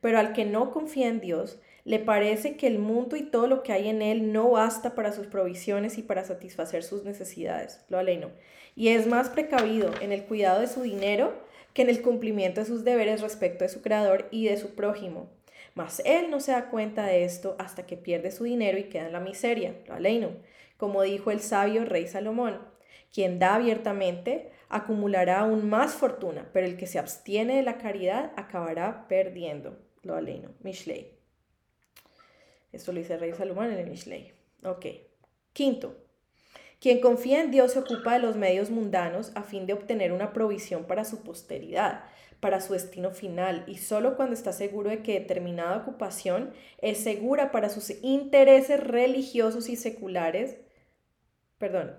[0.00, 3.62] Pero al que no confía en Dios, le parece que el mundo y todo lo
[3.62, 7.84] que hay en él no basta para sus provisiones y para satisfacer sus necesidades.
[7.88, 8.30] Lo aleno.
[8.76, 11.32] Y es más precavido en el cuidado de su dinero
[11.74, 15.28] que en el cumplimiento de sus deberes respecto de su creador y de su prójimo.
[15.74, 19.06] Mas él no se da cuenta de esto hasta que pierde su dinero y queda
[19.06, 19.74] en la miseria.
[19.86, 20.30] Lo aleno.
[20.76, 22.58] Como dijo el sabio rey Salomón,
[23.12, 28.32] quien da abiertamente acumulará aún más fortuna, pero el que se abstiene de la caridad
[28.36, 29.78] acabará perdiendo.
[30.02, 30.50] Lo aleno.
[30.62, 31.12] Mishlei.
[32.72, 34.32] Esto lo dice rey Salomón en el Mishlei.
[34.64, 34.86] Ok.
[35.52, 35.96] Quinto,
[36.80, 40.32] quien confía en Dios se ocupa de los medios mundanos a fin de obtener una
[40.32, 42.04] provisión para su posteridad,
[42.40, 47.52] para su destino final, y solo cuando está seguro de que determinada ocupación es segura
[47.52, 50.56] para sus intereses religiosos y seculares,
[51.58, 51.96] perdón,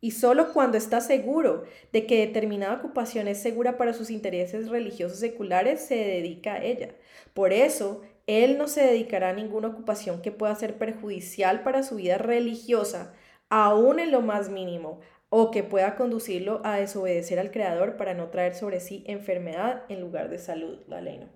[0.00, 5.18] y solo cuando está seguro de que determinada ocupación es segura para sus intereses religiosos
[5.18, 6.94] seculares, se dedica a ella.
[7.34, 11.96] Por eso, él no se dedicará a ninguna ocupación que pueda ser perjudicial para su
[11.96, 13.12] vida religiosa,
[13.50, 18.28] aún en lo más mínimo, o que pueda conducirlo a desobedecer al Creador para no
[18.28, 20.78] traer sobre sí enfermedad en lugar de salud.
[20.88, 21.28] La ley no.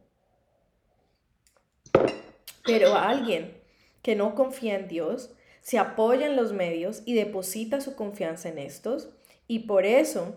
[2.65, 3.55] Pero alguien
[4.03, 8.59] que no confía en Dios, se apoya en los medios y deposita su confianza en
[8.59, 9.09] estos
[9.49, 10.35] y por eso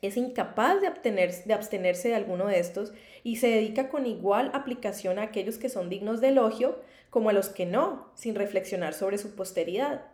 [0.00, 5.18] es incapaz de, de abstenerse de alguno de estos y se dedica con igual aplicación
[5.18, 6.78] a aquellos que son dignos de elogio
[7.10, 10.09] como a los que no, sin reflexionar sobre su posteridad.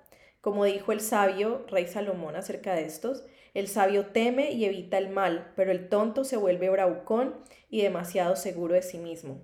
[0.46, 5.08] Como dijo el sabio rey Salomón acerca de estos, el sabio teme y evita el
[5.08, 7.34] mal, pero el tonto se vuelve bravucón
[7.68, 9.42] y demasiado seguro de sí mismo.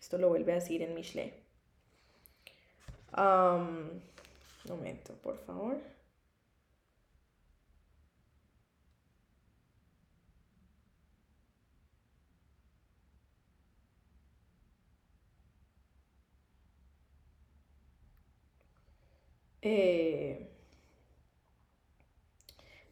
[0.00, 1.44] Esto lo vuelve a decir en Michelet.
[4.68, 5.78] Momento, por favor.
[19.62, 20.48] Este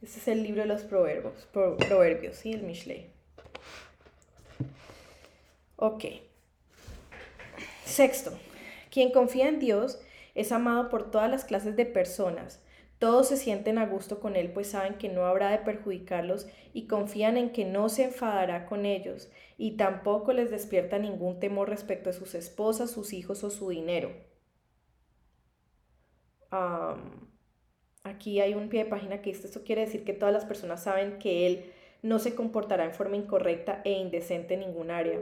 [0.02, 2.44] es el libro de los proverbios, proverbios.
[2.44, 3.10] El Mishlei.
[5.76, 6.04] Ok.
[7.84, 8.32] Sexto,
[8.90, 10.00] quien confía en Dios
[10.34, 12.60] es amado por todas las clases de personas.
[12.98, 16.86] Todos se sienten a gusto con él, pues saben que no habrá de perjudicarlos y
[16.86, 22.10] confían en que no se enfadará con ellos, y tampoco les despierta ningún temor respecto
[22.10, 24.10] a sus esposas, sus hijos o su dinero.
[28.02, 31.18] Aquí hay un pie de página que esto quiere decir que todas las personas saben
[31.18, 31.72] que él
[32.02, 35.20] no se comportará en forma incorrecta e indecente en ningún área.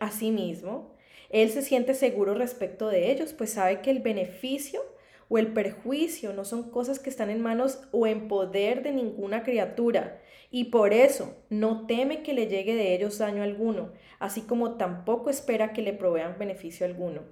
[0.00, 0.94] Asimismo,
[1.30, 4.80] él se siente seguro respecto de ellos, pues sabe que el beneficio
[5.28, 9.42] o el perjuicio no son cosas que están en manos o en poder de ninguna
[9.42, 10.20] criatura,
[10.50, 13.90] y por eso no teme que le llegue de ellos daño alguno,
[14.20, 17.22] así como tampoco espera que le provean beneficio alguno.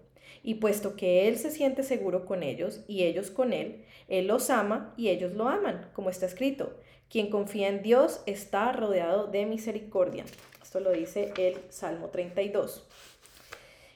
[0.42, 4.50] Y puesto que él se siente seguro con ellos y ellos con él, él los
[4.50, 6.74] ama y ellos lo aman, como está escrito.
[7.08, 10.24] Quien confía en Dios está rodeado de misericordia.
[10.60, 12.88] Esto lo dice el Salmo 32.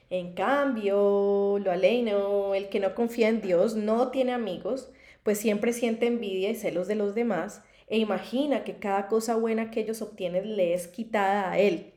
[0.09, 4.91] En cambio, lo aleino, el que no confía en Dios no tiene amigos,
[5.23, 9.71] pues siempre siente envidia y celos de los demás e imagina que cada cosa buena
[9.71, 11.93] que ellos obtienen le es quitada a él,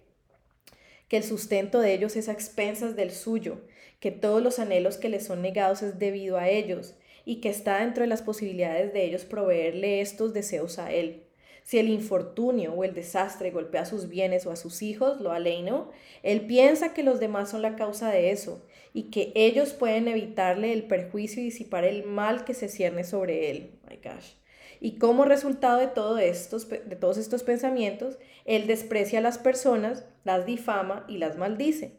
[1.08, 3.62] que el sustento de ellos es a expensas del suyo,
[3.98, 7.80] que todos los anhelos que les son negados es debido a ellos, y que está
[7.80, 11.24] dentro de las posibilidades de ellos proveerle estos deseos a él.
[11.62, 15.32] Si el infortunio o el desastre golpea a sus bienes o a sus hijos, lo
[15.32, 15.90] aleino,
[16.22, 20.72] él piensa que los demás son la causa de eso y que ellos pueden evitarle
[20.72, 23.78] el perjuicio y disipar el mal que se cierne sobre él.
[23.88, 24.32] My gosh.
[24.80, 30.06] Y como resultado de, todo estos, de todos estos pensamientos, él desprecia a las personas,
[30.24, 31.92] las difama y las maldice.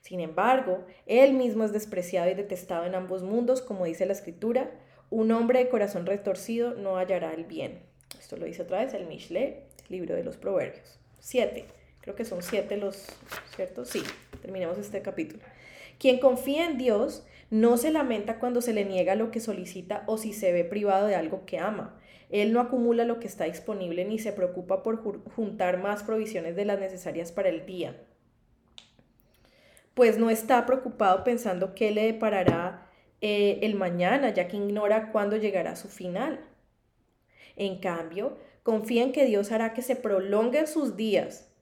[0.00, 4.70] Sin embargo, él mismo es despreciado y detestado en ambos mundos, como dice la escritura,
[5.10, 7.87] un hombre de corazón retorcido no hallará el bien.
[8.18, 10.98] Esto lo dice otra vez el Mishle, libro de los Proverbios.
[11.20, 11.66] Siete.
[12.00, 13.06] Creo que son siete los,
[13.54, 13.84] ¿cierto?
[13.84, 14.02] Sí,
[14.40, 15.42] terminemos este capítulo.
[15.98, 20.16] Quien confía en Dios no se lamenta cuando se le niega lo que solicita o
[20.16, 21.98] si se ve privado de algo que ama.
[22.30, 25.02] Él no acumula lo que está disponible ni se preocupa por
[25.34, 27.96] juntar más provisiones de las necesarias para el día
[29.98, 32.86] pues no está preocupado pensando qué le deparará
[33.20, 36.38] eh, el mañana, ya que ignora cuándo llegará su final.
[37.58, 41.52] En cambio, confía en que Dios hará que se prolonguen sus días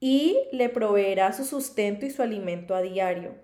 [0.00, 3.34] y le proveerá su sustento y su alimento a diario.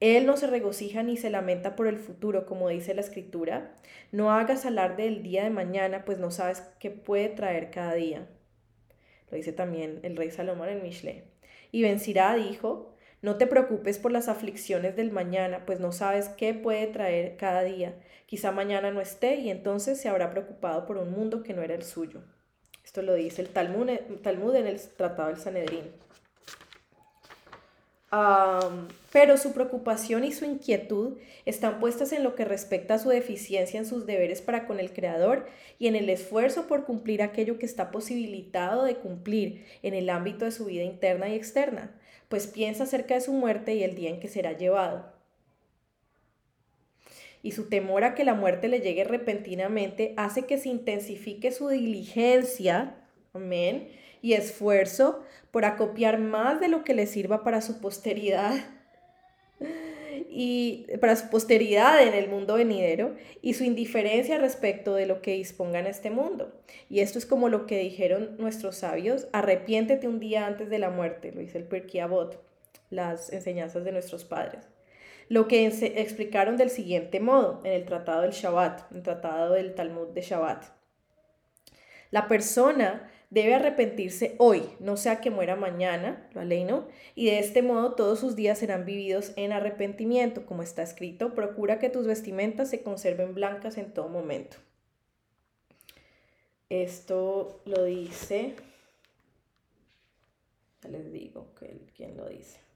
[0.00, 3.74] Él no se regocija ni se lamenta por el futuro, como dice la escritura.
[4.12, 8.28] No hagas alarde del día de mañana, pues no sabes qué puede traer cada día.
[9.30, 11.24] Lo dice también el rey Salomón en Mishle.
[11.72, 16.54] Y vencirá, dijo, no te preocupes por las aflicciones del mañana, pues no sabes qué
[16.54, 17.94] puede traer cada día.
[18.26, 21.74] Quizá mañana no esté y entonces se habrá preocupado por un mundo que no era
[21.74, 22.22] el suyo.
[22.84, 23.88] Esto lo dice el Talmud,
[24.54, 25.84] en el Tratado del Sanedrín
[29.12, 33.78] pero su preocupación y su inquietud están puestas en lo que respecta a su deficiencia
[33.78, 35.46] en sus deberes para con el Creador
[35.78, 40.46] y en el esfuerzo por cumplir aquello que está posibilitado de cumplir en el ámbito
[40.46, 41.90] de su vida interna y externa,
[42.28, 45.12] pues piensa acerca de su muerte y el día en que será llevado.
[47.42, 51.68] Y su temor a que la muerte le llegue repentinamente hace que se intensifique su
[51.68, 52.96] diligencia,
[53.32, 53.88] amén,
[54.20, 58.56] y esfuerzo por acopiar más de lo que le sirva para su posteridad
[60.28, 65.34] y para su posteridad en el mundo venidero y su indiferencia respecto de lo que
[65.34, 66.52] disponga en este mundo.
[66.88, 70.90] Y esto es como lo que dijeron nuestros sabios, arrepiéntete un día antes de la
[70.90, 72.02] muerte, lo dice el Pirkei
[72.90, 74.68] las enseñanzas de nuestros padres.
[75.28, 80.08] Lo que explicaron del siguiente modo en el tratado del Shabbat, el tratado del Talmud
[80.08, 80.64] de Shabbat.
[82.10, 87.38] La persona debe arrepentirse hoy, no sea que muera mañana, la ley no, y de
[87.38, 92.06] este modo todos sus días serán vividos en arrepentimiento, como está escrito, procura que tus
[92.06, 94.56] vestimentas se conserven blancas en todo momento.
[96.70, 98.54] Esto lo dice,
[100.82, 101.46] ya les digo
[101.96, 102.67] quién lo dice.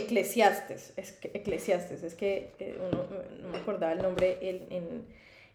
[0.00, 3.06] Eclesiastes, es que, es que eh, uno,
[3.42, 5.04] no me acordaba el nombre en,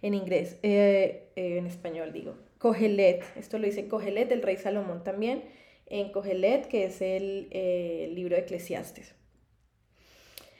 [0.02, 2.36] en, inglés, eh, eh, en español digo.
[2.58, 5.44] Cogelet, esto lo dice Cogelet, el rey Salomón también,
[5.88, 9.14] en Cogelet, que es el libro de Eclesiastes.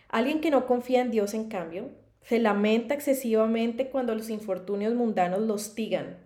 [0.10, 1.90] Alguien que no confía en Dios, en cambio,
[2.22, 6.18] se lamenta excesivamente cuando los infortunios mundanos lo hostigan,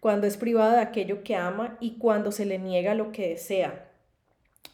[0.00, 3.89] cuando es privado de aquello que ama y cuando se le niega lo que desea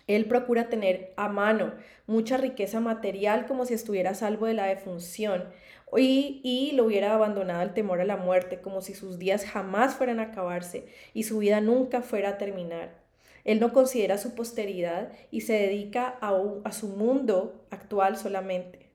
[0.06, 1.74] él procura tener a mano
[2.06, 5.44] mucha riqueza material como si estuviera salvo de la defunción
[5.96, 9.94] y, y lo hubiera abandonado al temor a la muerte, como si sus días jamás
[9.94, 12.94] fueran a acabarse y su vida nunca fuera a terminar.
[13.44, 18.85] Él no considera su posteridad y se dedica a, a su mundo actual solamente.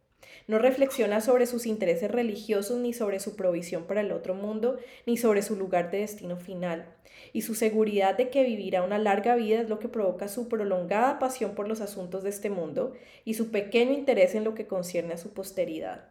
[0.48, 5.18] No reflexiona sobre sus intereses religiosos, ni sobre su provisión para el otro mundo, ni
[5.18, 6.85] sobre su lugar de destino final.
[7.34, 11.19] Y su seguridad de que vivirá una larga vida es lo que provoca su prolongada
[11.19, 12.93] pasión por los asuntos de este mundo
[13.26, 16.10] y su pequeño interés en lo que concierne a su posteridad.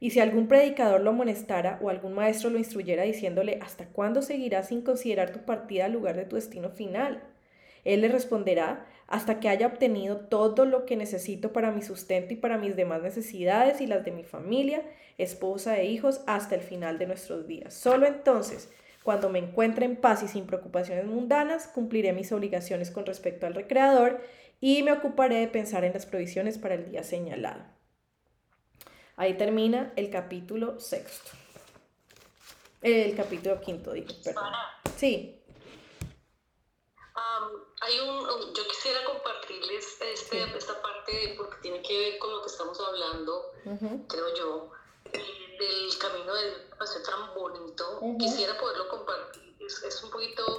[0.00, 4.68] Y si algún predicador lo amonestara o algún maestro lo instruyera diciéndole ¿Hasta cuándo seguirás
[4.68, 7.22] sin considerar tu partida al lugar de tu destino final?
[7.84, 12.36] Él le responderá hasta que haya obtenido todo lo que necesito para mi sustento y
[12.36, 14.82] para mis demás necesidades y las de mi familia,
[15.16, 17.72] esposa e hijos hasta el final de nuestros días.
[17.72, 18.70] Solo entonces,
[19.02, 23.54] cuando me encuentre en paz y sin preocupaciones mundanas, cumpliré mis obligaciones con respecto al
[23.54, 24.20] recreador
[24.60, 27.64] y me ocuparé de pensar en las provisiones para el día señalado.
[29.16, 31.30] Ahí termina el capítulo sexto.
[32.82, 34.52] El capítulo quinto, digo, perdón.
[34.96, 35.38] Sí
[37.80, 42.48] hay un, yo quisiera compartirles este, esta parte porque tiene que ver con lo que
[42.48, 43.52] estamos hablando,
[44.08, 44.70] creo yo,
[45.12, 48.00] del camino de ser tan bonito.
[48.18, 49.56] Quisiera poderlo compartir.
[49.60, 50.56] Es, un poquito,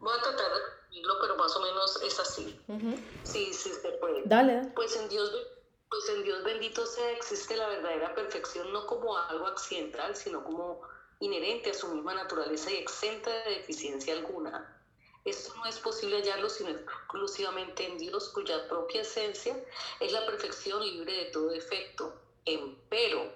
[0.00, 2.60] voy a tratar de decirlo, pero más o menos es así.
[3.22, 4.22] Sí, sí se puede.
[4.24, 4.72] Dale.
[4.74, 5.30] Pues en Dios
[5.90, 10.82] pues en Dios bendito sea, existe la verdadera perfección, no como algo accidental, sino como
[11.20, 14.77] inherente a su misma naturaleza y exenta de deficiencia alguna.
[15.28, 19.62] Esto no es posible hallarlo sino exclusivamente en Dios, cuya propia esencia
[20.00, 22.14] es la perfección libre de todo defecto.
[22.46, 23.30] Empero,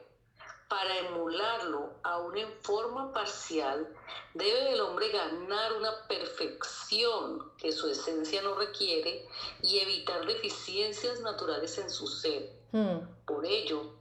[0.69, 3.95] para emularlo aún en forma parcial,
[4.33, 9.29] debe el hombre ganar una perfección que su esencia no requiere
[9.61, 12.55] y evitar deficiencias naturales en su ser.
[12.73, 13.01] Hmm.
[13.27, 13.99] Por ello,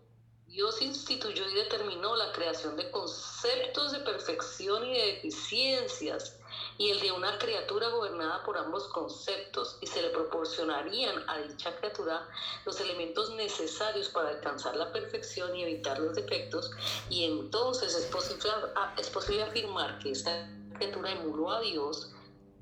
[0.47, 6.40] Dios instituyó y determinó la creación de conceptos de perfección y de deficiencias
[6.82, 11.76] y el de una criatura gobernada por ambos conceptos y se le proporcionarían a dicha
[11.76, 12.28] criatura
[12.66, 16.72] los elementos necesarios para alcanzar la perfección y evitar los defectos
[17.08, 18.49] y entonces es posible,
[18.98, 22.10] es posible afirmar que esta criatura emuló a Dios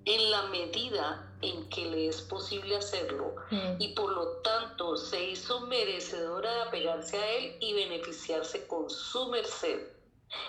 [0.03, 3.75] en la medida en que le es posible hacerlo mm.
[3.79, 9.29] y por lo tanto se hizo merecedora de apegarse a él y beneficiarse con su
[9.29, 9.79] merced.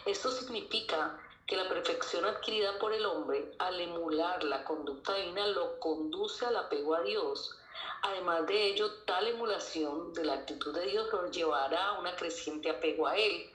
[0.07, 5.81] Esto significa que la perfección adquirida por el hombre al emular la conducta divina lo
[5.81, 7.59] conduce al apego a Dios.
[8.03, 12.71] Además de ello, tal emulación de la actitud de Dios lo llevará a una creciente
[12.71, 13.51] apego a Él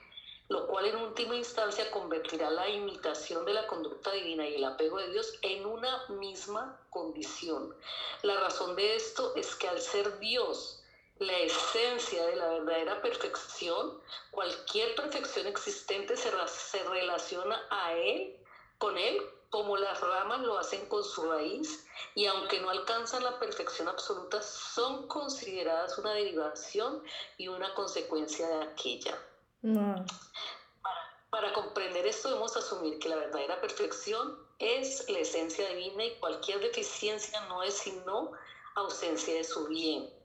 [0.48, 4.98] lo cual en última instancia convertirá la imitación de la conducta divina y el apego
[4.98, 7.74] de Dios en una misma condición.
[8.22, 10.75] La razón de esto es que al ser Dios
[11.18, 18.36] la esencia de la verdadera perfección, cualquier perfección existente se, se relaciona a Él,
[18.78, 19.18] con Él,
[19.50, 24.42] como las ramas lo hacen con su raíz, y aunque no alcanzan la perfección absoluta,
[24.42, 27.02] son consideradas una derivación
[27.38, 29.18] y una consecuencia de aquella.
[31.30, 36.60] Para, comprender esto debemos asumir que la verdadera perfección es la esencia divina y cualquier
[36.60, 38.32] deficiencia no es sino
[38.74, 40.15] ausencia de su bien.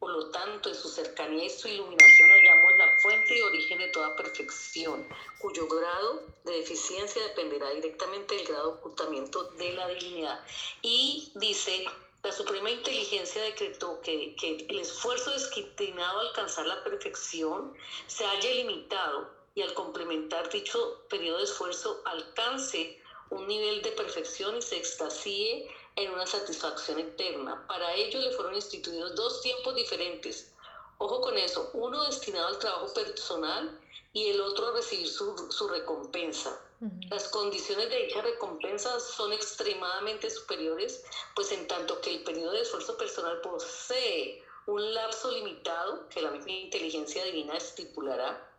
[0.00, 3.88] Por lo tanto, en su cercanía y su iluminación hallamos la fuente y origen de
[3.88, 5.06] toda perfección,
[5.38, 10.40] cuyo grado de deficiencia dependerá directamente del grado de ocultamiento de la divinidad.
[10.80, 11.84] Y dice
[12.22, 17.74] la Suprema Inteligencia decretó que, que el esfuerzo destinado a alcanzar la perfección
[18.06, 23.00] se haya limitado y al complementar dicho periodo de esfuerzo alcance
[23.30, 25.68] un nivel de perfección y se extasíe
[26.04, 27.64] en una satisfacción eterna.
[27.66, 30.52] Para ello le fueron instituidos dos tiempos diferentes.
[30.98, 33.78] Ojo con eso, uno destinado al trabajo personal
[34.12, 36.58] y el otro a recibir su, su recompensa.
[37.10, 41.04] Las condiciones de dicha recompensa son extremadamente superiores,
[41.34, 46.30] pues en tanto que el periodo de esfuerzo personal posee un lapso limitado que la
[46.30, 48.50] misma inteligencia divina estipulará,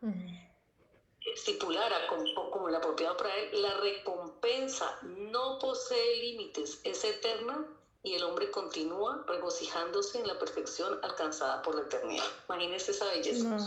[1.26, 7.65] estipulará como, como la propiedad para él, la recompensa no posee límites, es eterna
[8.03, 12.23] y el hombre continúa regocijándose en la perfección alcanzada por la eternidad.
[12.49, 13.57] Imagínense esa belleza.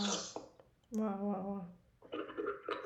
[0.91, 1.63] Wow, wow, wow.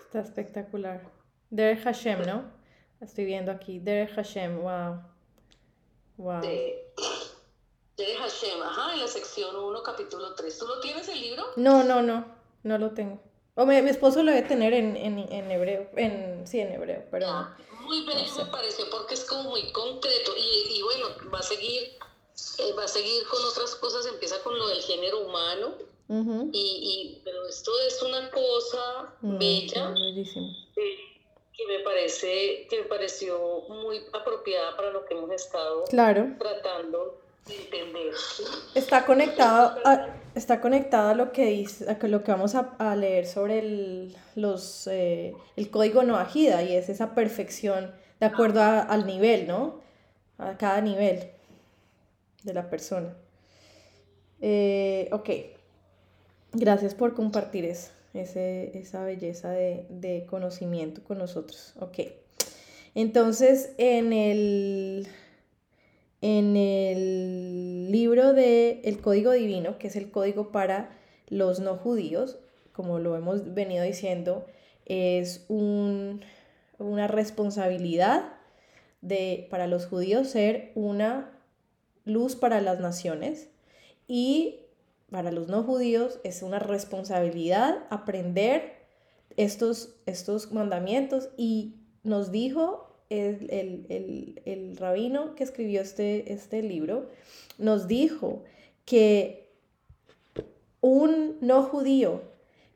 [0.06, 1.10] Está espectacular.
[1.50, 2.52] Der Hashem, ¿no?
[3.02, 3.80] Estoy viendo aquí.
[3.80, 5.02] Der Hashem, wow.
[6.18, 6.42] Wow.
[6.42, 6.94] De,
[7.98, 10.58] Hashem, ajá, en la sección 1, capítulo 3.
[10.58, 11.44] ¿Tú lo tienes el libro?
[11.56, 12.26] No, no, no.
[12.64, 13.20] No lo tengo.
[13.60, 15.90] O mi, esposo lo debe tener en, en, en, hebreo.
[15.98, 17.28] En, sí, en hebreo, pero.
[17.28, 20.32] Ah, muy bien, me pareció porque es como muy concreto.
[20.38, 21.98] Y, y bueno, va a seguir.
[22.60, 25.74] Eh, va a seguir con otras cosas, empieza con lo del género humano,
[26.54, 30.48] y, y, pero esto es una cosa bella, bellísimo
[31.60, 37.56] que me parece que me pareció muy apropiada para lo que hemos estado tratando de
[37.56, 38.14] entender.
[38.76, 42.96] Está conectado a, está conectado a lo que dice, a lo que vamos a, a
[42.96, 49.06] leer sobre el, los, eh, el código Noahida y es esa perfección de acuerdo al
[49.06, 49.80] nivel, ¿no?
[50.38, 51.32] A cada nivel
[52.44, 53.16] de la persona.
[54.42, 55.30] Eh, ok,
[56.54, 61.74] gracias por compartir ese, esa belleza de, conocimiento con nosotros.
[61.80, 62.00] Ok.
[62.96, 65.08] Entonces, en el,
[66.22, 70.98] en el libro de El Código Divino, que es el código para
[71.28, 72.40] los no judíos,
[72.74, 74.46] como lo hemos venido diciendo,
[74.86, 78.34] es una responsabilidad
[79.02, 81.32] de, para los judíos ser una
[82.06, 83.50] luz para las naciones
[84.08, 84.62] y
[85.12, 88.80] para los no judíos es una responsabilidad aprender
[89.38, 91.30] estos, estos mandamientos.
[91.38, 93.48] Y nos dijo el,
[93.90, 97.10] el, el, rabino que escribió este, este libro,
[97.58, 98.44] nos dijo
[98.86, 99.50] que
[100.82, 102.22] un no judío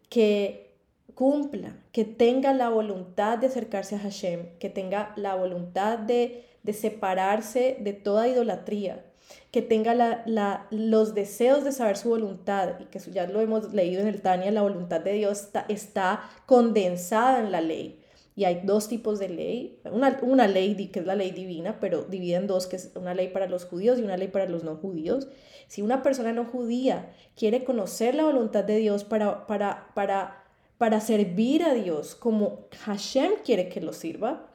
[0.10, 0.74] que
[1.14, 6.74] cumpla, que tenga la voluntad de acercarse a Hashem, que tenga la voluntad de, de
[6.74, 9.06] separarse de toda idolatría,
[9.52, 14.02] que tenga la, los deseos de saber su voluntad, y que ya lo hemos leído
[14.02, 18.03] en el Tania, la voluntad de Dios está, está condensada en la ley.
[18.36, 22.04] Y hay dos tipos de ley, una, una ley que es la ley divina, pero
[22.04, 24.64] divide en dos, que es una ley para los judíos y una ley para los
[24.64, 25.28] no judíos.
[25.68, 30.44] Si una persona no judía quiere conocer la voluntad de Dios para, para, para,
[30.80, 34.50] para servir a Dios como Hashem quiere que lo sirva,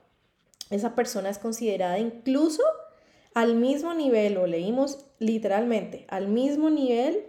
[0.70, 2.62] esa persona es considerada incluso
[3.34, 7.26] al mismo nivel, o leímos literalmente, al mismo nivel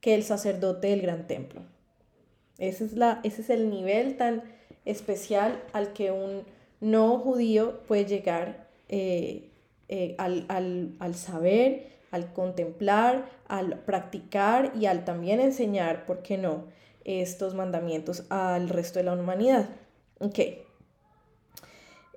[0.00, 1.62] que el sacerdote del gran templo.
[2.58, 4.44] Ese es, la, ese es el nivel tan
[4.88, 6.42] especial al que un
[6.80, 9.50] no judío puede llegar eh,
[9.88, 16.66] eh, al, saber, al contemplar, al practicar y al también enseñar, ¿por qué no?,
[17.04, 19.70] estos mandamientos al resto de la humanidad.
[20.20, 20.38] Ok.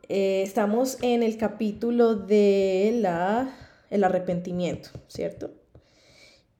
[0.09, 3.55] Eh, estamos en el capítulo de la,
[3.89, 5.51] el arrepentimiento, ¿cierto?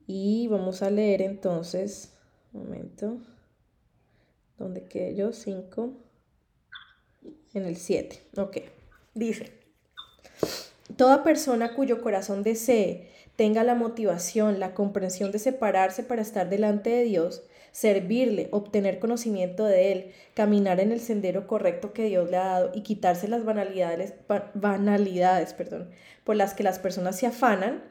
[0.06, 2.14] Y vamos a leer entonces,
[2.54, 3.18] un momento,
[4.58, 5.32] ¿dónde quedé yo?
[5.32, 6.01] 5,
[7.54, 8.58] en el 7, ok.
[9.14, 9.52] Dice,
[10.96, 16.90] toda persona cuyo corazón desee, tenga la motivación, la comprensión de separarse para estar delante
[16.90, 17.42] de Dios,
[17.72, 22.70] servirle, obtener conocimiento de Él, caminar en el sendero correcto que Dios le ha dado
[22.74, 24.14] y quitarse las banalidades,
[24.54, 25.90] banalidades perdón,
[26.24, 27.82] por las que las personas se afanan,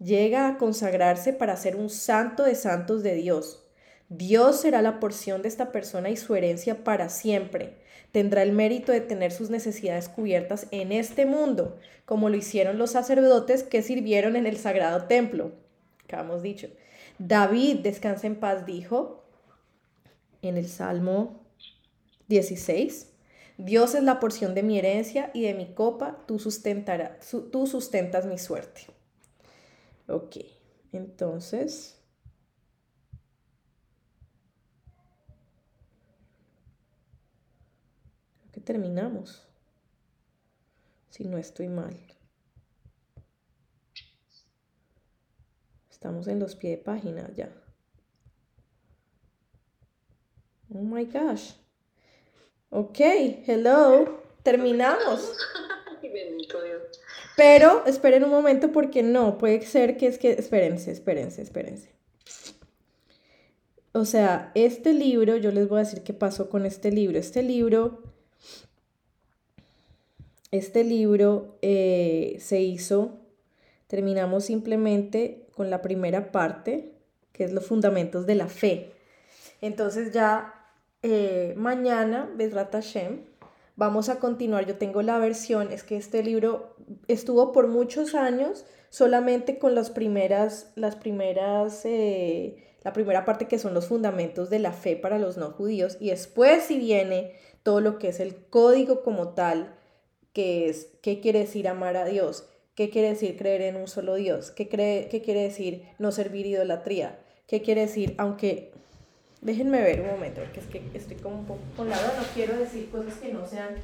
[0.00, 3.64] llega a consagrarse para ser un santo de santos de Dios.
[4.08, 7.76] Dios será la porción de esta persona y su herencia para siempre.
[8.12, 12.92] Tendrá el mérito de tener sus necesidades cubiertas en este mundo, como lo hicieron los
[12.92, 15.52] sacerdotes que sirvieron en el sagrado templo.
[16.08, 16.68] hemos dicho.
[17.18, 19.24] David, descansa en paz, dijo,
[20.42, 21.44] en el Salmo
[22.28, 23.12] 16.
[23.58, 26.38] Dios es la porción de mi herencia y de mi copa, tú,
[27.50, 28.82] tú sustentas mi suerte.
[30.06, 30.36] Ok,
[30.92, 31.96] entonces...
[38.40, 39.48] Creo que terminamos.
[41.08, 41.96] Si no estoy mal.
[45.88, 47.50] Estamos en los pies de página ya.
[50.70, 51.52] Oh my gosh.
[52.68, 52.98] Ok,
[53.46, 54.20] hello.
[54.42, 55.32] Terminamos.
[57.38, 61.94] Pero esperen un momento porque no, puede ser que es que, espérense, espérense, espérense.
[63.92, 67.18] O sea, este libro, yo les voy a decir qué pasó con este libro.
[67.18, 68.02] Este libro,
[70.50, 73.18] este libro eh, se hizo,
[73.86, 76.92] terminamos simplemente con la primera parte,
[77.32, 78.92] que es los fundamentos de la fe.
[79.60, 80.54] Entonces ya
[81.02, 82.30] eh, mañana,
[83.76, 84.66] vamos a continuar.
[84.66, 86.74] Yo tengo la versión, es que este libro
[87.06, 93.58] estuvo por muchos años solamente con las primeras, las primeras, eh, la primera parte que
[93.58, 97.34] son los fundamentos de la fe para los no judíos y después si viene
[97.68, 99.74] todo lo que es el código como tal,
[100.32, 104.14] que es qué quiere decir amar a Dios, qué quiere decir creer en un solo
[104.14, 108.72] Dios, qué, cree, qué quiere decir no servir idolatría, qué quiere decir, aunque
[109.42, 112.56] Déjenme ver un momento, porque es que estoy como un poco con la no quiero
[112.58, 113.76] decir cosas que no sean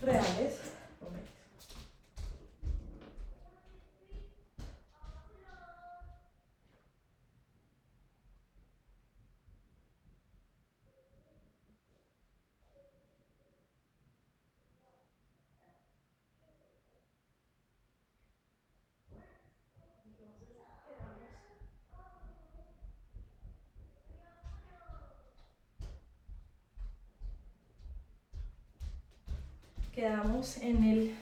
[0.00, 0.56] reales.
[30.60, 31.14] En el,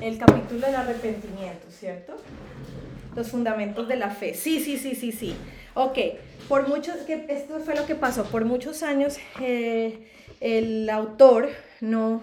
[0.00, 2.16] el capítulo del arrepentimiento, ¿cierto?
[3.16, 4.34] Los fundamentos de la fe.
[4.34, 5.34] Sí, sí, sí, sí, sí.
[5.74, 5.98] Ok,
[6.48, 10.08] por muchos, que esto fue lo que pasó, por muchos años eh,
[10.40, 11.48] el autor
[11.80, 12.22] no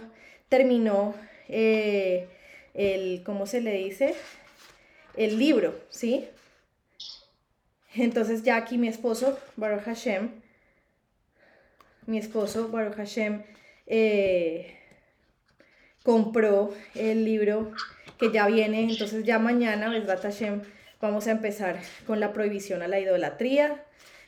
[0.49, 1.13] terminó
[1.49, 2.29] eh,
[2.73, 4.15] el, ¿cómo se le dice?
[5.15, 6.27] El libro, ¿sí?
[7.95, 10.29] Entonces ya aquí mi esposo, Baruch Hashem,
[12.05, 13.43] mi esposo, Baruch Hashem,
[13.87, 14.76] eh,
[16.07, 17.73] compró el libro
[18.17, 20.23] que ya viene, entonces ya mañana, Besrat
[21.01, 23.83] vamos a empezar con la prohibición a la idolatría,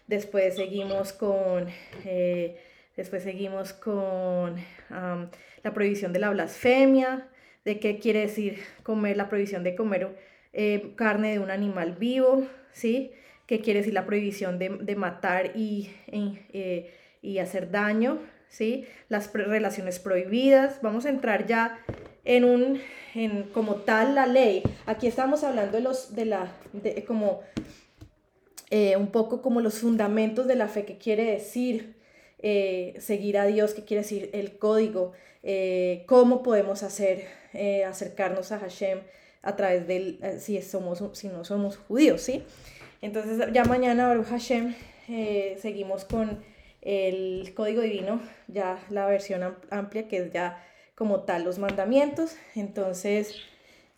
[0.05, 1.69] después seguimos con,
[2.03, 2.57] eh,
[2.97, 4.57] después seguimos con
[4.89, 7.29] la prohibición de la blasfemia,
[7.63, 10.17] de qué quiere decir comer, la prohibición de comer
[10.51, 13.13] eh, carne de un animal vivo, ¿sí?
[13.45, 18.19] ¿Qué quiere decir la prohibición de, matar y, eh, y hacer daño?
[18.49, 18.85] ¿Sí?
[19.07, 20.81] Las relaciones prohibidas.
[20.81, 21.79] Vamos a entrar ya
[22.25, 22.81] en un,
[23.15, 24.63] en como tal la ley.
[24.85, 27.41] Aquí estamos hablando de los, de la, de, como,
[28.69, 31.95] eh, un poco como los fundamentos de la fe, que quiere decir
[32.39, 35.13] eh, seguir a Dios, que quiere decir el código,
[35.43, 37.25] eh, cómo podemos hacer,
[37.87, 38.99] acercarnos a Hashem
[39.41, 42.43] a través del, si, somos, si no somos judíos, ¿sí?
[43.01, 44.75] Entonces ya mañana, Baruch Hashem,
[45.57, 46.43] seguimos con
[46.81, 50.63] el código divino, ya la versión amplia que es ya
[50.95, 52.35] como tal los mandamientos.
[52.55, 53.35] Entonces,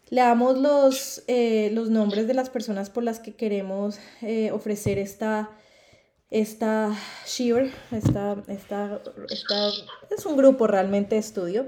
[0.10, 5.50] leamos los, eh, los nombres de las personas por las que queremos eh, ofrecer esta,
[6.30, 6.96] esta
[7.26, 9.70] Shiur, esta, esta, esta,
[10.16, 11.68] es un grupo realmente de estudio.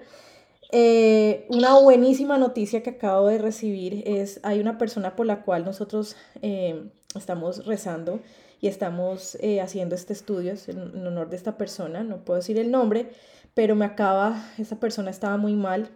[0.71, 5.65] eh, una buenísima noticia que acabo de recibir es, hay una persona por la cual
[5.65, 8.19] nosotros eh, estamos rezando
[8.63, 12.71] y estamos eh, haciendo este estudio en, honor de esta persona, no puedo decir el
[12.71, 13.09] nombre,
[13.53, 15.89] pero me acaba, esa persona estaba muy mal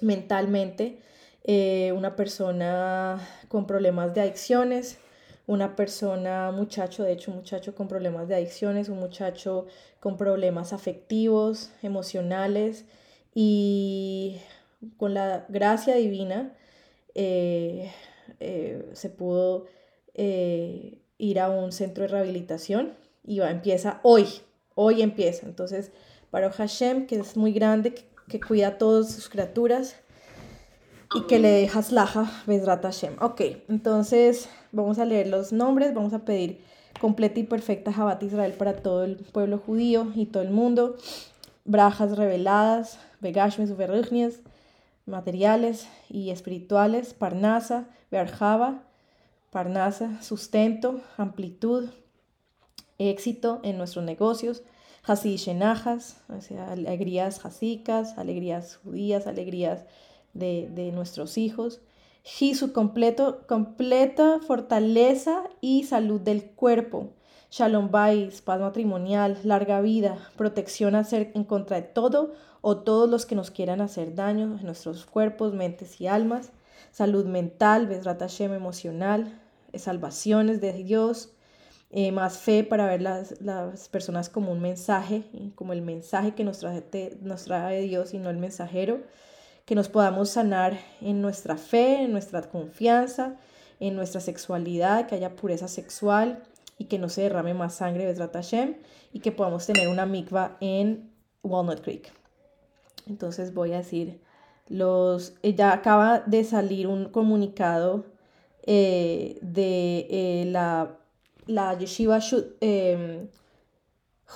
[0.00, 0.98] mentalmente,
[1.44, 4.98] una persona con problemas de adicciones,
[5.46, 9.66] una persona, muchacho, de hecho un muchacho con problemas de adicciones, un muchacho
[10.00, 12.84] con problemas afectivos, emocionales,
[13.34, 14.38] y
[14.96, 16.52] con la gracia divina
[17.14, 17.90] eh,
[18.40, 19.66] eh, se pudo
[20.14, 22.94] eh, ir a un centro de rehabilitación
[23.24, 24.26] y va, empieza hoy,
[24.74, 25.46] hoy empieza.
[25.46, 25.92] Entonces,
[26.30, 27.94] para Hashem, que es muy grande,
[28.28, 29.94] que, cuida a todas sus criaturas
[31.14, 33.14] y que le dejas laja, Bezrat Hashem.
[33.20, 36.60] Ok, entonces vamos a leer los nombres, vamos a pedir
[37.00, 40.96] completa y perfecta Jabat Israel para todo el pueblo judío y todo el mundo.
[41.64, 44.40] Brajas reveladas, Begashmes uverruchnies,
[45.06, 48.82] materiales y espirituales, Parnasa, Verjava,
[49.52, 51.90] Parnasa, sustento, amplitud,
[52.96, 54.62] éxito en nuestros negocios,
[55.04, 59.84] Hasidishenajas, o sea, alegrías jasicas, alegrías judías, alegrías
[60.32, 61.82] de, nuestros hijos,
[62.22, 67.10] Jisu completo, completa fortaleza y salud del cuerpo,
[67.50, 73.10] Shalom Bais, paz matrimonial, larga vida, protección a ser en contra de todo o todos
[73.10, 76.52] los que nos quieran hacer daño en nuestros cuerpos, mentes y almas,
[76.92, 79.41] salud mental, Besrat Hashem emocional,
[79.74, 81.32] salvaciones de Dios,
[81.90, 85.24] eh, más fe para ver las, las, personas como un mensaje,
[85.54, 86.82] como el mensaje que nos trae,
[87.20, 89.02] nos trae Dios y no el mensajero,
[89.66, 93.36] que nos podamos sanar en nuestra fe, en nuestra confianza,
[93.78, 96.42] en nuestra sexualidad, que haya pureza sexual
[96.78, 98.76] y que no se derrame más sangre, Besrat Hashem,
[99.12, 101.10] y que podamos tener una mikva en
[101.42, 102.12] Walnut Creek.
[103.06, 104.20] Entonces voy a decir,
[104.68, 108.06] los, eh, ya acaba de salir un comunicado
[108.62, 110.98] eh, de eh, la,
[111.46, 112.20] la yeshiva
[112.60, 113.26] eh,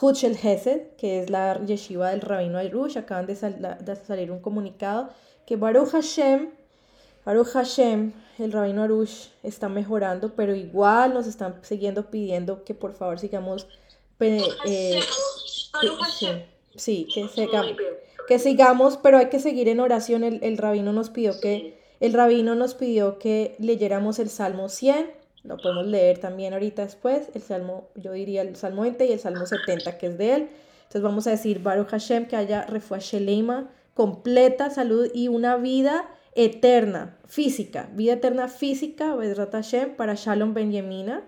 [0.00, 5.10] Hutchel Hesed, que es la yeshiva del rabino Ayrush, acaban de, de, salir un comunicado
[5.46, 6.50] que Baruch Hashem,
[7.24, 12.94] Baruch Hashem, el rabino Arush está mejorando, pero igual nos están siguiendo pidiendo que por
[12.94, 13.66] favor sigamos...
[14.18, 15.00] Eh,
[16.74, 17.76] sí, que sigamos
[18.26, 20.24] que sigamos, pero hay que seguir en oración.
[20.24, 25.10] El, el rabino nos pidió que el rabino nos pidió que leyéramos el Salmo 100,
[25.44, 29.20] lo podemos leer también ahorita después, el Salmo, yo diría el Salmo 20 y el
[29.20, 30.48] Salmo 70 que es de él.
[30.78, 33.00] Entonces vamos a decir Baruch Hashem que haya refuah
[33.94, 39.16] completa salud y una vida eterna, física, vida eterna física,
[39.50, 41.24] Hashem para Shalom Benjamina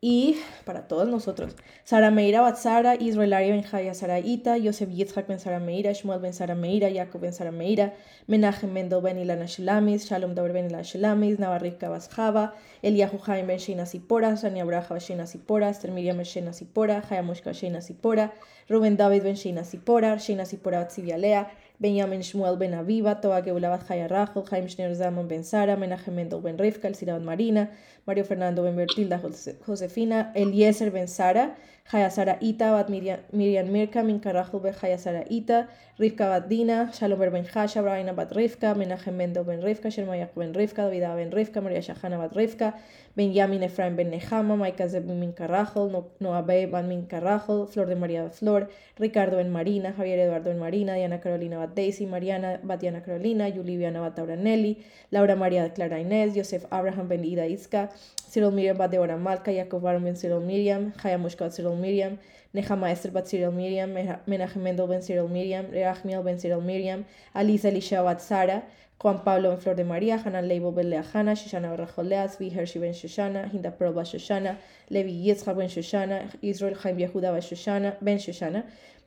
[0.00, 1.56] y para todos nosotros.
[1.82, 6.32] Sara Meira Batzara, Israel Aria Ben Jaya Saraita, Yosef Yitzhak Ben Sara Meira, Shmuel Ben
[6.32, 7.94] Sara Meira, Jacob Ben Sara Meira,
[8.28, 12.52] Menachem Mendel Ben Ilana Shalom Daber Ben Ilana Shelamis, Navarrika Basjava,
[12.84, 17.50] Eliyahu Ben Sheina Sipora, Sania Braja Ben Sheina Sipora, Esther Miriam Ben Sheina Sipora, Hayamushka
[17.50, 18.30] Sheina Sipora,
[18.70, 21.48] Rubén David Ben Sheina Sipora, Sheina Sipora Batzivialea,
[21.80, 26.40] Benjamin Shmuel Ben Aviva, Toa Geulabat Jaya Rachel, Jaim Schneur Zaman Ben Sara, Menachem Mendel
[26.40, 27.70] Ben Rivka, El Marina,
[28.04, 29.20] Mario Fernando Ben Bertilda
[29.64, 31.56] Josefina, Eliezer Ben Sara,
[31.90, 37.80] Hayasara Ita, Bat Miriam, Mirka, Minkarahul Ben Hayasara Ita, Rivka Bat Dina, Shalom Ben Hasha,
[37.80, 42.18] Braina Bat Rivka, Menachem Mendel Ben Rivka, Shermayak Ben Rivka, Davida Ben Rivka, Maria Shahana
[42.18, 42.74] Bat Rivka,
[43.16, 49.38] Benjamin Efraim Ben Nehama, Maika Zeb Minkarahul, Noah Ban Minkarahul, Flor de María Flor, Ricardo
[49.38, 54.00] Ben Marina, Javier Eduardo Ben Marina, Diana Carolina Bat Daisy, Mariana Bat Diana Carolina, Yuliviana
[54.00, 54.76] Bat Auranelli,
[55.10, 57.90] Laura María Clara Inés, Joseph Abraham Ben Ida Iska,
[58.28, 62.18] Cyril Miriam Bat Deborah Malka, Jacob Baron Ben Cyril Miriam, Hayamushka Bat Cyril Miriam,
[62.54, 63.90] Nehama Esther Bat Cyril Miriam,
[64.26, 68.62] Menachem Mendel Ben Cyril Miriam, Reachmiel Ben Cyril Miriam, Alisa Elisha Bat Sara,
[68.98, 72.92] Juan Pablo Ben Flor de María, Hanan Leibo Ben Leahana, Shoshana Barrajolea, Zvi Hershey Ben
[72.92, 74.56] Shoshana, Hinda Pearl Bat Shoshana,
[74.90, 78.64] Levi Yitzchak Ben Shoshana, Israel Chaim Yehuda Ben Shoshana, Ben Shoshana,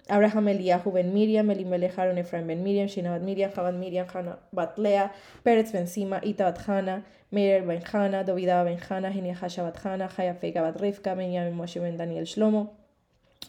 [0.10, 4.78] Abraham Eliyahu ben Miriam, Elimelech Aaron Efraim ben Miriam, Shina bat Miriam, Miriam, Hana bat
[4.78, 5.10] Lea,
[5.46, 10.36] Peretz ben Sima, Ita bat Hana, Meir ben Hana, Dovida ben Hana, bat Hana, Chaya
[10.36, 12.70] Fega bat Rivka, Benjamin Moshe ben Daniel Shlomo,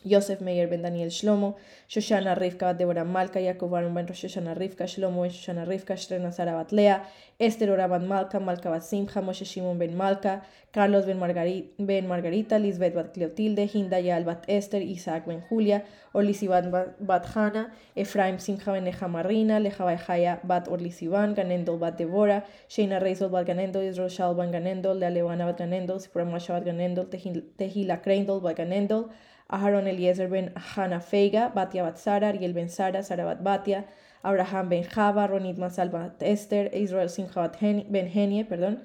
[0.05, 1.57] Yosef Meir ben Daniel Shlomo,
[1.89, 6.33] Shoshana Rivka bat Deborah Malka, Yaakov Aaron ben Shoshana Rivka, Shlomo ben Shoshana Rivka, Shrena
[6.33, 7.01] Sara bat Lea,
[7.39, 10.43] Esther Ora bat Malka, Malka bat Simcha, Moshe Shimon ben Malka,
[10.73, 15.83] Carlos ben, Margarita, ben Margarita, Lisbeth bat Cleotilde, Hinda Yal bat Esther, Isaac ben Julia,
[16.15, 16.71] Orlisivan
[17.01, 23.31] bat Hana, Efraim Simcha ben Nehamarina, Lejabai Haya bat Orlisivan, Ganendol bat Deborah, Sheina Reisol
[23.31, 28.57] bat Ganendol, Israel ban Ganendol, Lealevana bat Ganendol, Sipura Masha bat Ganendol, Tehila Kreindol bat
[28.57, 29.11] Ganendol,
[29.53, 33.85] Aharon Eliezer ben Hana Feiga, Batia Batsara, Ariel ben Sara, Sarabat Batia,
[34.25, 38.79] Abraham ben Java, Ronit Masal bat Esther, Israel Simchabat ben Henie, perdón,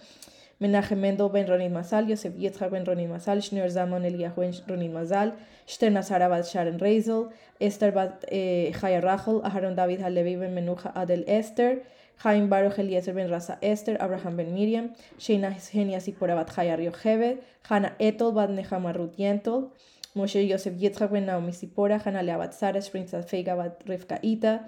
[0.59, 4.91] Menachem Mendel ben Ronit Masal, Yosef Yitzhak ben Ronit Masal, Shneur Zaman Eliyahu ben Ronit
[4.91, 5.33] Masal,
[5.67, 7.29] Shterna Sara bat Sharon Reisel,
[7.61, 11.77] Esther bat eh, Rachel, Aharon David Halevi ben Menucha Adel Esther,
[12.23, 14.89] Jaim Baruch Eliezer ben Raza Esther, Abraham ben Miriam,
[15.19, 17.37] Sheina Genia Sipora bat Chaya Riocheved,
[17.69, 19.69] Hana Etol bat Nehama Ruth Yentel,
[20.17, 24.61] Moshe Yosef Yitzhak ben Naomi Sipora, Hana Lea bat Sara, Springstad Feiga bat Rivka Ita,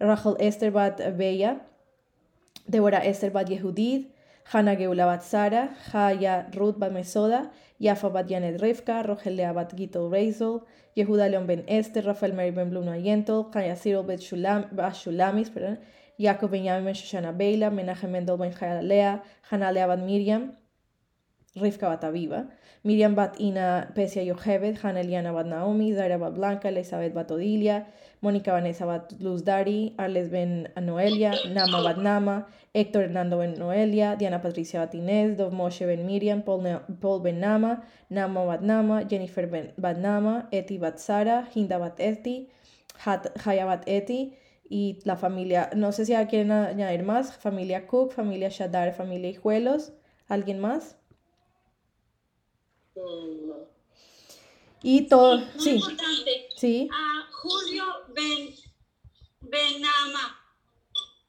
[0.00, 1.60] Rachel Esther bat Beya,
[2.68, 4.06] Deborah Esther bat Yehudid,
[4.52, 7.50] Hana Geula bat Sara, Haya Ruth bat Mesoda,
[7.80, 10.62] Yafa bat Yanet Rivka, Rogelea bat Gito Reisel,
[10.96, 15.78] Yehuda Leon ben Esther, Rafael Mary ben Blum Yentel, Haya Cyril bet Shulamis, perdón,
[16.18, 18.52] Jacob ben Yamin ben Shoshana Beila, Menachem Mendel ben
[18.88, 19.20] Lea,
[19.50, 20.52] Hana Lea bat Miriam,
[21.58, 22.46] Rivka bat Aviva,
[22.84, 27.86] Miriam bat Ina Pesia Yochebed, Hana Eliana bat Naomi, Zaira bat Blanca, Elizabeth bat Odilia,
[28.22, 34.16] Mónica Vanessa bat Luz Dari, Arles ben Noelia, Nama bat Nama, Héctor Hernando ben Noelia,
[34.16, 39.46] Diana Patricia bat Inés, Moshe ben Miriam, Paul, Paul ben Nama, Nama bat Nama, Jennifer
[39.46, 42.48] ben, bat Nama, Eti bat Sara, Hinda bat Eti,
[43.04, 44.34] Haya bat Eti,
[44.68, 49.92] y la familia, no sé si quieren añadir más, familia Cook, familia Shadar, familia Hijuelos,
[50.28, 50.96] ¿alguien más?
[54.82, 55.70] Y todo, sí.
[55.76, 56.48] Importante.
[56.56, 56.88] Sí.
[56.92, 57.84] A Julio
[58.14, 58.54] Ben,
[59.40, 60.38] Benama.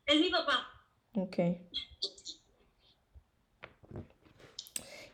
[0.05, 0.67] Es mi papá.
[1.15, 1.37] Ok.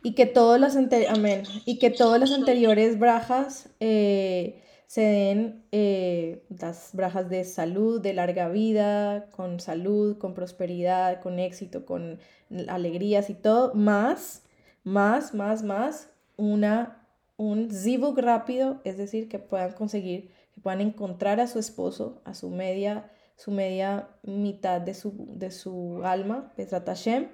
[0.02, 1.42] Y que todas las, Amén.
[1.64, 8.14] Y que todas las anteriores brajas eh, se den eh, las brajas de salud, de
[8.14, 12.20] larga vida, con salud, con prosperidad, con éxito, con
[12.68, 14.44] alegrías y todo, más,
[14.84, 17.06] más, más, más, una,
[17.36, 22.34] un zivug rápido, es decir, que puedan conseguir, que puedan encontrar a su esposo, a
[22.34, 27.28] su media, su media mitad de su, de su alma, Pesrat Hashem,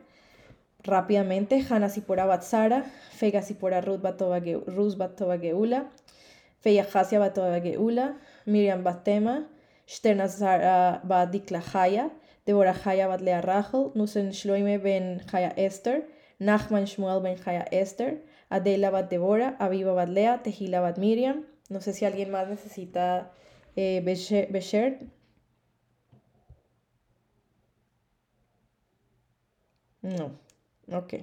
[0.82, 5.90] rápidamente, Hana Sipora Batsara, Fega Sipora Ruth Batova Geula,
[6.60, 9.48] Feya Hasia Batova Geula, Miriam Batema,
[9.86, 12.10] Shterna Zara Bat Dikla Haya,
[12.46, 16.02] Deborah Haya Bat Lea Rachel, Nusen Shloime Ben Haya Esther,
[16.40, 18.18] Nachman Shmuel Ben Haya Esther,
[18.52, 21.46] Adela Bat Deborah, Aviva Bat Lea, Tehila Bat Miriam.
[21.70, 23.32] No sé si alguien más necesita
[23.76, 25.08] eh, Besher.
[30.02, 30.38] No.
[30.92, 31.14] Ok.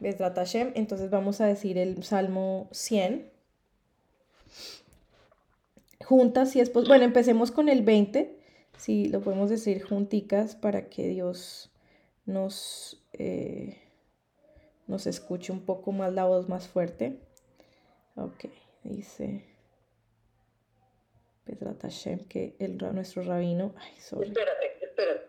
[0.00, 0.36] Besrat.
[0.74, 3.30] Entonces vamos a decir el Salmo 100.
[6.04, 8.38] Juntas, si es Bueno, empecemos con el 20.
[8.76, 11.70] Si lo podemos decir junticas para que Dios
[12.26, 13.78] nos, eh,
[14.86, 17.20] nos escuche un poco más la voz más fuerte.
[18.14, 18.46] Ok,
[18.82, 19.44] dice
[21.46, 23.74] Besrat Hashem que el, nuestro rabino.
[23.78, 24.28] Ay, sorry.
[24.28, 25.26] Espérate, espérate.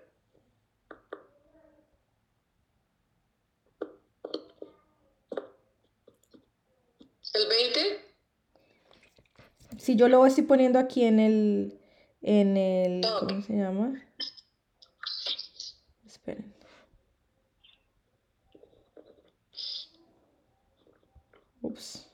[7.33, 7.79] ¿El 20?
[9.77, 11.79] Si yo lo estoy poniendo aquí en el,
[12.21, 14.03] en el, ¿cómo se llama?
[16.05, 16.53] Esperen.
[21.61, 22.07] Ups.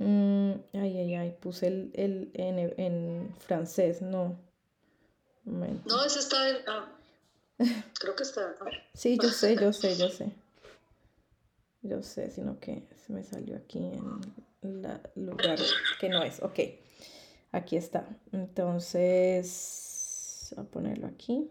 [0.00, 0.52] Mm,
[0.88, 4.38] ay, ay, ay, puse el, el en, en, francés, no.
[5.44, 6.56] No, ese está en...
[6.66, 6.92] Ah,
[7.98, 8.54] creo que está...
[8.94, 10.32] sí, yo sé, yo sé, yo sé.
[11.82, 14.20] Yo sé, sino que se me salió aquí en
[14.62, 15.58] el lugar
[16.00, 16.42] que no es.
[16.42, 16.58] Ok,
[17.52, 18.08] aquí está.
[18.32, 19.72] Entonces,
[20.56, 21.50] voy a ponerlo aquí.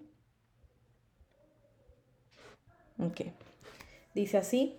[3.00, 3.22] Ok.
[4.14, 4.78] Dice así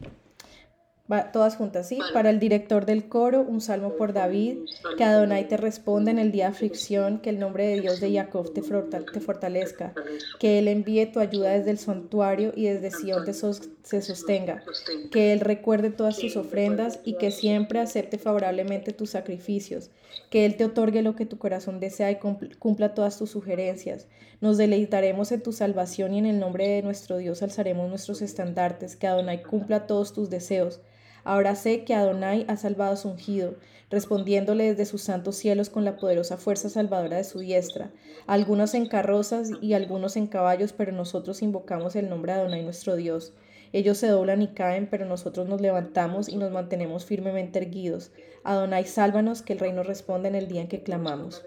[1.32, 1.98] todas juntas, ¿sí?
[2.12, 4.58] Para el director del coro, un salmo por David,
[4.98, 8.12] que Adonai te responda en el día de aflicción, que el nombre de Dios de
[8.12, 9.94] Jacob te, te fortalezca,
[10.38, 14.62] que Él envíe tu ayuda desde el santuario y desde Sion te se sostenga,
[15.10, 19.90] que Él recuerde todas tus ofrendas y que siempre acepte favorablemente tus sacrificios,
[20.28, 22.18] que Él te otorgue lo que tu corazón desea y
[22.58, 24.08] cumpla todas tus sugerencias.
[24.42, 28.94] Nos deleitaremos en tu salvación y en el nombre de nuestro Dios alzaremos nuestros estandartes,
[28.94, 30.82] que Adonai cumpla todos tus deseos
[31.24, 33.56] Ahora sé que Adonai ha salvado a su ungido,
[33.90, 37.90] respondiéndole desde sus santos cielos con la poderosa fuerza salvadora de su diestra,
[38.26, 42.96] algunos en carrozas y algunos en caballos, pero nosotros invocamos el nombre de Adonai nuestro
[42.96, 43.32] Dios.
[43.72, 48.12] Ellos se doblan y caen, pero nosotros nos levantamos y nos mantenemos firmemente erguidos.
[48.44, 51.44] Adonai, sálvanos, que el reino responda en el día en que clamamos.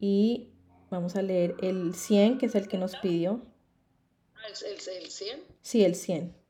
[0.00, 0.50] Y
[0.90, 3.40] vamos a leer el 100, que es el que nos pidió.
[4.34, 5.40] Ah, ¿El, el, 100?
[5.62, 6.41] Sí, el 100.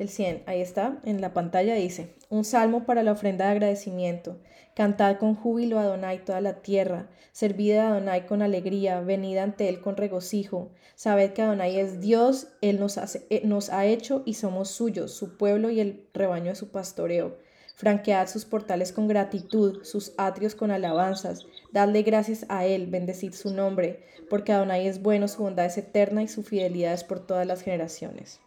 [0.00, 4.38] El 100, ahí está, en la pantalla dice, un salmo para la ofrenda de agradecimiento.
[4.74, 9.68] Cantad con júbilo a Adonai toda la tierra, servid a Adonai con alegría, venid ante
[9.68, 10.70] él con regocijo.
[10.94, 15.36] Sabed que Adonai es Dios, él nos, eh, nos ha hecho y somos suyos, su
[15.36, 17.36] pueblo y el rebaño de su pastoreo.
[17.76, 21.44] Franquead sus portales con gratitud, sus atrios con alabanzas.
[21.72, 26.22] Dadle gracias a Él, bendecid su nombre, porque Adonai es bueno, su bondad es eterna
[26.22, 28.40] y su fidelidad es por todas las generaciones.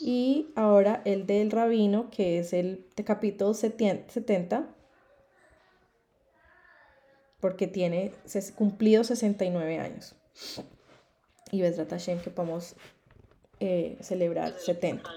[0.00, 4.68] Y ahora el del rabino, que es el de capítulo 70,
[7.40, 8.12] porque tiene
[8.56, 10.14] cumplido 69 años.
[11.50, 12.76] Y Besrat Hashem que podemos
[13.60, 15.10] eh, celebrar 70.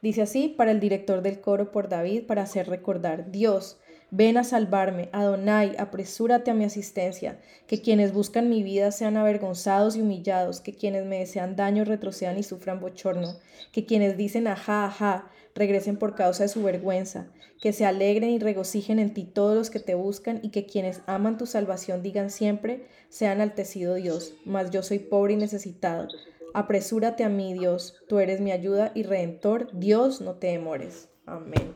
[0.00, 3.78] Dice así, para el director del coro por David, para hacer recordar, Dios,
[4.14, 9.96] Ven a salvarme, Adonai, apresúrate a mi asistencia, que quienes buscan mi vida sean avergonzados
[9.96, 13.38] y humillados, que quienes me desean daño retrocedan y sufran bochorno,
[13.72, 17.28] que quienes dicen ajá, ajá, regresen por causa de su vergüenza,
[17.62, 21.00] que se alegren y regocijen en ti todos los que te buscan y que quienes
[21.06, 26.08] aman tu salvación digan siempre, sean altecido Dios, mas yo soy pobre y necesitado.
[26.52, 31.08] Apresúrate a mí, Dios, tú eres mi ayuda y redentor, Dios, no te demores.
[31.24, 31.74] Amén.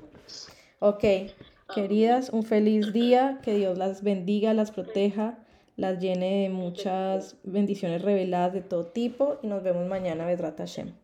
[0.81, 1.05] Ok.
[1.75, 5.45] Queridas, un feliz día, que Dios las bendiga, las proteja,
[5.77, 10.95] las llene de muchas bendiciones reveladas de todo tipo y nos vemos mañana, Vedrata Hashem.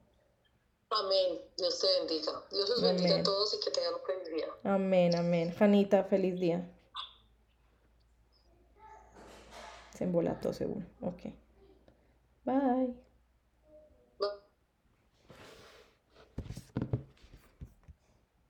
[0.90, 1.40] Amén.
[1.56, 2.32] Dios te bendiga.
[2.50, 4.46] Dios los bendiga a todos y que tengan un feliz día.
[4.64, 5.54] Amén, amén.
[5.54, 6.70] Janita, feliz día.
[9.96, 10.86] Se embolató seguro.
[11.00, 11.22] Ok.
[12.44, 13.01] Bye.